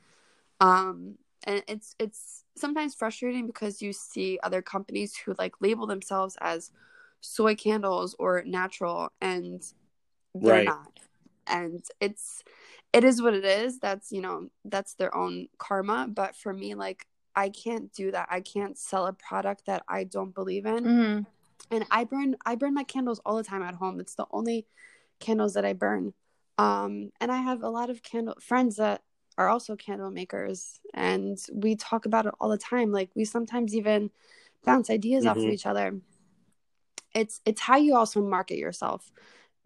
Um, 0.61 1.18
and 1.44 1.62
it's 1.68 1.94
it's 1.98 2.44
sometimes 2.56 2.94
frustrating 2.94 3.46
because 3.46 3.82
you 3.82 3.92
see 3.92 4.38
other 4.42 4.62
companies 4.62 5.16
who 5.16 5.34
like 5.38 5.54
label 5.61 5.87
themselves 5.87 6.37
as 6.40 6.70
soy 7.20 7.54
candles 7.54 8.14
or 8.18 8.42
natural 8.46 9.11
and 9.20 9.62
they're 10.34 10.61
Right. 10.61 10.62
not. 10.62 11.00
And 11.46 11.82
it's 12.00 12.44
it 12.92 13.04
is 13.04 13.22
what 13.22 13.34
it 13.34 13.44
is. 13.44 13.78
That's 13.80 14.12
you 14.12 14.20
know, 14.22 14.50
that's 14.64 14.94
their 14.94 15.14
own 15.14 15.48
karma. 15.58 16.08
But 16.12 16.37
for 16.37 16.52
me, 16.52 16.74
like 16.74 17.06
I 17.37 17.50
can't 17.50 17.92
do 17.92 18.11
that. 18.12 18.28
I 18.30 18.40
can't 18.40 18.78
sell 18.78 19.06
a 19.06 19.12
product 19.12 19.66
that 19.66 19.82
I 19.88 20.04
don't 20.04 20.34
believe 20.34 20.66
in 20.66 20.84
hmm 20.84 21.20
and 21.71 21.87
I 21.90 22.05
burn 22.05 22.37
I 22.47 22.55
burn 22.55 22.75
my 22.75 22.85
candles 22.85 23.21
all 23.25 23.37
the 23.37 23.44
time 23.44 23.62
at 23.62 23.75
home. 23.75 24.01
It's 24.01 24.14
the 24.14 24.27
only 24.31 24.66
candles 25.21 25.55
that 25.55 25.64
I 25.64 25.73
burn. 25.73 26.14
Um, 26.59 27.12
and 27.21 27.31
I 27.31 27.38
have 27.38 27.62
a 27.62 27.68
lot 27.68 27.90
of 27.90 28.03
candle 28.03 28.35
friends 28.40 28.77
that 28.77 29.03
are 29.37 29.49
also 29.49 29.77
candle 29.77 30.11
makers, 30.11 30.81
and 30.94 31.38
we 31.53 31.77
talk 31.77 32.07
about 32.07 32.27
it 32.27 32.35
all 32.40 32.49
the 32.49 32.59
time. 32.59 32.90
Like 32.90 33.11
we 33.14 33.25
sometimes 33.25 33.75
even 33.75 34.11
bounce 34.64 34.90
ideas 34.90 35.25
off 35.27 35.37
of 35.37 35.44
Mhm. 35.44 35.53
each 35.53 35.66
other. 35.66 36.01
It's 37.14 37.40
it's 37.44 37.61
how 37.61 37.77
you 37.77 37.94
also 37.94 38.21
market 38.21 38.59
yourself. 38.59 39.11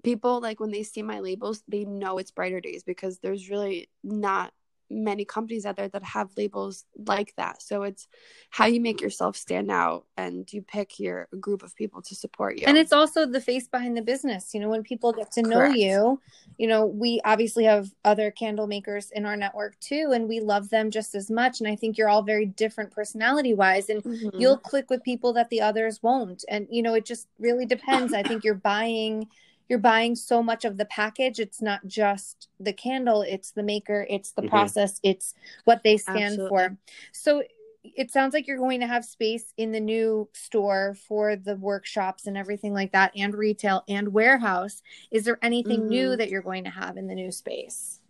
People 0.03 0.41
like 0.41 0.61
when 0.61 0.71
they 0.71 0.83
see 0.83 1.03
my 1.03 1.21
labels, 1.21 1.63
they 1.69 1.85
know 1.85 2.19
it's 2.19 2.31
brighter 2.31 2.61
days 2.61 2.83
because 2.85 3.19
there's 3.19 3.49
really 3.51 3.89
not 4.03 4.53
many 4.93 5.25
companies 5.25 5.65
out 5.67 5.77
there 5.77 5.89
that 5.89 6.05
have 6.05 6.31
labels 6.37 6.85
like 7.07 7.35
that. 7.37 7.63
So 7.63 7.83
it's 7.83 8.07
how 8.51 8.67
you 8.67 8.81
make 8.81 9.01
yourself 9.01 9.37
stand 9.37 9.71
out 9.71 10.05
and 10.17 10.51
you 10.53 10.63
pick 10.63 11.01
your 11.01 11.29
group 11.41 11.63
of 11.63 11.75
people 11.75 12.03
to 12.03 12.15
support 12.15 12.59
you. 12.59 12.67
And 12.67 12.77
it's 12.77 12.93
also 12.93 13.27
the 13.27 13.41
face 13.41 13.67
behind 13.67 13.97
the 13.97 14.03
business. 14.03 14.53
You 14.55 14.61
know, 14.61 14.69
when 14.69 14.83
people 14.83 15.13
get 15.13 15.33
to 15.33 15.43
know 15.43 15.59
Correct. 15.59 15.77
you, 15.77 16.21
you 16.59 16.67
know, 16.67 16.85
we 16.87 17.21
obviously 17.25 17.65
have 17.65 17.89
other 18.05 18.31
candle 18.31 18.67
makers 18.67 19.11
in 19.11 19.25
our 19.25 19.37
network 19.37 19.81
too, 19.81 20.11
and 20.15 20.29
we 20.29 20.41
love 20.41 20.69
them 20.69 20.91
just 20.91 21.15
as 21.15 21.31
much. 21.31 21.61
And 21.61 21.69
I 21.69 21.75
think 21.75 21.97
you're 21.97 22.11
all 22.11 22.23
very 22.23 22.47
different 22.47 22.91
personality 22.93 23.55
wise, 23.55 23.89
and 23.89 24.03
Mhm. 24.05 24.39
you'll 24.39 24.59
click 24.59 24.91
with 24.91 25.03
people 25.03 25.33
that 25.33 25.49
the 25.49 25.63
others 25.63 26.03
won't. 26.03 26.45
And, 26.49 26.69
you 26.71 26.83
know, 26.83 26.95
it 26.95 27.07
just 27.07 27.27
really 27.39 27.67
depends. 27.67 28.13
I 28.13 28.23
think 28.23 28.45
you're 28.45 28.55
buying. 28.55 29.29
You're 29.73 29.79
buying 29.79 30.15
so 30.17 30.43
much 30.43 30.67
of 30.67 30.77
the 30.77 30.85
package. 30.85 31.41
It's 31.41 31.63
not 31.63 31.87
just 31.87 32.49
the 32.61 32.75
candle, 32.75 33.23
it's 33.23 33.53
the 33.53 33.63
maker, 33.63 34.07
it's 34.11 34.33
the 34.33 34.43
Mhm. 34.43 34.51
process, 34.51 35.01
it's 35.03 35.33
what 35.65 35.83
they 35.83 35.97
stand 35.97 36.35
Absolutely. 36.35 36.49
for. 36.51 36.77
So 37.13 37.43
it 37.83 38.11
sounds 38.11 38.35
like 38.35 38.47
you're 38.47 38.59
going 38.59 38.81
to 38.81 38.87
have 38.87 39.03
space 39.03 39.55
in 39.57 39.73
the 39.73 39.81
new 39.81 40.29
store 40.35 40.95
for 41.09 41.37
the 41.37 41.57
workshops 41.57 42.27
and 42.27 42.37
everything 42.37 42.75
like 42.75 42.93
that 42.93 43.13
and 43.17 43.35
retail 43.35 43.83
and 43.89 44.13
warehouse 44.13 44.83
is 45.11 45.25
there 45.25 45.39
anything 45.41 45.89
new 45.89 46.11
Mhm. 46.11 46.19
that 46.19 46.29
you're 46.29 46.43
going 46.43 46.65
to 46.65 46.71
have 46.71 46.99
in 46.99 47.07
the 47.07 47.15
new 47.15 47.33
space 47.33 48.01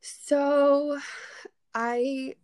So, 0.00 0.98
I, 1.74 2.36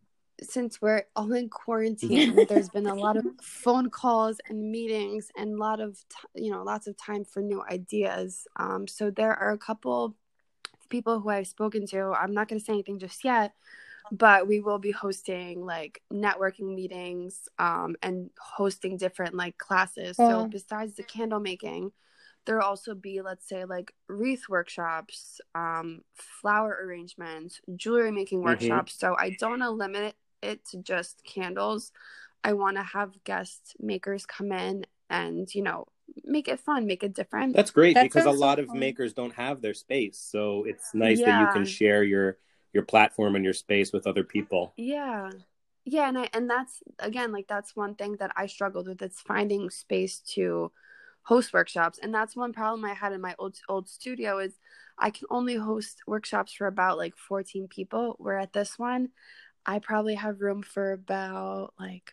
since 0.44 0.80
we're 0.80 1.04
all 1.16 1.32
in 1.32 1.48
quarantine, 1.48 2.44
there's 2.48 2.68
been 2.68 2.86
a 2.86 2.94
lot 2.94 3.16
of 3.16 3.24
phone 3.42 3.90
calls 3.90 4.40
and 4.48 4.70
meetings 4.70 5.30
and 5.36 5.54
a 5.54 5.58
lot 5.58 5.80
of, 5.80 5.96
t- 6.08 6.42
you 6.44 6.50
know, 6.50 6.62
lots 6.62 6.86
of 6.86 6.96
time 6.96 7.24
for 7.24 7.40
new 7.42 7.62
ideas. 7.70 8.46
Um, 8.56 8.86
so 8.86 9.10
there 9.10 9.32
are 9.34 9.52
a 9.52 9.58
couple 9.58 10.14
people 10.88 11.20
who 11.20 11.30
I've 11.30 11.46
spoken 11.46 11.86
to. 11.88 12.12
I'm 12.12 12.34
not 12.34 12.48
going 12.48 12.60
to 12.60 12.64
say 12.64 12.72
anything 12.72 12.98
just 12.98 13.24
yet, 13.24 13.52
but 14.12 14.46
we 14.46 14.60
will 14.60 14.78
be 14.78 14.90
hosting 14.92 15.64
like 15.64 16.02
networking 16.12 16.74
meetings 16.74 17.48
um, 17.58 17.96
and 18.02 18.30
hosting 18.38 18.96
different 18.96 19.34
like 19.34 19.58
classes. 19.58 20.16
So 20.16 20.24
Oh. 20.24 20.48
besides 20.50 20.94
the 20.94 21.02
candle 21.02 21.40
making, 21.40 21.92
there'll 22.46 22.66
also 22.66 22.94
be 22.94 23.22
let's 23.22 23.48
say 23.48 23.64
like 23.64 23.94
wreath 24.06 24.48
workshops 24.50 25.40
um 25.54 26.02
flower 26.14 26.78
arrangements 26.84 27.60
jewelry 27.74 28.10
making 28.10 28.40
Mhm. 28.40 28.44
workshops 28.44 28.94
so 28.98 29.16
i 29.18 29.30
don't 29.40 29.50
want 29.58 29.62
to 29.62 29.70
limit 29.70 30.14
it 30.44 30.64
to 30.66 30.78
just 30.78 31.22
candles 31.24 31.92
i 32.44 32.52
want 32.52 32.76
to 32.76 32.82
have 32.82 33.12
guest 33.24 33.74
makers 33.80 34.26
come 34.26 34.52
in 34.52 34.84
and 35.10 35.54
you 35.54 35.62
know 35.62 35.86
make 36.24 36.48
it 36.48 36.60
fun 36.60 36.86
make 36.86 37.02
it 37.02 37.14
different 37.14 37.56
That's 37.56 37.70
great 37.70 37.94
That 37.94 38.04
because 38.04 38.24
a 38.24 38.28
sounds 38.28 38.40
so 38.40 38.46
lot 38.46 38.58
of 38.58 38.68
fun. 38.68 38.78
makers 38.78 39.12
don't 39.12 39.34
have 39.34 39.60
their 39.60 39.74
space. 39.74 40.18
So 40.18 40.64
it's 40.64 40.94
nice 40.94 41.18
that 41.20 41.40
you 41.40 41.46
can 41.54 41.64
share 41.64 42.02
your 42.04 42.38
your 42.72 42.82
platform 42.82 43.36
and 43.36 43.44
your 43.44 43.54
space 43.54 43.92
with 43.92 44.06
other 44.06 44.24
people. 44.24 44.72
yeah 44.76 45.30
yeah 45.84 46.08
and 46.08 46.18
i 46.18 46.28
and 46.32 46.48
that's 46.48 46.82
again 46.98 47.30
like 47.32 47.46
that's 47.48 47.76
one 47.76 47.94
thing 47.94 48.16
that 48.18 48.32
i 48.36 48.46
struggled 48.46 48.88
with 48.88 49.00
it's 49.02 49.20
finding 49.20 49.70
space 49.70 50.20
to 50.20 50.70
host 51.22 51.52
workshops 51.52 51.98
and 52.02 52.12
that's 52.12 52.36
one 52.36 52.52
problem 52.52 52.84
i 52.84 52.94
had 52.94 53.12
in 53.12 53.20
my 53.20 53.34
old 53.38 53.56
old 53.68 53.88
studio 53.88 54.38
is 54.38 54.54
i 54.98 55.10
can 55.10 55.26
only 55.30 55.56
host 55.56 56.02
workshops 56.06 56.52
for 56.52 56.66
about 56.66 56.98
like 56.98 57.14
14 57.16 57.68
people 57.68 58.16
where 58.18 58.38
at 58.38 58.52
this 58.52 58.78
one 58.78 59.08
i 59.66 59.78
probably 59.78 60.14
have 60.14 60.40
room 60.40 60.62
for 60.62 60.92
about 60.92 61.72
like 61.78 62.12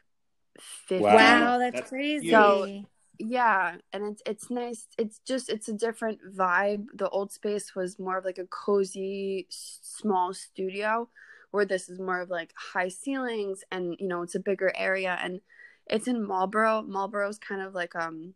50 0.59 1.03
Wow. 1.03 1.15
wow, 1.15 1.57
that's, 1.57 1.75
That's 1.75 1.89
crazy 1.89 2.27
huge. 2.27 2.33
So- 2.33 2.85
yeah 3.23 3.75
and 3.93 4.03
it's 4.05 4.21
it's 4.25 4.49
nice 4.49 4.87
it's 4.97 5.19
just 5.28 5.47
it's 5.49 5.67
a 5.67 5.73
different 5.73 6.17
vibe 6.36 6.88
the 6.95 7.07
old 7.09 7.32
space 7.32 7.76
was 7.76 7.99
more 7.99 8.17
of 8.17 8.26
like 8.26 8.39
a 8.39 8.47
cozy 8.47 9.45
small 9.49 10.34
studio 10.34 11.07
where 11.51 11.65
this 11.65 11.88
is 11.88 11.99
more 11.99 12.19
of 12.21 12.30
like 12.32 12.51
high 12.55 12.88
ceilings 12.88 13.63
and 13.71 13.95
you 13.99 14.07
know 14.07 14.23
it's 14.23 14.34
a 14.34 14.39
bigger 14.39 14.71
area 14.76 15.19
and 15.21 15.39
it's 15.86 16.07
in 16.07 16.26
marlboro 16.26 16.82
marlboro's 16.82 17.38
kind 17.38 17.61
of 17.61 17.76
like 17.76 17.95
um 17.95 18.34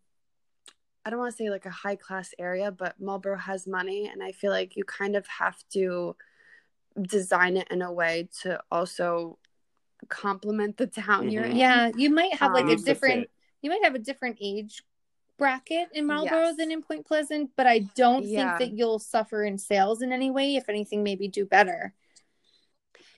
i 1.03 1.09
don't 1.09 1.17
want 1.19 1.31
to 1.31 1.37
say 1.37 1.49
like 1.49 1.65
a 1.65 1.71
high 1.71 1.95
class 1.95 2.31
area 2.37 2.69
but 2.71 2.99
marlboro 2.99 3.37
has 3.37 3.65
money 3.65 4.07
and 4.07 4.21
i 4.21 4.31
feel 4.31 4.51
like 4.51 4.75
you 4.75 4.83
kind 4.83 5.15
of 5.15 5.25
have 5.25 5.57
to 5.71 6.15
design 7.01 7.57
it 7.57 7.67
in 7.71 7.81
a 7.81 7.91
way 7.91 8.29
to 8.41 8.59
also 8.71 9.37
complement 10.07 10.77
the 10.77 10.87
town 10.87 11.29
you're 11.31 11.43
Mhm. 11.43 11.51
in 11.51 11.55
yeah 11.57 11.91
you 11.95 12.09
might 12.09 12.33
have 12.35 12.53
like 12.53 12.65
Um, 12.65 12.69
a 12.69 12.73
It 12.73 12.75
needs 12.75 12.83
to 12.83 12.93
different 12.93 13.29
you 13.61 13.69
might 13.69 13.83
have 13.83 13.95
a 13.95 13.99
different 13.99 14.37
age 14.39 14.83
bracket 15.37 15.89
in 15.93 16.05
Marlboro 16.05 16.47
Yes. 16.47 16.57
than 16.57 16.71
in 16.71 16.81
Point 16.81 17.05
Pleasant, 17.05 17.51
but 17.57 17.65
I 17.67 17.79
don't 17.95 18.23
Yeah. 18.25 18.57
think 18.57 18.59
that 18.71 18.77
you'll 18.77 18.99
suffer 18.99 19.43
in 19.43 19.57
sales 19.57 20.01
in 20.01 20.13
any 20.13 20.29
way. 20.31 20.55
If 20.55 20.69
anything, 20.69 21.03
maybe 21.03 21.27
do 21.27 21.45
better. 21.45 21.93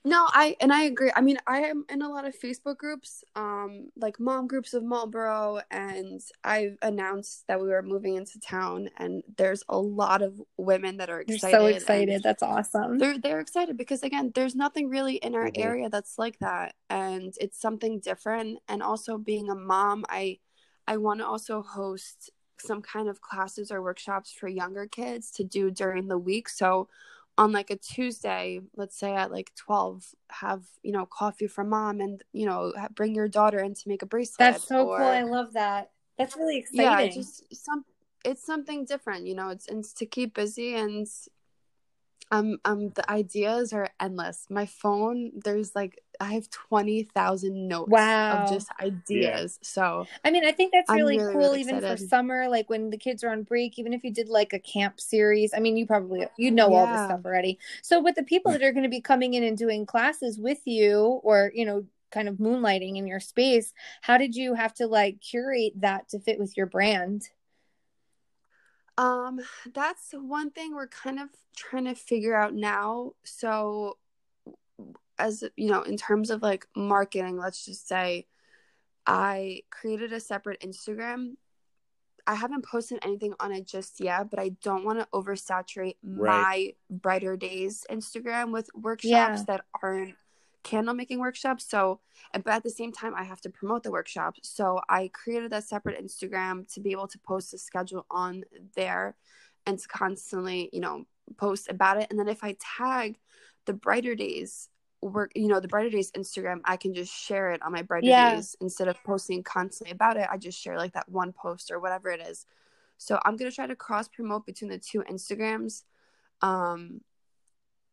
No, 0.08 0.26
I 0.32 0.56
and 0.58 0.72
I 0.72 0.84
agree. 0.84 1.12
I 1.14 1.20
mean, 1.20 1.36
I 1.46 1.64
am 1.64 1.84
in 1.90 2.00
a 2.00 2.08
lot 2.08 2.24
of 2.24 2.34
Facebook 2.34 2.78
groups, 2.78 3.22
um, 3.36 3.90
like 3.94 4.18
mom 4.18 4.46
groups 4.46 4.72
of 4.72 4.82
Marlboro, 4.82 5.60
and 5.70 6.22
I've 6.42 6.78
announced 6.80 7.44
that 7.46 7.60
we 7.60 7.68
were 7.68 7.82
moving 7.82 8.14
into 8.16 8.40
town, 8.40 8.88
and 8.96 9.22
there's 9.36 9.62
a 9.68 9.76
lot 9.78 10.22
of 10.22 10.40
women 10.56 10.96
that 10.96 11.10
are 11.10 11.22
You're 11.26 11.36
excited. 11.36 11.60
so 11.60 11.66
excited. 11.66 12.22
That's 12.22 12.42
awesome. 12.42 12.96
They're 12.96 13.18
they're 13.18 13.40
excited 13.40 13.76
because 13.76 14.02
again, 14.02 14.32
there's 14.34 14.54
nothing 14.54 14.88
really 14.88 15.16
in 15.16 15.34
our 15.34 15.50
Mhm. 15.50 15.60
area 15.60 15.90
that's 15.90 16.18
like 16.18 16.38
that, 16.38 16.74
and 16.88 17.34
it's 17.38 17.60
something 17.60 18.00
different. 18.00 18.60
And 18.66 18.82
also, 18.82 19.18
being 19.18 19.50
a 19.50 19.54
mom, 19.54 20.06
I 20.08 20.38
I 20.86 20.96
want 20.96 21.20
to 21.20 21.26
also 21.26 21.60
host 21.60 22.30
some 22.58 22.80
kind 22.80 23.10
of 23.10 23.20
classes 23.20 23.70
or 23.70 23.82
workshops 23.82 24.32
for 24.32 24.48
younger 24.48 24.86
kids 24.86 25.30
to 25.32 25.44
do 25.44 25.70
during 25.70 26.08
the 26.08 26.16
week. 26.18 26.48
So 26.48 26.88
on 27.38 27.52
like 27.52 27.70
a 27.70 27.76
Tuesday, 27.76 28.60
let's 28.76 28.98
say 28.98 29.14
at 29.14 29.30
like 29.30 29.52
12, 29.54 30.04
have, 30.30 30.64
you 30.82 30.90
know, 30.92 31.06
coffee 31.06 31.46
for 31.46 31.62
mom 31.62 32.00
and, 32.00 32.22
you 32.32 32.44
know, 32.44 32.72
bring 32.94 33.14
your 33.14 33.28
daughter 33.28 33.60
in 33.60 33.74
to 33.74 33.88
make 33.88 34.02
a 34.02 34.06
bracelet. 34.06 34.38
That's 34.40 34.66
so 34.66 34.88
or, 34.88 34.98
cool. 34.98 35.06
I 35.06 35.22
love 35.22 35.52
that. 35.52 35.92
That's 36.18 36.36
really 36.36 36.58
exciting. 36.58 36.84
yeah, 36.84 36.98
it's 36.98 37.14
just 37.14 37.64
some, 37.64 37.84
it's 38.24 38.44
something 38.44 38.84
different, 38.84 39.26
you 39.26 39.36
know, 39.36 39.50
it's, 39.50 39.68
it's 39.68 39.92
to 39.94 40.06
keep 40.06 40.34
busy 40.34 40.74
and 40.74 41.06
um, 42.32 42.58
um, 42.64 42.90
the 42.90 43.08
ideas 43.08 43.72
are 43.72 43.88
endless. 44.00 44.46
My 44.50 44.66
phone, 44.66 45.30
there's 45.44 45.76
like, 45.76 46.02
I 46.20 46.34
have 46.34 46.50
20,000 46.50 47.68
notes 47.68 48.16
Wow. 48.16 48.28
of 48.28 48.44
just 48.44 48.70
ideas. 48.80 49.58
So 49.62 50.08
I 50.24 50.30
mean, 50.30 50.44
I 50.44 50.52
think 50.52 50.72
that's 50.72 50.94
really, 50.94 51.18
really, 51.18 51.18
cool 51.18 51.54
really 51.54 51.60
even 51.60 51.80
for 51.80 51.96
summer, 51.96 52.48
like 52.48 52.68
when 52.70 52.90
the 52.90 52.98
kids 52.98 53.22
are 53.24 53.30
on 53.30 53.42
break, 53.42 53.78
even 53.78 53.92
if 53.92 54.04
you 54.04 54.12
did 54.12 54.28
like 54.28 54.52
a 54.52 54.58
camp 54.58 55.00
series. 55.00 55.52
I 55.54 55.60
mean, 55.60 55.76
you 55.76 55.86
probably 55.86 56.26
you 56.36 56.50
know 56.50 56.74
all 56.74 56.86
this 56.86 57.02
stuff 57.02 57.20
already. 57.24 57.58
So 57.82 58.00
with 58.02 58.14
the 58.16 58.22
people 58.22 58.52
that 58.52 58.62
are 58.62 58.72
going 58.72 58.84
to 58.84 58.88
be 58.88 59.00
coming 59.00 59.34
in 59.34 59.42
and 59.44 59.56
doing 59.56 59.86
classes 59.86 60.38
with 60.38 60.60
you 60.66 61.20
or, 61.22 61.52
you 61.54 61.64
know, 61.64 61.84
kind 62.10 62.28
of 62.28 62.36
moonlighting 62.36 62.96
in 62.96 63.06
your 63.06 63.20
space, 63.20 63.72
how 64.02 64.18
did 64.18 64.34
you 64.34 64.54
have 64.54 64.74
to 64.74 64.86
like 64.86 65.20
curate 65.20 65.72
that 65.76 66.08
to 66.10 66.18
fit 66.20 66.38
with 66.38 66.56
your 66.56 66.66
brand? 66.66 67.28
Um, 68.96 69.40
that's 69.72 70.10
one 70.12 70.50
thing 70.50 70.74
we're 70.74 70.88
kind 70.88 71.20
of 71.20 71.28
trying 71.56 71.84
to 71.84 71.94
figure 71.94 72.34
out 72.34 72.54
now. 72.54 73.12
So, 73.24 73.98
as 75.18 75.44
you 75.56 75.70
know, 75.70 75.82
in 75.82 75.96
terms 75.96 76.30
of 76.30 76.42
like 76.42 76.66
marketing, 76.76 77.36
let's 77.38 77.64
just 77.64 77.88
say 77.88 78.26
I 79.06 79.62
created 79.70 80.12
a 80.12 80.20
separate 80.20 80.60
Instagram. 80.60 81.34
I 82.26 82.34
haven't 82.34 82.64
posted 82.64 82.98
anything 83.02 83.32
on 83.40 83.52
it 83.52 83.66
just 83.66 84.00
yet, 84.00 84.28
but 84.30 84.38
I 84.38 84.50
don't 84.62 84.84
want 84.84 84.98
to 85.00 85.08
oversaturate 85.14 85.96
Right. 86.02 86.26
my 86.26 86.74
Brighter 86.90 87.36
Days 87.38 87.86
Instagram 87.90 88.52
with 88.52 88.68
workshops 88.74 89.40
Yeah. 89.40 89.44
that 89.46 89.64
aren't 89.82 90.14
candle 90.62 90.92
making 90.92 91.20
workshops. 91.20 91.64
So, 91.66 92.00
but 92.34 92.48
at 92.48 92.62
the 92.62 92.70
same 92.70 92.92
time, 92.92 93.14
I 93.14 93.22
have 93.24 93.40
to 93.42 93.48
promote 93.50 93.82
the 93.82 93.90
workshops. 93.90 94.40
So, 94.42 94.80
I 94.90 95.08
created 95.14 95.50
that 95.52 95.64
separate 95.64 96.04
Instagram 96.04 96.70
to 96.74 96.80
be 96.80 96.92
able 96.92 97.08
to 97.08 97.18
post 97.20 97.54
a 97.54 97.58
schedule 97.58 98.04
on 98.10 98.44
there 98.76 99.16
and 99.64 99.78
to 99.78 99.88
constantly, 99.88 100.68
you 100.72 100.80
know, 100.80 101.06
post 101.38 101.70
about 101.70 101.96
it. 101.98 102.08
And 102.10 102.18
then 102.18 102.28
if 102.28 102.44
I 102.44 102.56
tag 102.60 103.18
the 103.64 103.72
Brighter 103.72 104.14
Days 104.14 104.68
work, 105.00 105.32
you 105.34 105.48
know, 105.48 105.60
the 105.60 105.68
Brighter 105.68 105.90
Days 105.90 106.10
Instagram, 106.12 106.60
I 106.64 106.76
can 106.76 106.94
just 106.94 107.12
share 107.12 107.52
it 107.52 107.62
on 107.62 107.72
my 107.72 107.82
Brighter 107.82 108.06
Yeah. 108.06 108.34
Days 108.34 108.56
instead 108.60 108.88
of 108.88 109.02
posting 109.04 109.42
constantly 109.42 109.92
about 109.92 110.16
it. 110.16 110.26
I 110.30 110.36
just 110.36 110.60
share 110.60 110.76
like 110.76 110.92
that 110.94 111.08
one 111.08 111.32
post 111.32 111.70
or 111.70 111.78
whatever 111.78 112.10
it 112.10 112.20
is. 112.20 112.46
So 112.96 113.20
I'm 113.24 113.36
gonna 113.36 113.52
try 113.52 113.66
to 113.66 113.76
cross 113.76 114.08
promote 114.08 114.44
between 114.44 114.70
the 114.70 114.78
two 114.78 115.02
Instagrams. 115.02 115.84
Um, 116.42 117.02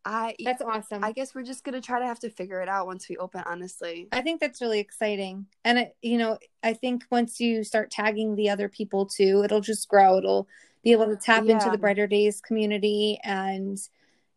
I 0.03 0.35
That's 0.43 0.61
awesome. 0.61 1.03
I 1.03 1.11
guess 1.11 1.33
we're 1.33 1.43
just 1.43 1.63
gonna 1.63 1.81
try 1.81 1.99
to 1.99 2.05
have 2.05 2.19
to 2.19 2.29
figure 2.29 2.61
it 2.61 2.69
out 2.69 2.85
once 2.85 3.09
we 3.09 3.17
open. 3.17 3.43
Honestly, 3.45 4.07
I 4.11 4.21
think 4.21 4.39
that's 4.39 4.61
really 4.61 4.79
exciting. 4.79 5.47
And 5.63 5.79
it, 5.79 5.95
you 6.01 6.17
know, 6.17 6.37
I 6.63 6.73
think 6.73 7.05
once 7.11 7.39
you 7.39 7.63
start 7.63 7.91
tagging 7.91 8.35
the 8.35 8.49
other 8.49 8.69
people 8.69 9.05
too, 9.05 9.43
it'll 9.43 9.61
just 9.61 9.87
grow. 9.87 10.17
It'll 10.17 10.47
be 10.83 10.91
able 10.91 11.07
to 11.07 11.15
tap 11.15 11.45
into 11.45 11.69
the 11.71 11.77
Brighter 11.77 12.05
Days 12.05 12.39
community 12.41 13.19
and 13.23 13.79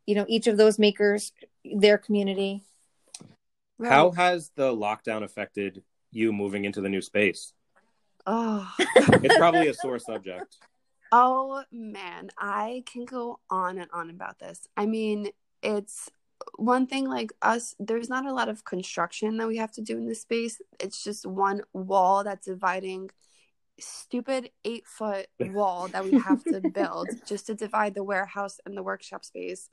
you 0.08 0.14
know, 0.14 0.24
each 0.26 0.46
of 0.46 0.56
those 0.56 0.78
makers 0.78 1.32
their 1.66 1.98
community. 1.98 2.62
How 3.84 4.10
has 4.12 4.50
the 4.56 4.74
lockdown 4.74 5.22
affected 5.22 5.82
you 6.10 6.32
moving 6.32 6.64
into 6.64 6.80
the 6.80 6.88
new 6.88 7.02
space? 7.02 7.52
Oh, 8.26 8.66
It's 8.96 9.36
probably 9.36 9.68
a 9.68 9.74
sore 9.74 9.98
subject. 9.98 10.56
oh 11.12 11.62
man, 11.70 12.30
I 12.38 12.84
can 12.90 13.04
go 13.04 13.38
on 13.50 13.76
and 13.76 13.90
on 13.92 14.08
about 14.08 14.38
this. 14.38 14.66
I 14.78 14.86
mean, 14.86 15.28
it's 15.62 16.08
one 16.56 16.86
thing 16.86 17.06
like 17.06 17.30
us. 17.42 17.74
There's 17.78 18.08
not 18.08 18.24
a 18.24 18.32
lot 18.32 18.48
of 18.48 18.64
construction 18.64 19.36
that 19.36 19.46
we 19.46 19.58
have 19.58 19.72
to 19.72 19.82
do 19.82 19.98
in 19.98 20.06
this 20.06 20.22
space. 20.22 20.58
It's 20.80 21.04
just 21.04 21.26
one 21.26 21.60
wall 21.74 22.24
that's 22.24 22.46
dividing 22.46 23.10
stupid 23.78 24.50
eight 24.64 24.86
foot 24.86 25.26
wall 25.52 25.88
that 25.88 26.04
we 26.04 26.18
have 26.18 26.42
to 26.44 26.60
build 26.60 27.10
just 27.26 27.46
to 27.46 27.54
divide 27.54 27.94
the 27.94 28.02
warehouse 28.02 28.58
and 28.64 28.74
the 28.74 28.82
workshop 28.82 29.22
space. 29.22 29.68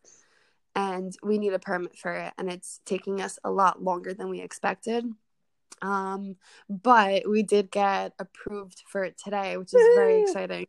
And 0.76 1.16
we 1.24 1.38
need 1.38 1.54
a 1.54 1.60
permit 1.60 1.98
for 1.98 2.14
it, 2.14 2.34
and 2.38 2.50
it's 2.50 2.82
taking 2.86 3.22
us 3.22 3.40
a 3.44 3.52
lot 3.52 3.82
longer 3.82 4.14
than 4.14 4.30
we 4.30 4.42
expected. 4.42 5.06
Um, 5.82 6.36
but 6.70 7.30
we 7.30 7.44
did 7.44 7.72
get 7.72 8.14
approved 8.20 8.84
for 8.88 9.04
it 9.04 9.18
today, 9.18 9.56
which 9.58 9.74
is 9.74 9.96
very 9.96 10.22
exciting. 10.22 10.68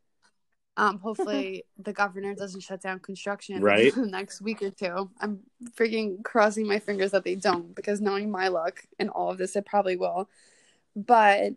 Um, 0.76 0.98
hopefully 0.98 1.64
the 1.78 1.92
governor 1.92 2.34
doesn't 2.34 2.60
shut 2.60 2.82
down 2.82 3.00
construction 3.00 3.60
Right. 3.62 3.96
next 3.96 4.40
week 4.42 4.62
or 4.62 4.70
two. 4.70 5.10
I'm 5.20 5.40
freaking 5.76 6.22
crossing 6.22 6.66
my 6.66 6.78
fingers 6.78 7.12
that 7.12 7.24
they 7.24 7.34
don't, 7.34 7.74
because 7.74 8.00
knowing 8.00 8.30
my 8.30 8.48
luck 8.48 8.84
and 8.98 9.10
all 9.10 9.30
of 9.30 9.38
this, 9.38 9.56
it 9.56 9.66
probably 9.66 9.96
will. 9.96 10.28
But 10.94 11.52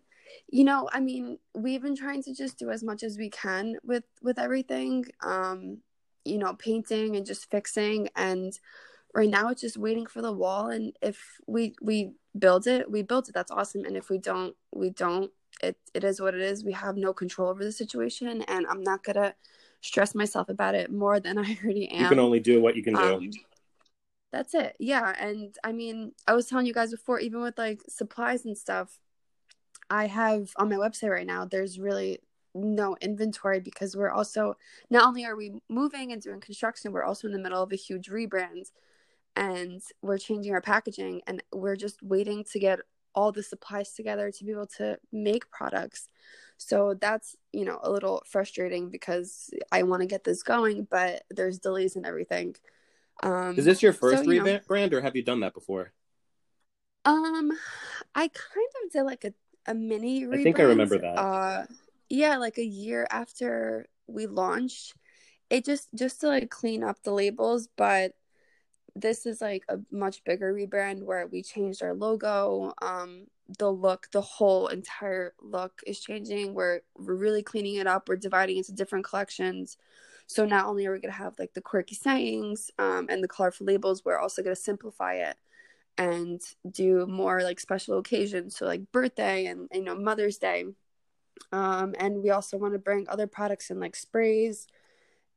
you 0.51 0.63
know, 0.63 0.89
I 0.91 0.99
mean, 0.99 1.39
we've 1.53 1.81
been 1.81 1.95
trying 1.95 2.23
to 2.23 2.33
just 2.33 2.57
do 2.57 2.69
as 2.69 2.83
much 2.83 3.03
as 3.03 3.17
we 3.17 3.29
can 3.29 3.75
with 3.83 4.03
with 4.21 4.39
everything. 4.39 5.05
Um, 5.21 5.79
you 6.25 6.37
know, 6.37 6.53
painting 6.53 7.15
and 7.15 7.25
just 7.25 7.49
fixing 7.49 8.09
and 8.15 8.59
right 9.13 9.29
now 9.29 9.49
it's 9.49 9.61
just 9.61 9.77
waiting 9.77 10.05
for 10.05 10.21
the 10.21 10.31
wall 10.31 10.69
and 10.69 10.95
if 11.01 11.39
we 11.47 11.73
we 11.81 12.11
build 12.37 12.67
it, 12.67 12.89
we 12.89 13.01
built 13.01 13.29
it. 13.29 13.33
That's 13.33 13.51
awesome. 13.51 13.85
And 13.85 13.97
if 13.97 14.09
we 14.09 14.17
don't, 14.17 14.55
we 14.73 14.89
don't. 14.91 15.31
It 15.61 15.77
it 15.93 16.03
is 16.03 16.21
what 16.21 16.35
it 16.35 16.41
is. 16.41 16.63
We 16.63 16.73
have 16.73 16.95
no 16.95 17.13
control 17.13 17.49
over 17.49 17.63
the 17.63 17.71
situation 17.71 18.43
and 18.43 18.65
I'm 18.67 18.83
not 18.83 19.03
gonna 19.03 19.35
stress 19.81 20.13
myself 20.13 20.49
about 20.49 20.75
it 20.75 20.91
more 20.91 21.19
than 21.19 21.37
I 21.39 21.57
already 21.63 21.89
am. 21.89 22.03
You 22.03 22.09
can 22.09 22.19
only 22.19 22.39
do 22.39 22.61
what 22.61 22.75
you 22.75 22.83
can 22.83 22.93
do. 22.93 23.01
Um, 23.01 23.31
that's 24.31 24.53
it. 24.53 24.75
Yeah. 24.79 25.15
And 25.19 25.55
I 25.63 25.71
mean, 25.71 26.11
I 26.27 26.33
was 26.33 26.45
telling 26.45 26.67
you 26.67 26.73
guys 26.73 26.91
before, 26.91 27.19
even 27.19 27.41
with 27.41 27.57
like 27.57 27.81
supplies 27.89 28.45
and 28.45 28.57
stuff, 28.57 28.99
I 29.89 30.05
have 30.05 30.51
on 30.55 30.69
my 30.69 30.75
website 30.75 31.09
right 31.09 31.25
now, 31.25 31.45
there's 31.45 31.79
really 31.79 32.19
no 32.59 32.95
inventory 33.01 33.59
because 33.59 33.95
we're 33.95 34.11
also 34.11 34.57
not 34.89 35.05
only 35.05 35.25
are 35.25 35.35
we 35.35 35.61
moving 35.69 36.11
and 36.11 36.21
doing 36.21 36.39
construction, 36.39 36.91
we're 36.91 37.03
also 37.03 37.27
in 37.27 37.33
the 37.33 37.39
middle 37.39 37.61
of 37.61 37.71
a 37.71 37.75
huge 37.75 38.09
rebrand 38.09 38.71
and 39.35 39.81
we're 40.01 40.17
changing 40.17 40.53
our 40.53 40.61
packaging 40.61 41.21
and 41.27 41.43
we're 41.53 41.75
just 41.75 42.01
waiting 42.03 42.43
to 42.51 42.59
get 42.59 42.79
all 43.15 43.31
the 43.31 43.43
supplies 43.43 43.93
together 43.93 44.31
to 44.31 44.43
be 44.43 44.51
able 44.51 44.67
to 44.67 44.97
make 45.11 45.49
products. 45.49 46.09
So 46.57 46.93
that's, 46.93 47.35
you 47.53 47.65
know, 47.65 47.79
a 47.81 47.89
little 47.89 48.21
frustrating 48.25 48.89
because 48.89 49.49
I 49.71 49.83
want 49.83 50.01
to 50.01 50.07
get 50.07 50.23
this 50.23 50.43
going, 50.43 50.87
but 50.89 51.23
there's 51.29 51.59
delays 51.59 51.95
and 51.95 52.05
everything. 52.05 52.55
Um, 53.23 53.57
Is 53.57 53.65
this 53.65 53.81
your 53.81 53.93
first 53.93 54.25
so, 54.25 54.31
you 54.31 54.43
know- 54.43 54.59
rebrand, 54.59 54.93
or 54.93 55.01
have 55.01 55.15
you 55.15 55.23
done 55.23 55.39
that 55.41 55.53
before? 55.53 55.93
Um, 57.05 57.51
I 58.13 58.27
kind 58.27 58.67
of 58.83 58.91
did 58.91 59.03
like 59.03 59.23
a, 59.23 59.33
a 59.65 59.73
mini 59.73 60.23
rebrand. 60.23 60.39
I 60.39 60.43
think 60.43 60.59
I 60.59 60.63
remember 60.63 60.97
that. 60.99 61.17
Uh, 61.17 61.65
yeah, 62.09 62.37
like 62.37 62.57
a 62.57 62.65
year 62.65 63.07
after 63.09 63.87
we 64.07 64.27
launched. 64.27 64.95
It 65.49 65.65
just 65.65 65.89
just 65.95 66.21
to 66.21 66.27
like 66.27 66.49
clean 66.49 66.83
up 66.83 67.01
the 67.03 67.11
labels, 67.11 67.67
but 67.75 68.13
this 68.95 69.25
is 69.25 69.41
like 69.41 69.63
a 69.69 69.79
much 69.91 70.23
bigger 70.23 70.53
rebrand 70.53 71.03
where 71.03 71.27
we 71.27 71.43
changed 71.43 71.81
our 71.83 71.93
logo. 71.93 72.73
Um, 72.81 73.27
the 73.57 73.71
look, 73.71 74.07
the 74.11 74.21
whole 74.21 74.67
entire 74.67 75.33
look 75.41 75.81
is 75.87 75.99
changing. 75.99 76.53
We're 76.53 76.81
we're 76.97 77.15
really 77.15 77.43
cleaning 77.43 77.75
it 77.75 77.87
up. 77.87 78.09
We're 78.09 78.17
dividing 78.17 78.57
into 78.57 78.73
different 78.73 79.05
collections. 79.05 79.77
So 80.27 80.45
not 80.45 80.65
only 80.67 80.85
are 80.85 80.93
we 80.93 80.99
gonna 80.99 81.13
have 81.13 81.39
like 81.39 81.53
the 81.53 81.61
quirky 81.61 81.95
sayings 81.95 82.69
um, 82.77 83.07
and 83.09 83.23
the 83.23 83.27
colorful 83.27 83.65
labels, 83.65 84.05
we're 84.05 84.19
also 84.19 84.43
gonna 84.43 84.55
simplify 84.55 85.15
it 85.15 85.37
and 85.97 86.41
do 86.71 87.05
more 87.07 87.43
like 87.43 87.59
special 87.59 87.97
occasions 87.97 88.55
so 88.55 88.65
like 88.65 88.89
birthday 88.93 89.47
and 89.47 89.67
you 89.73 89.83
know 89.83 89.93
mother's 89.93 90.37
day 90.37 90.63
um 91.51 91.95
and 91.99 92.21
we 92.21 92.29
also 92.29 92.57
want 92.57 92.73
to 92.73 92.79
bring 92.79 93.07
other 93.09 93.27
products 93.27 93.69
in 93.69 93.79
like 93.79 93.95
sprays 93.95 94.67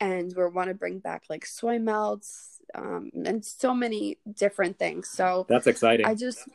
and 0.01 0.33
we 0.37 0.47
want 0.47 0.69
to 0.69 0.75
bring 0.75 0.99
back 0.99 1.25
like 1.29 1.47
soy 1.47 1.79
melts 1.79 2.61
um 2.75 3.11
and 3.25 3.45
so 3.45 3.75
many 3.75 4.19
different 4.35 4.79
things 4.79 5.09
so 5.09 5.47
That's 5.49 5.67
exciting. 5.67 6.07
i 6.07 6.15
just 6.15 6.49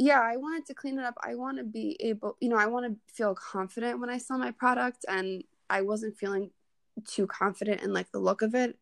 yeah, 0.00 0.22
I 0.22 0.38
wanted 0.38 0.64
to 0.64 0.74
clean 0.74 0.98
it 0.98 1.04
up. 1.04 1.18
I 1.22 1.34
want 1.34 1.58
to 1.58 1.62
be 1.62 1.94
able, 2.00 2.34
you 2.40 2.48
know, 2.48 2.56
I 2.56 2.68
want 2.68 2.86
to 2.86 3.12
feel 3.12 3.34
confident 3.34 4.00
when 4.00 4.08
I 4.08 4.16
sell 4.16 4.38
my 4.38 4.50
product, 4.50 5.04
and 5.06 5.44
I 5.68 5.82
wasn't 5.82 6.16
feeling 6.16 6.52
too 7.06 7.26
confident 7.26 7.82
in 7.82 7.92
like 7.92 8.10
the 8.10 8.18
look 8.18 8.40
of 8.40 8.54
it. 8.54 8.78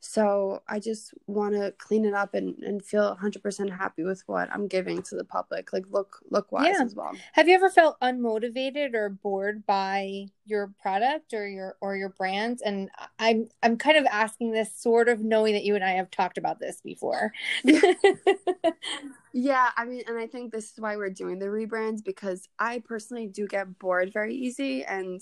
So 0.00 0.62
I 0.68 0.78
just 0.78 1.14
want 1.26 1.54
to 1.54 1.72
clean 1.78 2.04
it 2.04 2.14
up 2.14 2.34
and, 2.34 2.56
and 2.62 2.84
feel 2.84 3.16
100% 3.16 3.70
happy 3.70 4.04
with 4.04 4.22
what 4.26 4.48
I'm 4.52 4.68
giving 4.68 5.02
to 5.02 5.16
the 5.16 5.24
public, 5.24 5.72
like 5.72 5.84
look 5.90 6.20
look 6.30 6.52
wise 6.52 6.76
Yeah. 6.78 6.84
as 6.84 6.94
well. 6.94 7.12
Have 7.32 7.48
you 7.48 7.54
ever 7.56 7.68
felt 7.70 7.98
unmotivated 8.00 8.94
or 8.94 9.08
bored 9.08 9.66
by 9.66 10.26
your 10.44 10.72
product 10.80 11.34
or 11.34 11.48
your 11.48 11.76
or 11.80 11.96
your 11.96 12.10
brand? 12.10 12.60
And 12.64 12.88
I'm 13.18 13.48
I'm 13.62 13.76
kind 13.78 13.96
of 13.96 14.04
asking 14.06 14.52
this 14.52 14.72
sort 14.76 15.08
of 15.08 15.24
knowing 15.24 15.54
that 15.54 15.64
you 15.64 15.74
and 15.74 15.84
I 15.84 15.92
have 15.92 16.10
talked 16.10 16.38
about 16.38 16.60
this 16.60 16.80
before. 16.80 17.32
Yeah, 19.32 19.70
I 19.76 19.84
mean, 19.84 20.02
and 20.06 20.18
I 20.18 20.26
think 20.26 20.50
this 20.52 20.72
is 20.72 20.80
why 20.80 20.96
we're 20.96 21.10
doing 21.10 21.38
the 21.38 21.46
rebrands 21.46 22.02
because 22.02 22.48
I 22.58 22.78
personally 22.78 23.26
do 23.26 23.46
get 23.46 23.78
bored 23.78 24.12
very 24.12 24.34
easy 24.34 24.82
and 24.84 25.20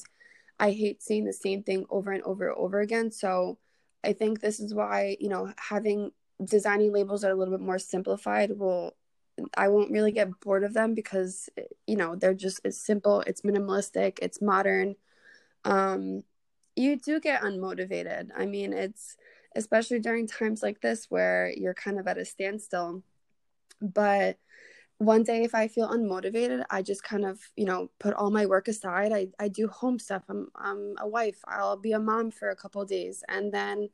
I 0.60 0.70
hate 0.70 1.02
seeing 1.02 1.24
the 1.24 1.32
same 1.32 1.64
thing 1.64 1.84
over 1.90 2.12
and 2.12 2.22
over 2.22 2.48
and 2.48 2.56
over 2.56 2.80
again. 2.80 3.10
So 3.10 3.58
I 4.04 4.12
think 4.12 4.40
this 4.40 4.60
is 4.60 4.74
why, 4.74 5.16
you 5.20 5.28
know, 5.28 5.52
having 5.56 6.12
designing 6.44 6.92
labels 6.92 7.22
that 7.22 7.28
are 7.30 7.34
a 7.34 7.36
little 7.36 7.56
bit 7.56 7.64
more 7.64 7.78
simplified 7.78 8.58
will 8.58 8.94
I 9.56 9.68
won't 9.68 9.90
really 9.90 10.12
get 10.12 10.38
bored 10.40 10.64
of 10.64 10.74
them 10.74 10.94
because 10.94 11.48
you 11.86 11.96
know, 11.96 12.16
they're 12.16 12.34
just 12.34 12.60
it's 12.64 12.78
simple, 12.78 13.20
it's 13.22 13.42
minimalistic, 13.42 14.18
it's 14.22 14.40
modern. 14.42 14.96
Um 15.64 16.24
you 16.76 16.96
do 16.96 17.20
get 17.20 17.42
unmotivated. 17.42 18.30
I 18.36 18.46
mean, 18.46 18.72
it's 18.72 19.16
especially 19.56 20.00
during 20.00 20.26
times 20.26 20.62
like 20.62 20.80
this 20.80 21.06
where 21.10 21.52
you're 21.56 21.74
kind 21.74 21.98
of 21.98 22.08
at 22.08 22.18
a 22.18 22.24
standstill 22.24 23.02
but 23.80 24.38
one 25.04 25.22
day 25.22 25.42
if 25.42 25.54
i 25.54 25.68
feel 25.68 25.88
unmotivated 25.88 26.64
i 26.70 26.82
just 26.82 27.02
kind 27.02 27.24
of 27.24 27.40
you 27.56 27.64
know 27.64 27.90
put 27.98 28.14
all 28.14 28.30
my 28.30 28.46
work 28.46 28.68
aside. 28.68 29.12
I, 29.12 29.28
I 29.38 29.48
do 29.48 29.68
home 29.68 29.98
stuff. 29.98 30.22
I'm, 30.28 30.48
I'm 30.54 30.94
a 30.98 31.08
wife. 31.08 31.38
I'll 31.46 31.76
be 31.76 31.92
a 31.92 31.98
mom 31.98 32.30
for 32.30 32.50
a 32.50 32.56
couple 32.56 32.84
days 32.84 33.22
and 33.28 33.52
then 33.52 33.88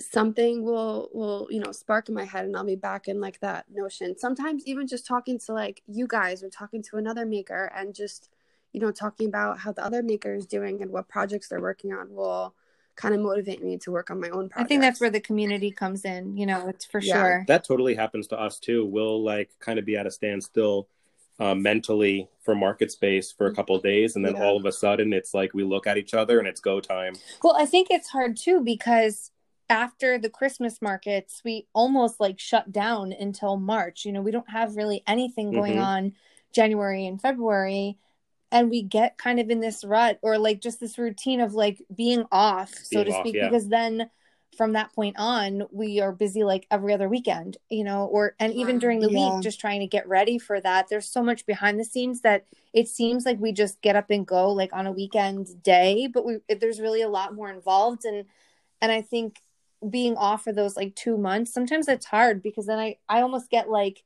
something 0.00 0.62
will 0.62 1.08
will 1.12 1.48
you 1.50 1.58
know 1.58 1.72
spark 1.72 2.08
in 2.08 2.14
my 2.14 2.24
head 2.24 2.44
and 2.44 2.56
i'll 2.56 2.64
be 2.64 2.76
back 2.76 3.08
in 3.08 3.20
like 3.20 3.40
that 3.40 3.66
notion. 3.70 4.16
Sometimes 4.16 4.64
even 4.66 4.86
just 4.86 5.06
talking 5.06 5.38
to 5.40 5.52
like 5.52 5.82
you 5.86 6.06
guys 6.06 6.42
or 6.42 6.50
talking 6.50 6.82
to 6.84 6.96
another 6.96 7.26
maker 7.26 7.72
and 7.74 7.94
just 7.94 8.30
you 8.72 8.80
know 8.80 8.92
talking 8.92 9.26
about 9.28 9.58
how 9.58 9.72
the 9.72 9.84
other 9.84 10.02
maker 10.02 10.34
is 10.34 10.46
doing 10.46 10.82
and 10.82 10.90
what 10.92 11.08
projects 11.08 11.48
they're 11.48 11.60
working 11.60 11.92
on 11.92 12.14
will 12.14 12.54
kind 12.98 13.14
of 13.14 13.20
motivate 13.20 13.62
me 13.62 13.78
to 13.78 13.92
work 13.92 14.10
on 14.10 14.20
my 14.20 14.28
own 14.28 14.50
I 14.56 14.64
think 14.64 14.80
that's 14.80 15.00
where 15.00 15.08
the 15.08 15.20
community 15.20 15.70
comes 15.70 16.04
in, 16.04 16.36
you 16.36 16.44
know, 16.44 16.66
it's 16.68 16.84
for 16.84 17.00
Yeah. 17.00 17.14
sure. 17.14 17.44
That 17.46 17.64
totally 17.64 17.94
happens 17.94 18.26
to 18.28 18.38
us 18.38 18.58
too. 18.58 18.84
We'll 18.84 19.22
like 19.22 19.50
kind 19.60 19.78
of 19.78 19.84
be 19.84 19.96
at 19.96 20.06
a 20.06 20.10
standstill 20.10 20.88
uh, 21.40 21.54
mentally 21.54 22.28
for 22.42 22.56
market 22.56 22.90
space 22.90 23.30
for 23.30 23.46
a 23.46 23.54
couple 23.54 23.76
of 23.76 23.82
days, 23.84 24.16
and 24.16 24.24
then 24.24 24.34
Yeah. 24.34 24.44
all 24.44 24.56
of 24.56 24.64
a 24.66 24.72
sudden 24.72 25.12
it's 25.12 25.32
like 25.32 25.54
we 25.54 25.62
look 25.62 25.86
at 25.86 25.96
each 25.96 26.12
other 26.12 26.40
and 26.40 26.48
it's 26.48 26.60
go 26.60 26.80
time. 26.80 27.14
Well, 27.44 27.54
I 27.56 27.64
think 27.64 27.86
it's 27.92 28.08
hard 28.08 28.36
too 28.36 28.60
because 28.60 29.30
after 29.70 30.18
the 30.18 30.28
Christmas 30.30 30.82
markets, 30.82 31.42
we 31.44 31.68
almost 31.74 32.18
like 32.18 32.40
shut 32.40 32.72
down 32.72 33.12
until 33.12 33.56
March. 33.56 34.04
You 34.04 34.10
know, 34.12 34.20
we 34.22 34.32
don't 34.32 34.50
have 34.50 34.74
really 34.76 35.04
anything 35.06 35.52
going 35.52 35.76
Mhm. 35.76 35.84
on 35.86 36.12
January 36.50 37.06
and 37.06 37.20
February. 37.22 37.98
And 38.50 38.70
we 38.70 38.82
get 38.82 39.18
kind 39.18 39.38
of 39.40 39.50
in 39.50 39.60
this 39.60 39.84
rut 39.84 40.18
or 40.22 40.38
like 40.38 40.60
just 40.60 40.80
this 40.80 40.98
routine 40.98 41.40
of 41.40 41.54
like 41.54 41.82
being 41.94 42.24
off, 42.32 42.72
so 42.74 43.02
Being 43.02 43.06
to 43.06 43.12
off, 43.12 43.20
speak, 43.20 43.34
yeah. 43.36 43.48
because 43.48 43.68
then 43.68 44.10
from 44.56 44.72
that 44.72 44.92
point 44.94 45.16
on, 45.18 45.64
we 45.70 46.00
are 46.00 46.12
busy 46.12 46.42
like 46.44 46.66
every 46.70 46.92
other 46.94 47.08
weekend, 47.08 47.58
you 47.68 47.84
know, 47.84 48.06
or 48.06 48.34
and 48.40 48.54
even 48.54 48.78
during 48.78 49.00
the 49.00 49.10
Yeah. 49.10 49.34
week, 49.36 49.42
just 49.42 49.60
trying 49.60 49.80
to 49.80 49.86
get 49.86 50.08
ready 50.08 50.38
for 50.38 50.60
that. 50.60 50.88
There's 50.88 51.06
so 51.06 51.22
much 51.22 51.44
behind 51.46 51.78
the 51.78 51.84
scenes 51.84 52.22
that 52.22 52.46
it 52.72 52.88
seems 52.88 53.26
like 53.26 53.38
we 53.38 53.52
just 53.52 53.80
get 53.82 53.96
up 53.96 54.10
and 54.10 54.26
go 54.26 54.50
like 54.50 54.72
on 54.72 54.86
a 54.86 54.92
weekend 54.92 55.62
day, 55.62 56.06
but 56.06 56.24
we 56.24 56.38
there's 56.58 56.80
really 56.80 57.02
a 57.02 57.08
lot 57.08 57.34
more 57.34 57.50
involved 57.50 58.04
and 58.04 58.24
and 58.80 58.92
I 58.92 59.02
think 59.02 59.40
being 59.88 60.16
off 60.16 60.42
for 60.44 60.52
those 60.52 60.76
like 60.76 60.94
two 60.96 61.16
months 61.16 61.52
sometimes 61.52 61.86
it's 61.88 62.06
hard 62.06 62.42
because 62.42 62.66
then 62.66 62.78
I 62.78 62.96
I 63.08 63.20
almost 63.20 63.50
get 63.50 63.70
like 63.70 64.02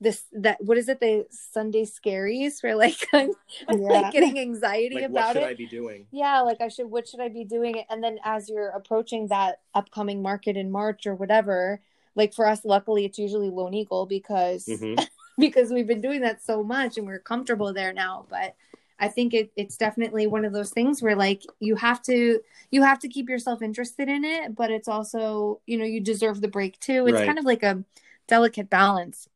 this 0.00 0.24
that 0.32 0.62
what 0.64 0.78
is 0.78 0.88
it? 0.88 1.00
The 1.00 1.26
Sunday 1.30 1.84
scaries 1.84 2.62
where 2.62 2.74
like 2.76 3.06
I'm, 3.12 3.30
I'm, 3.68 3.78
Yeah. 3.80 3.92
like 3.92 4.12
getting 4.12 4.38
anxiety 4.38 4.96
Like, 4.96 5.10
what 5.10 5.20
about 5.20 5.34
should 5.34 5.42
it. 5.42 5.48
I 5.48 5.54
be 5.54 5.66
doing? 5.66 6.06
yeah 6.12 6.40
like 6.40 6.60
i 6.60 6.66
should 6.68 6.90
what 6.90 7.06
should 7.06 7.20
i 7.20 7.28
be 7.28 7.44
doing? 7.44 7.84
And 7.88 8.02
then 8.02 8.18
as 8.24 8.48
you're 8.48 8.70
approaching 8.70 9.28
that 9.28 9.60
upcoming 9.74 10.22
market 10.22 10.56
in 10.56 10.70
march 10.70 11.06
or 11.06 11.14
whatever 11.14 11.80
like 12.16 12.34
for 12.34 12.46
us 12.46 12.64
luckily 12.64 13.04
it's 13.04 13.18
usually 13.18 13.50
lone 13.50 13.74
eagle 13.74 14.06
because 14.06 14.66
hmm 14.66 14.94
because 15.38 15.70
we've 15.70 15.86
been 15.86 16.00
doing 16.00 16.20
that 16.22 16.42
so 16.42 16.62
much 16.64 16.98
and 16.98 17.06
we're 17.06 17.18
comfortable 17.18 17.72
there 17.72 17.92
now. 17.92 18.26
But 18.28 18.56
i 18.98 19.08
think 19.08 19.32
it, 19.34 19.50
it's 19.56 19.76
definitely 19.76 20.26
one 20.26 20.44
of 20.44 20.52
those 20.52 20.70
things 20.70 21.00
where 21.02 21.16
like 21.16 21.42
you 21.60 21.76
have 21.76 22.02
to 22.02 22.40
you 22.70 22.82
have 22.82 22.98
to 23.00 23.08
keep 23.08 23.28
yourself 23.28 23.62
interested 23.62 24.08
in 24.08 24.24
it 24.24 24.54
but 24.54 24.70
it's 24.70 24.88
also 24.88 25.60
you 25.66 25.78
know 25.78 25.84
you 25.84 26.00
deserve 26.00 26.40
the 26.40 26.48
break 26.48 26.78
too. 26.80 27.06
It's 27.06 27.20
Right. 27.20 27.26
kind 27.26 27.38
of 27.38 27.44
like 27.44 27.62
a 27.62 27.84
delicate 28.26 28.68
balance 28.70 29.28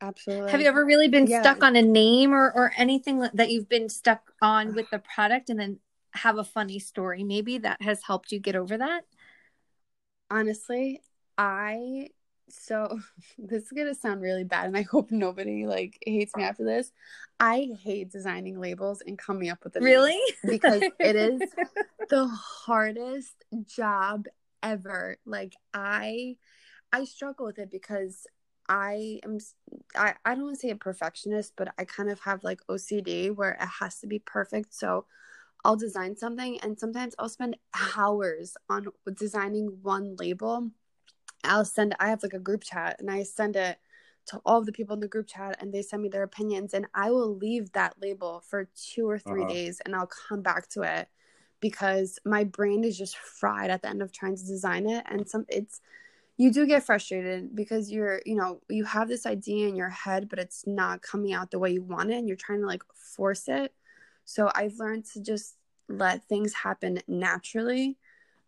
absolutely 0.00 0.50
have 0.52 0.60
you 0.60 0.66
ever 0.66 0.84
really 0.84 1.08
been 1.08 1.26
Yeah. 1.26 1.40
stuck 1.40 1.62
on 1.62 1.76
a 1.76 1.82
name 1.82 2.32
or, 2.32 2.52
or 2.52 2.72
anything 2.76 3.26
that 3.34 3.50
you've 3.50 3.68
been 3.68 3.88
stuck 3.88 4.32
on 4.42 4.74
with 4.74 4.86
the 4.90 4.98
product 4.98 5.50
and 5.50 5.58
then 5.58 5.78
have 6.12 6.38
a 6.38 6.44
funny 6.44 6.78
story 6.78 7.22
maybe 7.24 7.58
that 7.58 7.80
has 7.82 8.02
helped 8.04 8.32
you 8.32 8.38
get 8.38 8.56
over 8.56 8.76
that? 8.78 9.04
honestly 10.30 11.00
i 11.38 12.08
so 12.48 12.98
this 13.38 13.64
is 13.64 13.72
gonna 13.72 13.94
sound 13.94 14.20
really 14.20 14.44
bad 14.44 14.66
and 14.66 14.76
i 14.76 14.82
hope 14.82 15.10
nobody 15.10 15.66
like 15.66 15.98
hates 16.06 16.34
me 16.36 16.42
after 16.42 16.64
this 16.64 16.92
i 17.40 17.68
hate 17.82 18.10
designing 18.10 18.58
labels 18.58 19.02
and 19.06 19.18
coming 19.18 19.48
up 19.48 19.62
with 19.64 19.72
the 19.74 19.80
Really? 19.80 20.18
because 20.46 20.82
it 21.00 21.16
is 21.16 21.42
the 22.10 22.26
hardest 22.26 23.44
job 23.64 24.26
ever 24.62 25.16
like 25.26 25.54
i 25.74 26.36
i 26.92 27.04
struggle 27.04 27.46
with 27.46 27.58
it 27.58 27.70
because 27.70 28.26
i 28.68 29.20
am 29.24 29.38
I, 29.96 30.14
I 30.24 30.34
don't 30.34 30.44
want 30.44 30.56
to 30.56 30.60
say 30.60 30.70
a 30.70 30.76
perfectionist 30.76 31.52
but 31.56 31.72
i 31.78 31.84
kind 31.84 32.10
of 32.10 32.20
have 32.20 32.44
like 32.44 32.60
ocd 32.68 33.34
where 33.34 33.52
it 33.52 33.68
has 33.80 34.00
to 34.00 34.06
be 34.06 34.18
perfect 34.18 34.74
so 34.74 35.06
i'll 35.64 35.76
design 35.76 36.16
something 36.16 36.58
and 36.60 36.78
sometimes 36.78 37.14
i'll 37.18 37.28
spend 37.28 37.56
hours 37.96 38.56
on 38.68 38.88
designing 39.14 39.78
one 39.82 40.16
label 40.16 40.70
i'll 41.44 41.64
send 41.64 41.94
i 42.00 42.08
have 42.08 42.22
like 42.22 42.32
a 42.34 42.38
group 42.38 42.62
chat 42.64 42.96
and 42.98 43.10
i 43.10 43.22
send 43.22 43.56
it 43.56 43.78
to 44.26 44.40
all 44.44 44.58
of 44.58 44.66
the 44.66 44.72
people 44.72 44.94
in 44.94 45.00
the 45.00 45.06
group 45.08 45.28
chat 45.28 45.56
and 45.60 45.72
they 45.72 45.82
send 45.82 46.02
me 46.02 46.08
their 46.08 46.24
opinions 46.24 46.74
and 46.74 46.86
i 46.94 47.10
will 47.10 47.36
leave 47.36 47.70
that 47.72 47.94
label 48.00 48.42
for 48.48 48.68
two 48.74 49.08
or 49.08 49.18
3 49.18 49.42
Uh-huh. 49.42 49.52
days 49.52 49.80
and 49.84 49.94
i'll 49.94 50.10
come 50.28 50.42
back 50.42 50.68
to 50.68 50.82
it 50.82 51.08
because 51.60 52.18
my 52.24 52.44
brain 52.44 52.84
is 52.84 52.98
just 52.98 53.16
fried 53.16 53.70
at 53.70 53.82
the 53.82 53.88
end 53.88 54.02
of 54.02 54.12
trying 54.12 54.36
to 54.36 54.44
design 54.44 54.86
it 54.88 55.04
and 55.08 55.28
some 55.28 55.44
it's 55.48 55.80
you 56.36 56.52
do 56.52 56.66
get 56.66 56.84
frustrated 56.84 57.54
because 57.54 57.90
you're 57.90 58.20
you 58.26 58.34
know 58.34 58.60
you 58.68 58.84
have 58.84 59.08
this 59.08 59.26
idea 59.26 59.68
in 59.68 59.76
your 59.76 59.88
head 59.88 60.28
but 60.28 60.38
it's 60.38 60.66
not 60.66 61.02
coming 61.02 61.32
out 61.32 61.50
the 61.50 61.58
way 61.58 61.70
you 61.70 61.82
want 61.82 62.10
it 62.10 62.16
and 62.16 62.28
you're 62.28 62.36
trying 62.36 62.60
to 62.60 62.66
like 62.66 62.82
force 62.94 63.48
it. 63.48 63.72
So 64.24 64.50
i've 64.54 64.78
learned 64.78 65.04
to 65.12 65.20
just 65.20 65.56
let 65.88 66.24
things 66.28 66.52
happen 66.52 67.00
naturally 67.06 67.96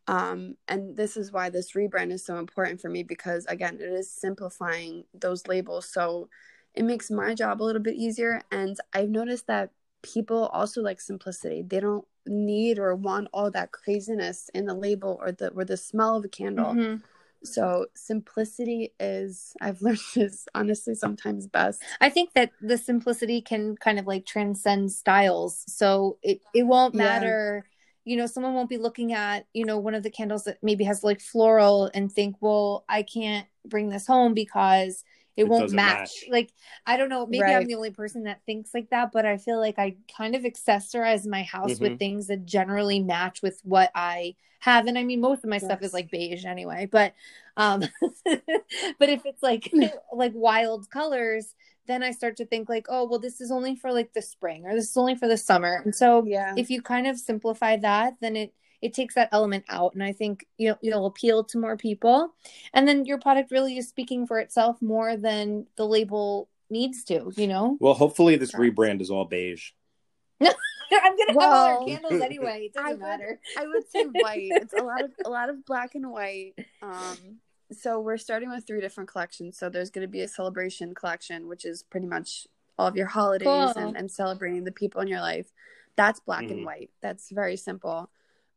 um, 0.08 0.56
and 0.66 0.96
this 0.96 1.18
is 1.18 1.32
why 1.32 1.50
this 1.50 1.72
rebrand 1.72 2.12
is 2.12 2.24
so 2.24 2.38
important 2.38 2.80
for 2.80 2.88
me 2.88 3.02
because 3.02 3.44
again 3.46 3.74
it 3.74 3.92
is 3.92 4.10
simplifying 4.10 5.04
those 5.12 5.46
labels. 5.46 5.86
So 5.88 6.30
it 6.74 6.84
makes 6.84 7.10
my 7.10 7.34
job 7.34 7.60
a 7.60 7.64
little 7.64 7.82
bit 7.82 7.94
easier 7.94 8.40
and 8.50 8.76
i've 8.94 9.10
noticed 9.10 9.46
that 9.48 9.70
people 10.02 10.46
also 10.46 10.80
like 10.80 11.00
simplicity. 11.00 11.62
They 11.62 11.80
don't 11.80 12.06
need 12.26 12.78
or 12.78 12.94
want 12.94 13.28
all 13.32 13.50
that 13.50 13.72
craziness 13.72 14.50
in 14.54 14.66
the 14.66 14.74
label 14.74 15.18
or 15.20 15.32
the 15.32 15.48
or 15.48 15.64
the 15.64 15.76
smell 15.76 16.16
of 16.16 16.24
a 16.24 16.28
candle. 16.28 16.74
Mhm. 16.74 17.02
So 17.44 17.86
simplicity 17.94 18.92
is 19.00 19.54
i've 19.60 19.80
learned 19.82 19.98
is 20.16 20.46
honestly 20.54 20.94
sometimes 20.94 21.46
best 21.46 21.82
I 22.00 22.10
think 22.10 22.32
that 22.34 22.52
the 22.60 22.78
simplicity 22.78 23.40
can 23.40 23.76
kind 23.76 23.98
of 23.98 24.06
like 24.06 24.26
transcend 24.26 24.92
styles. 24.92 25.64
So 25.68 26.18
it, 26.22 26.40
it 26.54 26.64
won't 26.64 26.94
Yeah. 26.94 26.98
matter, 26.98 27.64
you 28.04 28.16
know, 28.16 28.26
someone 28.26 28.54
won't 28.54 28.68
be 28.68 28.78
looking 28.78 29.12
at, 29.12 29.46
you 29.52 29.64
know, 29.64 29.78
one 29.78 29.94
of 29.94 30.02
the 30.02 30.10
candles 30.10 30.44
that 30.44 30.58
maybe 30.62 30.84
has 30.84 31.04
like 31.04 31.20
floral 31.20 31.90
and 31.94 32.10
think, 32.10 32.36
well, 32.40 32.84
I 32.88 33.02
can't 33.02 33.46
bring 33.66 33.88
this 33.90 34.06
home 34.06 34.34
because 34.34 35.04
it, 35.38 35.44
It 35.44 35.48
won't 35.48 35.72
match. 35.72 36.24
match. 36.24 36.24
Like, 36.30 36.52
I 36.86 36.96
don't 36.96 37.08
know, 37.08 37.26
maybe 37.26 37.54
I'm 37.54 37.66
the 37.66 37.74
only 37.74 37.90
person 37.90 38.24
that 38.24 38.40
thinks 38.46 38.74
like 38.74 38.90
that, 38.90 39.12
but 39.12 39.26
I 39.26 39.38
feel 39.38 39.58
like 39.58 39.78
I 39.78 39.96
kind 40.16 40.34
of 40.34 40.42
accessorize 40.42 41.26
my 41.26 41.42
house 41.42 41.70
Mhm. 41.70 41.80
with 41.80 41.98
things 41.98 42.26
that 42.28 42.44
generally 42.46 43.00
match 43.00 43.42
with 43.42 43.60
what 43.64 43.90
I 43.94 44.34
have. 44.60 44.86
And 44.86 44.98
I 44.98 45.04
mean, 45.04 45.20
most 45.20 45.44
of 45.44 45.50
my 45.50 45.58
stuff 45.58 45.82
is 45.82 45.92
like 45.94 46.10
beige 46.10 46.44
anyway, 46.44 46.88
but, 46.90 47.14
um, 47.56 47.82
but 48.24 49.08
if 49.08 49.24
it's 49.26 49.42
like, 49.42 49.70
like 50.12 50.32
wild 50.34 50.90
colors, 50.90 51.54
then 51.86 52.02
I 52.02 52.10
start 52.10 52.36
to 52.36 52.46
think 52.46 52.68
like, 52.68 52.86
oh, 52.88 53.04
well, 53.08 53.18
this 53.18 53.40
is 53.40 53.50
only 53.50 53.74
for 53.76 53.92
like 53.92 54.12
the 54.12 54.22
spring 54.22 54.66
or 54.66 54.74
this 54.74 54.90
is 54.90 54.96
only 54.96 55.14
for 55.14 55.28
the 55.28 55.36
summer. 55.38 55.80
And 55.84 55.94
so 55.94 56.28
yeah 56.28 56.54
if 56.54 56.70
you 56.70 56.82
kind 56.82 57.06
of 57.06 57.18
simplify 57.18 57.76
that, 57.78 58.14
then 58.20 58.36
it 58.36 58.52
it 58.80 58.94
takes 58.94 59.14
that 59.14 59.28
element 59.32 59.64
out, 59.68 59.94
and 59.94 60.02
I 60.02 60.12
think 60.12 60.46
you 60.56 60.68
know 60.70 60.78
it'll 60.82 61.06
appeal 61.06 61.44
to 61.44 61.58
more 61.58 61.76
people. 61.76 62.34
And 62.72 62.86
then 62.86 63.04
your 63.04 63.18
product 63.18 63.50
really 63.50 63.76
is 63.78 63.88
speaking 63.88 64.26
for 64.26 64.38
itself 64.38 64.80
more 64.82 65.16
than 65.16 65.66
the 65.76 65.86
label 65.86 66.48
needs 66.70 67.02
to, 67.04 67.32
you 67.36 67.46
know? 67.46 67.76
Well, 67.80 67.94
hopefully 67.94 68.36
this 68.36 68.52
rebrand 68.52 69.00
is 69.00 69.10
all 69.10 69.24
beige. 69.24 69.70
I'm 70.40 71.16
gonna 71.16 71.28
have 71.28 71.36
all 71.36 71.52
our 71.80 71.84
candles 71.86 72.20
anyway. 72.22 72.70
It 72.74 72.78
I 72.78 72.82
doesn't 72.82 73.00
would- 73.00 73.06
matter. 73.08 73.40
I 73.58 73.66
would 73.66 73.90
say 73.90 74.04
white. 74.04 74.50
It's 74.52 74.74
a 74.74 74.82
lot 74.82 75.02
of 75.02 75.10
a 75.24 75.30
lot 75.30 75.48
of 75.50 75.64
black 75.66 75.94
and 75.94 76.10
white. 76.10 76.54
Um, 76.82 77.40
so 77.72 78.00
we're 78.00 78.16
starting 78.16 78.48
with 78.50 78.66
three 78.66 78.80
different 78.80 79.10
collections. 79.10 79.58
So 79.58 79.68
there's 79.68 79.90
going 79.90 80.06
to 80.06 80.10
be 80.10 80.22
a 80.22 80.28
celebration 80.28 80.94
collection, 80.94 81.48
which 81.48 81.64
is 81.66 81.82
pretty 81.82 82.06
much 82.06 82.46
all 82.78 82.86
of 82.86 82.96
your 82.96 83.06
holidays 83.06 83.46
Cool. 83.46 83.68
and, 83.76 83.96
and 83.96 84.10
celebrating 84.10 84.64
the 84.64 84.72
people 84.72 85.00
in 85.02 85.08
your 85.08 85.20
life. 85.20 85.52
That's 85.96 86.20
black 86.20 86.44
Mhm. 86.44 86.50
and 86.52 86.64
white. 86.64 86.90
That's 87.02 87.28
very 87.30 87.56
simple. 87.56 88.08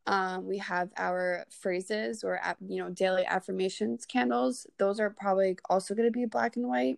Um, 0.08 0.47
we 0.47 0.58
have 0.58 0.89
our 0.97 1.45
phrases 1.49 2.24
or 2.24 2.39
you 2.68 2.82
know 2.82 2.89
daily 2.89 3.26
affirmations 3.26 4.06
candles. 4.06 4.66
Those 4.78 4.99
are 4.99 5.10
probably 5.12 5.58
also 5.70 5.93
going 5.93 6.08
to 6.08 6.12
be 6.12 6.26
black 6.26 6.56
and 6.56 6.68
white. 6.68 6.97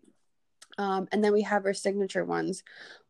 Um, 0.77 1.07
and 1.11 1.23
then 1.23 1.33
we 1.33 1.43
have 1.43 1.65
our 1.65 1.73
signature 1.73 2.25
ones, 2.25 2.63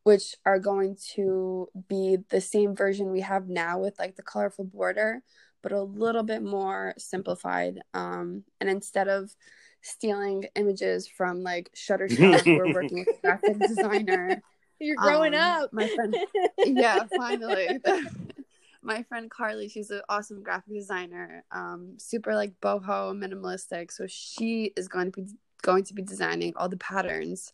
which 0.03 0.35
are 0.45 0.59
going 0.59 0.97
to 1.13 1.69
be 1.87 2.17
the 2.29 2.41
same 2.41 2.75
version 2.75 3.11
we 3.11 3.21
have 3.21 3.47
now 3.47 3.79
with 3.79 3.97
like 3.99 4.15
the 4.15 4.23
colorful 4.23 4.65
border, 4.65 5.21
but 5.61 5.71
a 5.71 5.81
little 5.81 6.23
bit 6.23 6.43
more 6.43 6.93
simplified. 6.97 7.79
Um, 7.93 8.43
and 8.59 8.69
instead 8.69 9.07
of 9.07 9.33
stealing 9.81 10.45
images 10.55 11.07
from 11.07 11.41
like 11.43 11.69
Shutterstock, 11.73 12.45
we're 12.57 12.73
working 12.73 12.99
with 12.99 13.07
a 13.17 13.21
graphic 13.21 13.59
designer. 13.59 14.41
You're 14.79 14.97
growing 14.97 15.33
Um, 15.35 15.39
up. 15.63 15.69
my 15.71 15.87
friend. 15.87 16.17
Yeah, 16.65 17.05
finally. 17.15 17.79
my 18.83 19.03
friend 19.03 19.29
Carly, 19.31 19.69
she's 19.69 19.89
an 19.89 20.01
awesome 20.09 20.43
graphic 20.43 20.73
designer, 20.73 21.43
um, 21.51 21.93
super 21.97 22.35
like 22.35 22.53
boho 22.61 23.15
minimalistic. 23.17 23.91
So 23.91 24.05
she 24.07 24.73
is 24.75 24.87
going 24.87 25.11
to 25.11 25.21
be 25.21 25.27
going 25.61 25.85
to 25.85 25.93
be 25.93 26.01
designing 26.01 26.53
all 26.57 26.67
the 26.67 26.77
patterns. 26.77 27.53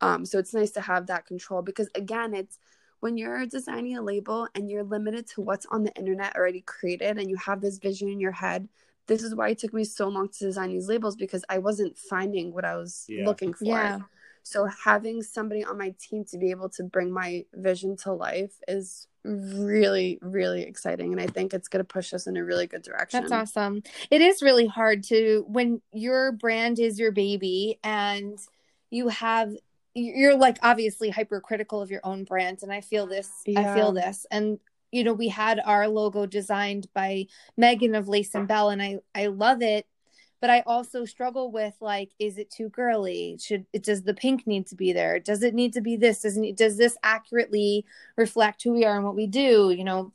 Um, 0.00 0.26
so 0.26 0.38
it's 0.38 0.52
nice 0.52 0.72
to 0.72 0.80
have 0.80 1.06
that 1.06 1.26
control 1.26 1.62
because 1.62 1.88
again, 1.94 2.34
it's 2.34 2.58
when 3.00 3.16
you're 3.16 3.46
designing 3.46 3.96
a 3.96 4.02
label 4.02 4.48
and 4.54 4.68
you're 4.68 4.82
limited 4.82 5.26
to 5.28 5.40
what's 5.40 5.66
on 5.66 5.84
the 5.84 5.94
internet 5.94 6.34
already 6.34 6.62
created 6.62 7.16
and 7.18 7.30
you 7.30 7.36
have 7.36 7.60
this 7.60 7.78
vision 7.78 8.08
in 8.08 8.18
your 8.18 8.32
head. 8.32 8.68
This 9.06 9.22
is 9.22 9.34
why 9.34 9.50
it 9.50 9.58
took 9.58 9.72
me 9.72 9.84
so 9.84 10.08
long 10.08 10.28
to 10.30 10.38
design 10.38 10.70
these 10.70 10.88
labels 10.88 11.14
because 11.14 11.44
I 11.48 11.58
wasn't 11.58 11.96
finding 11.96 12.52
what 12.52 12.64
I 12.64 12.76
was 12.76 13.04
Yeah. 13.08 13.26
looking 13.26 13.52
for. 13.54 13.66
Yeah. 13.66 14.00
So 14.44 14.66
having 14.66 15.22
somebody 15.22 15.64
on 15.64 15.78
my 15.78 15.94
team 15.98 16.24
to 16.26 16.38
be 16.38 16.50
able 16.50 16.68
to 16.70 16.84
bring 16.84 17.10
my 17.10 17.46
vision 17.54 17.96
to 17.98 18.12
life 18.12 18.52
is 18.68 19.08
really, 19.24 20.18
really 20.20 20.62
exciting. 20.62 21.12
And 21.12 21.20
I 21.20 21.26
think 21.26 21.54
it's 21.54 21.66
going 21.66 21.82
to 21.82 21.90
push 21.90 22.12
us 22.12 22.26
in 22.26 22.36
a 22.36 22.44
really 22.44 22.66
good 22.66 22.82
direction. 22.82 23.22
That's 23.22 23.32
awesome. 23.32 23.82
It 24.10 24.20
is 24.20 24.42
really 24.42 24.66
hard 24.66 25.02
to 25.04 25.46
when 25.48 25.80
your 25.92 26.30
brand 26.30 26.78
is 26.78 27.00
your 27.00 27.10
baby 27.10 27.80
and 27.82 28.38
you 28.90 29.08
have 29.08 29.54
you're 29.94 30.36
like 30.36 30.58
obviously 30.62 31.08
hypercritical 31.08 31.80
of 31.80 31.90
your 31.90 32.00
own 32.04 32.24
brand 32.24 32.58
and 32.62 32.72
I 32.72 32.80
feel 32.80 33.06
this 33.06 33.30
I 33.56 33.74
feel 33.74 33.92
this 33.92 34.26
and 34.30 34.58
you 34.90 35.04
know 35.04 35.12
we 35.12 35.28
had 35.28 35.60
our 35.64 35.86
logo 35.86 36.26
designed 36.26 36.88
by 36.92 37.26
Megan 37.56 37.94
of 37.94 38.08
Lace 38.08 38.34
and 38.34 38.48
Bell 38.48 38.70
and 38.70 38.82
I 38.82 38.98
I 39.14 39.26
love 39.26 39.62
it 39.62 39.86
but 40.44 40.50
I 40.50 40.62
also 40.66 41.06
struggle 41.06 41.50
with 41.50 41.72
like 41.80 42.10
is 42.18 42.36
it 42.36 42.50
too 42.50 42.68
girly? 42.68 43.38
Should 43.40 43.64
it 43.72 43.82
does 43.82 44.02
the 44.02 44.12
pink 44.12 44.46
need 44.46 44.66
to 44.66 44.74
be 44.74 44.92
there? 44.92 45.18
Does 45.18 45.42
it 45.42 45.54
need 45.54 45.72
to 45.72 45.80
be 45.80 45.96
this? 45.96 46.20
Doesn't 46.20 46.44
it, 46.44 46.54
does 46.58 46.76
this 46.76 46.98
accurately 47.02 47.86
reflect 48.14 48.62
who 48.62 48.74
we 48.74 48.84
are 48.84 48.94
and 48.94 49.06
what 49.06 49.16
we 49.16 49.26
do? 49.26 49.70
You 49.70 49.84
know 49.84 50.12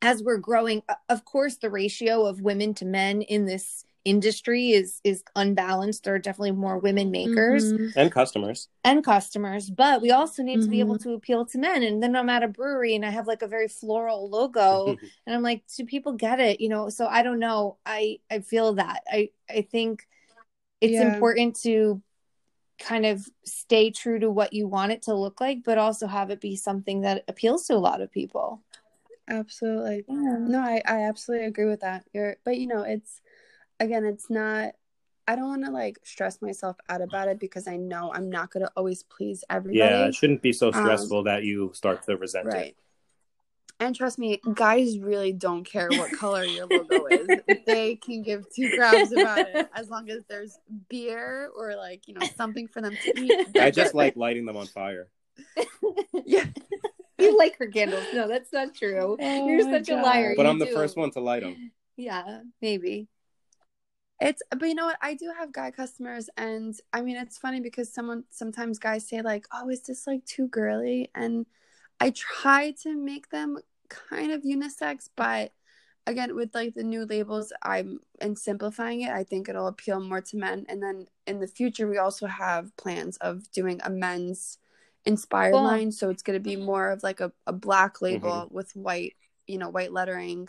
as 0.00 0.22
we're 0.22 0.38
growing 0.38 0.84
of 1.08 1.24
course 1.24 1.56
the 1.56 1.70
ratio 1.70 2.24
of 2.24 2.40
women 2.40 2.72
to 2.74 2.84
men 2.84 3.22
in 3.22 3.46
this 3.46 3.84
industry 4.04 4.70
is 4.72 5.00
is 5.04 5.22
unbalanced 5.34 6.04
there 6.04 6.14
are 6.14 6.18
definitely 6.18 6.52
more 6.52 6.78
women 6.78 7.10
makers 7.10 7.72
Mhm. 7.72 7.92
and 7.96 8.12
customers. 8.12 8.68
and 8.84 9.02
customers 9.02 9.70
but 9.70 10.02
we 10.02 10.10
also 10.10 10.42
need 10.42 10.60
to 10.62 10.68
be 10.68 10.80
able 10.80 10.96
Mhm. 10.96 11.02
to 11.04 11.12
appeal 11.14 11.46
to 11.46 11.58
men 11.58 11.82
and 11.82 12.02
then 12.02 12.14
i'm 12.14 12.28
at 12.28 12.42
a 12.42 12.48
brewery 12.48 12.94
and 12.94 13.04
i 13.04 13.10
have 13.10 13.26
like 13.26 13.40
a 13.42 13.46
very 13.48 13.68
floral 13.68 14.28
logo 14.28 14.96
and 15.26 15.34
i'm 15.34 15.42
like 15.42 15.62
do 15.76 15.84
people 15.86 16.12
get 16.12 16.38
it 16.38 16.60
you 16.60 16.68
know 16.68 16.88
so 16.90 17.06
i 17.06 17.22
don't 17.22 17.38
know 17.38 17.78
i 17.86 18.18
i 18.30 18.40
feel 18.40 18.74
that 18.74 19.02
i 19.10 19.30
i 19.48 19.62
think 19.62 20.06
it's 20.82 20.92
Yeah. 21.00 21.14
important 21.14 21.56
to 21.62 22.02
kind 22.78 23.06
of 23.06 23.26
stay 23.44 23.90
true 23.90 24.18
to 24.18 24.30
what 24.30 24.52
you 24.52 24.66
want 24.68 24.92
it 24.92 25.00
to 25.02 25.14
look 25.14 25.40
like 25.40 25.62
but 25.64 25.78
also 25.78 26.06
have 26.06 26.30
it 26.30 26.40
be 26.40 26.56
something 26.56 27.00
that 27.02 27.24
appeals 27.28 27.66
to 27.66 27.74
a 27.74 27.78
lot 27.88 28.02
of 28.02 28.10
people 28.12 28.60
Absolutely. 29.26 30.04
yeah. 30.06 30.36
No, 30.38 30.60
I, 30.60 30.82
I 30.84 31.04
absolutely 31.04 31.46
agree 31.46 31.64
with 31.64 31.80
that. 31.80 32.04
You're, 32.12 32.36
but 32.44 32.58
you 32.58 32.66
know, 32.66 32.82
it's 32.82 33.22
again, 33.80 34.04
it's 34.04 34.30
not. 34.30 34.74
I 35.26 35.36
don't 35.36 35.48
want 35.48 35.64
to 35.64 35.70
like 35.70 35.98
stress 36.04 36.42
myself 36.42 36.76
out 36.90 37.00
about 37.00 37.28
it 37.28 37.38
because 37.40 37.66
I 37.66 37.76
know 37.76 38.12
I'm 38.12 38.28
not 38.28 38.50
going 38.50 38.66
to 38.66 38.70
always 38.76 39.02
please 39.04 39.42
everybody. 39.48 39.78
Yeah, 39.78 40.06
it 40.06 40.14
shouldn't 40.14 40.42
be 40.42 40.52
so 40.52 40.68
Um, 40.68 40.74
stressful 40.74 41.22
that 41.24 41.44
you 41.44 41.70
start 41.72 42.02
to 42.04 42.16
resent 42.16 42.46
right. 42.46 42.66
it. 42.66 42.76
And 43.80 43.96
trust 43.96 44.18
me, 44.18 44.40
guys 44.54 44.98
really 44.98 45.32
don't 45.32 45.64
care 45.64 45.88
what 45.90 46.12
color 46.12 46.44
your 46.44 46.66
logo 46.66 47.06
is. 47.06 47.26
they 47.66 47.96
can 47.96 48.22
give 48.22 48.44
two 48.54 48.70
grabs 48.76 49.12
about 49.12 49.38
it 49.48 49.68
as 49.74 49.88
long 49.90 50.08
as 50.10 50.22
there's 50.28 50.58
beer 50.88 51.50
or 51.56 51.74
like, 51.74 52.06
you 52.06 52.14
know, 52.14 52.24
something 52.36 52.68
for 52.68 52.80
them 52.82 52.94
to 53.02 53.20
eat. 53.20 53.48
I 53.58 53.70
just 53.70 53.94
like 53.94 54.16
lighting 54.16 54.44
them 54.44 54.56
on 54.56 54.66
fire. 54.66 55.08
Yeah. 56.26 56.44
you 57.18 57.36
like 57.36 57.58
her 57.58 57.66
candles 57.66 58.04
no 58.14 58.26
that's 58.28 58.52
not 58.52 58.74
true 58.74 59.16
Oh 59.20 59.46
you're 59.48 59.64
my 59.64 59.78
such 59.78 59.88
a 59.90 59.96
liar 59.96 60.34
But 60.36 60.44
You 60.44 60.48
I'm 60.48 60.58
the 60.58 60.66
first 60.68 60.96
one 60.96 61.10
to 61.12 61.20
light 61.20 61.42
them. 61.42 61.70
yeah 61.96 62.40
maybe 62.62 63.08
It's 64.20 64.42
but 64.50 64.66
you 64.66 64.74
know 64.74 64.86
what? 64.86 64.98
I 65.02 65.14
do 65.14 65.32
have 65.36 65.52
guy 65.52 65.70
customers 65.70 66.30
and 66.36 66.74
I 66.92 67.02
mean 67.02 67.16
it's 67.16 67.38
funny 67.38 67.60
because 67.60 67.92
someone 67.92 68.24
sometimes 68.30 68.78
guys 68.78 69.08
say 69.08 69.22
like, 69.22 69.46
"Oh, 69.52 69.68
is 69.68 69.82
this 69.82 70.06
like 70.06 70.24
too 70.24 70.48
girly?" 70.48 71.10
And 71.14 71.46
I 72.00 72.10
try 72.10 72.72
to 72.82 72.96
make 72.96 73.30
them 73.30 73.58
kind 73.88 74.32
of 74.32 74.42
unisex, 74.42 75.08
but 75.16 75.52
again 76.06 76.34
with 76.36 76.54
like 76.54 76.74
the 76.74 76.82
new 76.82 77.06
labels, 77.06 77.52
I'm 77.62 78.00
and 78.20 78.38
simplifying 78.38 79.02
it, 79.02 79.10
I 79.10 79.24
think 79.24 79.48
it'll 79.48 79.66
appeal 79.66 80.00
more 80.00 80.20
to 80.20 80.36
men. 80.36 80.66
And 80.68 80.82
then 80.82 81.06
in 81.26 81.40
the 81.40 81.48
future 81.48 81.88
we 81.88 81.98
also 81.98 82.26
have 82.26 82.76
plans 82.76 83.16
of 83.18 83.50
doing 83.52 83.80
a 83.84 83.90
men's 83.90 84.58
inspired 85.04 85.54
line, 85.54 85.92
so 85.92 86.10
it's 86.10 86.22
going 86.22 86.38
to 86.38 86.42
be 86.42 86.56
more 86.56 86.90
of 86.90 87.02
like 87.02 87.20
a, 87.20 87.32
a 87.46 87.52
black 87.52 87.94
mm-hmm. 87.94 88.04
label 88.06 88.48
with 88.50 88.74
white, 88.76 89.16
you 89.46 89.58
know, 89.58 89.68
white 89.70 89.92
lettering 89.92 90.48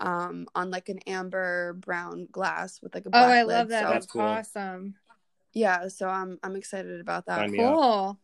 um 0.00 0.46
on 0.54 0.70
like 0.70 0.88
an 0.88 0.98
amber 1.06 1.74
brown 1.74 2.26
glass 2.32 2.80
with 2.82 2.94
like 2.94 3.06
a 3.06 3.10
oh 3.12 3.18
i 3.18 3.42
lid. 3.42 3.54
love 3.56 3.68
that 3.68 3.84
So, 3.86 3.90
that's 3.90 4.06
cool. 4.06 4.22
awesome 4.22 4.94
yeah, 5.52 5.88
so 5.88 6.06
I'm 6.08 6.38
I'm 6.44 6.54
excited 6.54 7.00
about 7.00 7.26
that. 7.26 7.40
Sign 7.40 7.56
cool 7.56 8.20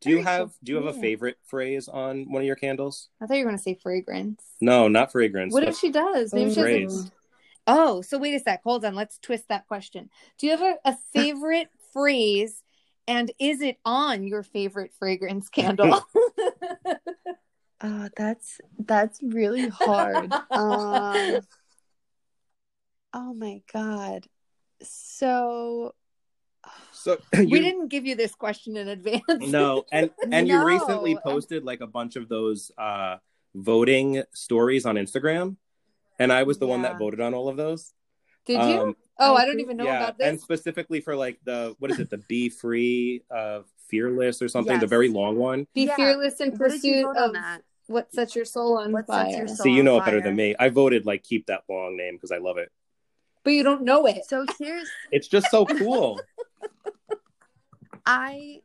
Do 0.00 0.10
you 0.10 0.16
Very 0.16 0.24
have 0.24 0.48
cool. 0.48 0.54
do 0.64 0.72
you 0.72 0.76
have 0.78 0.86
a 0.86 0.92
favorite 1.00 1.38
phrase 1.44 1.86
on 1.88 2.24
one 2.30 2.42
of 2.42 2.46
your 2.46 2.56
candles? 2.56 3.08
i 3.20 3.26
thought 3.26 3.34
you 3.34 3.44
were 3.44 3.50
going 3.50 3.56
to 3.56 3.62
say 3.62 3.78
fragrance 3.80 4.42
No, 4.60 4.88
not 4.88 5.12
fragrance. 5.12 5.52
what 5.54 5.62
if 5.62 5.76
she 5.76 5.90
does 5.90 6.34
maybe 6.34 6.52
she 6.52 6.60
has 6.60 7.06
a- 7.06 7.10
oh 7.68 8.02
so 8.02 8.18
wait 8.18 8.34
a 8.34 8.40
sec 8.40 8.62
hold 8.64 8.84
on 8.84 8.94
let's 8.96 9.18
twist 9.18 9.46
that 9.48 9.66
question 9.68 10.10
do 10.38 10.46
you 10.48 10.56
have 10.56 10.62
a, 10.62 10.76
a 10.90 10.96
favorite 11.12 11.68
phrase 11.92 12.62
and 13.06 13.30
is 13.38 13.60
it 13.60 13.78
on 13.84 14.26
your 14.26 14.42
favorite 14.42 14.92
fragrance 14.98 15.48
candle 15.48 16.04
Oh, 17.82 18.08
that's 18.16 18.60
that's 18.78 19.20
really 19.22 19.68
hard. 19.68 20.32
um, 20.50 21.40
oh 23.12 23.34
my 23.34 23.62
god. 23.72 24.26
So 24.82 25.94
So 26.92 27.18
we 27.38 27.60
didn't 27.60 27.88
give 27.88 28.06
you 28.06 28.14
this 28.14 28.34
question 28.34 28.76
in 28.76 28.88
advance 28.88 29.22
no, 29.40 29.84
and 29.92 30.10
and 30.32 30.48
you 30.48 30.64
recently 30.64 31.16
posted 31.16 31.64
like 31.64 31.80
a 31.80 31.86
bunch 31.86 32.16
of 32.16 32.28
those 32.28 32.70
uh 32.78 33.16
voting 33.54 34.22
stories 34.32 34.86
on 34.86 34.96
Instagram, 34.96 35.56
and 36.18 36.32
I 36.32 36.42
was 36.44 36.58
the 36.58 36.66
one 36.66 36.82
that 36.82 36.98
voted 36.98 37.20
on 37.20 37.34
all 37.34 37.48
of 37.48 37.56
those. 37.56 37.92
did 38.46 38.54
you 38.54 38.80
Um, 38.80 38.96
oh 39.18 39.34
I 39.34 39.42
i 39.42 39.44
don't 39.46 39.60
even 39.60 39.76
know 39.76 39.84
yeah, 39.84 39.96
about 40.04 40.18
this 40.18 40.28
and 40.28 40.40
specifically 40.40 41.00
for 41.00 41.16
like 41.16 41.38
the 41.44 41.74
what 41.78 41.90
is 41.90 41.98
it, 41.98 42.10
the 42.10 42.18
Be 42.28 42.48
Free, 42.48 43.22
uh, 43.30 43.60
Fearless 43.88 44.40
or 44.40 44.48
something, 44.48 44.78
the 44.78 44.86
very 44.86 45.08
long 45.08 45.36
one. 45.36 45.66
be 45.74 45.86
Yeah. 45.86 45.96
fearless 45.96 46.40
in 46.40 46.52
what 46.52 46.70
did 46.70 46.84
you 46.84 47.08
pursuit 47.08 47.16
of 47.16 47.32
that? 47.32 47.62
What 47.90 48.12
sets 48.14 48.36
your 48.36 48.44
soul 48.44 48.78
on 48.78 48.92
What 48.92 49.08
fire 49.08 49.24
sets 49.24 49.38
your 49.38 49.48
soul 49.48 49.64
See, 49.64 49.72
you 49.72 49.82
know 49.82 49.98
it 49.98 50.04
better 50.04 50.20
than 50.20 50.36
me. 50.36 50.54
I 50.58 50.68
voted 50.68 51.06
like 51.06 51.24
keep 51.24 51.46
that 51.46 51.64
long 51.68 51.96
name 51.96 52.14
because 52.14 52.30
I 52.30 52.38
love 52.38 52.56
it. 52.56 52.70
but 53.42 53.50
you 53.50 53.64
don't 53.64 53.82
know 53.82 54.06
it 54.06 54.24
So 54.28 54.46
here's 54.58 54.88
It's 55.10 55.26
just 55.26 55.50
so 55.50 55.66
cool. 55.66 56.20
I 58.06 58.60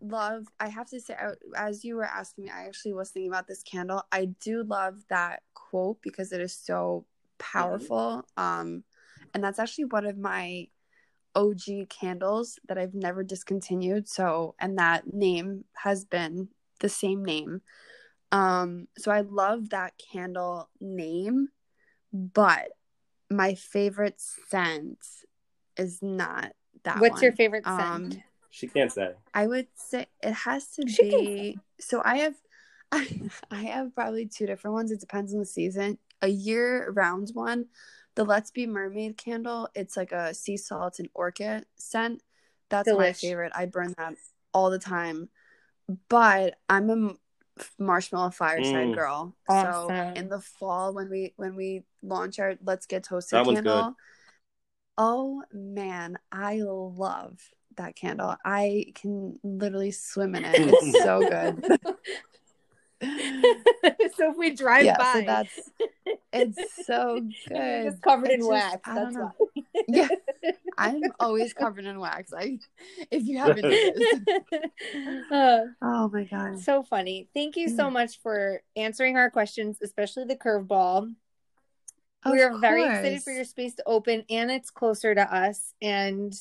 love 0.00 0.46
I 0.58 0.68
have 0.68 0.88
to 0.90 1.00
say 1.00 1.14
as 1.54 1.84
you 1.84 1.96
were 1.96 2.04
asking 2.04 2.44
me 2.44 2.50
I 2.50 2.64
actually 2.64 2.94
was 2.94 3.10
thinking 3.10 3.30
about 3.30 3.46
this 3.46 3.62
candle. 3.62 4.02
I 4.10 4.26
do 4.40 4.62
love 4.62 5.04
that 5.10 5.42
quote 5.52 5.98
because 6.00 6.32
it 6.32 6.40
is 6.40 6.56
so 6.56 7.04
powerful. 7.38 8.24
Um 8.38 8.84
and 9.34 9.44
that's 9.44 9.58
actually 9.58 9.84
one 9.84 10.06
of 10.06 10.16
my 10.16 10.68
OG 11.34 11.90
candles 11.90 12.58
that 12.66 12.78
I've 12.78 12.94
never 12.94 13.22
discontinued. 13.22 14.08
So 14.08 14.54
and 14.58 14.78
that 14.78 15.12
name 15.12 15.64
has 15.74 16.06
been 16.06 16.48
the 16.80 16.88
same 16.88 17.22
name. 17.22 17.60
Um 18.32 18.88
so 18.98 19.10
I 19.10 19.22
love 19.22 19.70
that 19.70 19.94
candle 20.12 20.68
name, 20.80 21.48
but 22.12 22.68
my 23.30 23.54
favorite 23.54 24.20
scent 24.20 24.98
is 25.76 26.02
not 26.02 26.52
that 26.84 27.00
what's 27.00 27.22
your 27.22 27.30
one. 27.32 27.36
favorite 27.36 27.64
scent 27.64 28.14
Um, 28.14 28.22
She 28.50 28.66
can't 28.66 28.92
say. 28.92 29.12
I 29.32 29.46
would 29.46 29.68
say 29.74 30.06
it 30.22 30.32
has 30.32 30.68
to 30.72 30.88
She 30.88 31.02
be. 31.02 31.58
So 31.80 32.02
I 32.04 32.18
have, 32.18 32.34
I, 33.50 33.62
have 33.64 33.94
probably 33.94 34.26
two 34.26 34.46
different 34.46 34.74
ones. 34.74 34.90
It 34.90 35.00
depends 35.00 35.32
on 35.32 35.40
the 35.40 35.46
season. 35.46 35.98
A 36.22 36.28
year 36.28 36.90
round 36.90 37.30
one, 37.32 37.66
the 38.16 38.24
Let's 38.24 38.50
Be 38.50 38.66
Mermaid 38.66 39.16
candle. 39.16 39.68
It's 39.74 39.96
like 39.96 40.12
a 40.12 40.34
sea 40.34 40.56
salt 40.56 40.98
and 40.98 41.08
orchid 41.14 41.64
scent. 41.76 42.22
That's 42.68 42.90
my 42.92 43.12
favorite. 43.12 43.52
I 43.54 43.66
burn 43.66 43.94
that 43.98 44.14
all 44.52 44.70
the 44.70 44.78
time. 44.78 45.28
But 46.08 46.56
I'm 46.68 46.90
a 46.90 46.92
m- 46.92 47.18
marshmallow 47.78 48.30
fireside 48.30 48.88
Mm. 48.88 48.94
girl. 48.94 49.34
Awesome. 49.48 49.72
So 49.72 50.12
in 50.20 50.28
the 50.28 50.40
fall 50.40 50.94
when 50.94 51.10
we 51.10 51.32
when 51.36 51.56
we 51.56 51.84
launch 52.02 52.38
our 52.38 52.56
Let's 52.62 52.86
Get 52.86 53.04
Toasted 53.04 53.38
That 53.38 53.46
one's 53.46 53.60
good. 53.60 53.64
candle. 53.64 53.96
Oh 54.98 55.42
man, 55.52 56.18
I 56.30 56.60
love 56.62 57.38
that 57.76 57.96
candle. 57.96 58.36
I 58.44 58.86
can 58.94 59.38
literally 59.42 59.92
swim 59.92 60.34
in 60.34 60.44
it. 60.44 60.58
It's 60.58 61.02
so 61.02 61.20
good. 61.28 61.64
so 63.02 64.30
if 64.30 64.36
we 64.36 64.50
drive 64.54 64.84
yeah, 64.84 64.98
by, 64.98 65.12
so 65.14 65.22
that's 65.22 65.60
it's 66.32 66.86
so 66.86 67.20
good. 67.48 67.56
you're 67.56 67.84
just 67.90 68.02
covered 68.02 68.30
in 68.30 68.40
just- 68.40 68.50
wax. 68.50 68.76
I 68.84 68.94
That's 68.94 69.14
don't 69.14 69.14
know. 69.14 69.32
why. 69.38 69.46
Yeah, 69.88 70.08
I'm 70.76 71.00
always 71.18 71.54
covered 71.54 71.86
in 71.86 71.98
wax. 71.98 72.32
I 72.36 72.58
if 73.10 73.24
you 73.26 73.38
haven't 73.38 73.62
noticed. 73.62 74.30
Uh, 75.32 75.60
Oh 75.80 76.08
my 76.12 76.24
god. 76.24 76.60
so 76.60 76.82
funny. 76.82 77.28
Thank 77.34 77.56
you 77.56 77.68
Mm. 77.68 77.76
so 77.76 77.90
much 77.90 78.20
for 78.20 78.62
answering 78.76 79.16
our 79.16 79.30
questions, 79.30 79.78
especially 79.82 80.24
the 80.24 80.36
curveball. 80.36 81.14
Of 82.24 82.32
we 82.32 82.42
are 82.42 82.58
very 82.58 82.84
excited 82.84 83.22
for 83.22 83.30
your 83.32 83.44
space 83.44 83.74
to 83.76 83.82
open, 83.86 84.24
and 84.28 84.50
it's 84.50 84.70
closer 84.70 85.14
to 85.14 85.34
us, 85.34 85.72
and 85.80 86.34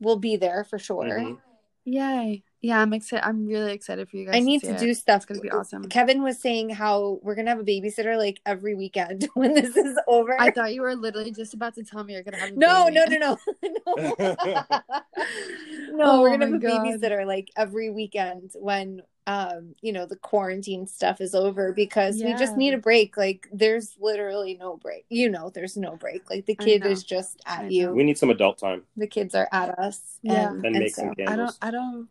we'll 0.00 0.16
be 0.18 0.36
there 0.36 0.64
for 0.64 0.78
sure. 0.78 1.04
Mhm. 1.04 1.38
Yay. 1.84 2.42
Yeah, 2.62 2.78
I'm 2.80 2.92
excited. 2.92 3.26
I'm 3.26 3.46
really 3.46 3.72
excited 3.72 4.08
for 4.10 4.16
you 4.18 4.26
guys. 4.26 4.34
I 4.36 4.40
need 4.40 4.60
see 4.60 4.66
to 4.68 4.74
it. 4.74 4.80
do 4.80 4.92
stuff. 4.92 5.16
It's 5.18 5.24
gonna 5.26 5.40
be 5.40 5.50
awesome. 5.50 5.84
Kevin 5.88 6.22
was 6.22 6.38
saying 6.38 6.68
how 6.70 7.18
we're 7.22 7.34
gonna 7.34 7.48
have 7.50 7.58
a 7.60 7.64
babysitter 7.64 8.18
like 8.18 8.40
every 8.44 8.74
weekend 8.74 9.28
when 9.34 9.54
this 9.54 9.76
is 9.76 9.98
over. 10.06 10.38
I 10.38 10.50
thought 10.50 10.74
you 10.74 10.82
were 10.82 10.94
literally 10.94 11.30
just 11.32 11.54
about 11.54 11.74
to 11.76 11.82
tell 11.84 12.04
me 12.04 12.12
you're 12.12 12.22
gonna 12.22 12.36
have 12.36 12.50
a 12.50 12.56
no, 12.56 12.84
baby. 12.90 13.18
no, 13.18 13.38
no, 13.62 13.78
no, 13.96 14.14
no. 14.18 14.36
no, 15.92 16.04
Oh 16.04 16.20
we're 16.20 16.30
gonna 16.30 16.46
have 16.46 16.54
a 16.54 16.58
God. 16.58 16.84
babysitter 16.86 17.26
like 17.26 17.50
every 17.56 17.90
weekend 17.90 18.52
when 18.58 19.02
um 19.26 19.74
you 19.82 19.92
know 19.92 20.06
the 20.06 20.16
quarantine 20.16 20.86
stuff 20.86 21.20
is 21.20 21.34
over 21.34 21.72
because 21.72 22.22
we 22.22 22.32
just 22.34 22.56
need 22.56 22.74
a 22.74 22.78
break. 22.78 23.16
Like 23.16 23.48
there's 23.52 23.96
literally 24.00 24.56
no 24.60 24.76
break. 24.76 25.04
You 25.08 25.30
know, 25.30 25.50
there's 25.50 25.76
no 25.76 25.96
break. 25.96 26.28
Like 26.30 26.46
the 26.46 26.56
I 26.60 26.64
kid 26.64 26.86
is 26.86 27.04
just 27.04 27.40
at 27.46 27.70
you. 27.70 27.92
We 27.92 28.02
need 28.02 28.18
some 28.18 28.30
adult 28.30 28.58
time. 28.58 28.82
The 28.96 29.06
kids 29.06 29.34
are 29.34 29.48
at 29.52 29.78
us. 29.78 30.18
Yeah. 30.22 30.50
and, 30.50 30.64
And 30.64 30.78
make 30.78 30.94
some 30.94 31.06
so- 31.06 31.10
I 31.12 31.26
candles. 31.26 31.56
don't 31.58 31.68
I 31.68 31.70
don't 31.70 32.08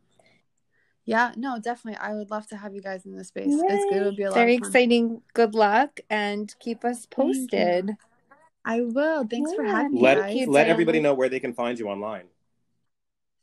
Yeah, 1.10 1.32
no, 1.36 1.60
definitely. 1.60 1.99
I 1.99 2.14
would 2.14 2.30
love 2.30 2.47
to 2.47 2.57
have 2.57 2.74
you 2.76 2.82
guys 2.82 3.05
in 3.05 3.18
this 3.18 3.30
space. 3.30 3.47
It's 3.47 3.62
good. 3.89 4.01
It 4.01 4.05
would 4.05 4.16
be 4.16 4.24
a 4.24 4.30
lot 4.30 4.36
Very 4.36 4.55
of 4.55 4.60
fun. 4.62 4.70
exciting. 4.70 5.22
Good 5.34 5.55
luck 5.55 5.99
and 6.10 6.53
keep 6.60 6.86
us 6.86 7.05
posted. 7.05 7.95
I 8.64 8.82
will. 8.82 9.26
Thanks 9.28 9.53
for 9.53 9.64
Yeah. 9.64 9.72
having 9.72 9.93
me, 9.93 10.01
Let 10.01 10.18
guys. 10.18 10.36
you, 10.36 10.51
let 10.51 10.68
everybody 10.68 10.99
know 10.99 11.14
where 11.16 11.30
they 11.30 11.39
can 11.39 11.53
find 11.53 11.80
you 11.80 11.88
online. 11.88 12.28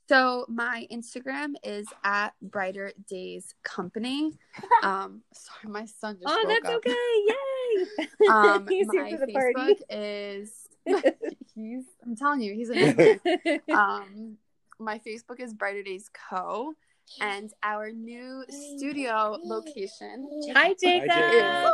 So 0.09 0.45
my 0.49 0.87
Instagram 0.93 1.55
is 1.65 1.89
at 2.05 2.35
Brighter 2.41 2.93
Days 3.09 3.55
Company. 3.63 4.33
Um, 4.83 5.23
sorry, 5.33 5.73
my 5.73 5.87
son 5.87 6.15
just 6.21 6.27
Oh, 6.27 6.45
woke 6.47 6.63
that's 6.63 6.69
up. 6.75 6.77
okay. 6.77 6.95
Yay. 7.27 8.07
Um, 8.31 8.67
He's 8.69 8.89
here 8.93 9.09
for 9.19 9.27
the 9.27 9.33
Facebook 9.33 9.55
party. 9.55 9.85
is 9.91 10.69
he's. 11.55 11.85
I'm 12.05 12.15
telling 12.15 12.43
you, 12.43 12.55
he's 12.55 12.71
an 12.71 13.21
um. 13.75 14.37
My 14.79 14.99
Facebook 15.01 15.41
is 15.41 15.55
Brighter 15.55 15.83
Days 15.83 16.09
Co. 16.13 16.75
And 17.21 17.53
our 17.63 17.91
new 17.91 18.45
studio 18.49 19.39
location. 19.43 20.29
Hi, 20.55 20.75
Jacob. 20.81 21.73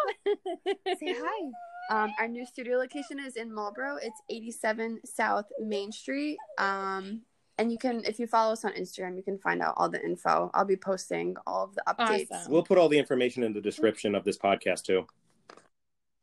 Say 0.99 1.14
hi. 1.18 1.51
Um, 1.91 2.12
our 2.18 2.28
new 2.28 2.47
studio 2.47 2.78
location 2.78 3.18
is 3.18 3.37
in 3.37 3.53
Marlboro. 3.53 3.97
It's 3.97 4.20
87 4.30 5.01
South 5.05 5.47
Main 5.61 5.93
Street. 5.93 6.39
Um, 6.59 7.22
and 7.59 7.70
you 7.70 7.78
can, 7.78 8.03
if 8.05 8.18
you 8.18 8.26
follow 8.26 8.53
us 8.53 8.64
on 8.64 8.72
Instagram, 8.72 9.16
you 9.16 9.22
can 9.22 9.39
find 9.39 9.62
out 9.62 9.74
all 9.76 9.89
the 9.89 10.03
info. 10.03 10.51
I'll 10.55 10.64
be 10.64 10.76
posting 10.76 11.37
all 11.47 11.64
of 11.64 11.74
the 11.74 11.83
updates. 11.87 12.28
Awesome. 12.30 12.53
We'll 12.53 12.62
put 12.62 12.78
all 12.78 12.89
the 12.89 12.99
information 12.99 13.43
in 13.43 13.53
the 13.53 13.61
description 13.61 14.14
of 14.14 14.24
this 14.24 14.39
podcast 14.39 14.85
too. 14.85 15.07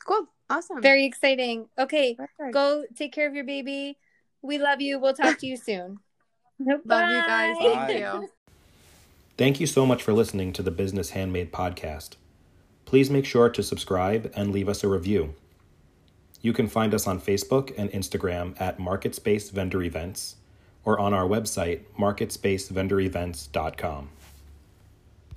Cool. 0.06 0.28
Awesome. 0.50 0.82
Very 0.82 1.06
exciting. 1.06 1.68
Okay, 1.78 2.16
Perfect. 2.16 2.54
go 2.54 2.86
take 2.96 3.14
care 3.14 3.28
of 3.28 3.36
your 3.36 3.44
baby. 3.44 3.98
We 4.42 4.58
love 4.58 4.82
you. 4.82 5.00
We'll 5.00 5.14
talk 5.14 5.38
to 5.40 5.46
you 5.46 5.58
soon. 5.58 6.00
Love 6.60 6.82
you 6.86 7.22
guys. 7.22 7.58
Bye. 7.58 7.86
Thank 7.88 8.00
you. 8.00 8.30
Thank 9.40 9.60
you 9.62 9.68
so 9.68 9.86
much 9.86 10.04
for 10.04 10.12
listening 10.12 10.52
to 10.52 10.62
the 10.62 10.70
Business 10.70 11.12
Handmade 11.12 11.54
podcast. 11.54 12.18
Please 12.84 13.10
make 13.10 13.24
sure 13.24 13.48
to 13.48 13.64
subscribe 13.64 14.30
and 14.36 14.52
leave 14.52 14.68
us 14.68 14.84
a 14.84 14.90
review. 14.90 15.34
You 16.42 16.52
can 16.52 16.68
find 16.68 16.94
us 16.94 17.08
on 17.08 17.22
Facebook 17.22 17.74
and 17.78 17.90
Instagram 17.92 18.60
at 18.60 18.80
Market 18.80 19.16
Space 19.16 19.50
Vendor 19.50 19.82
Events 19.82 20.36
or 20.84 21.00
on 21.00 21.14
our 21.14 21.24
website, 21.24 21.84
marketspacevendorevents.com. 21.98 24.10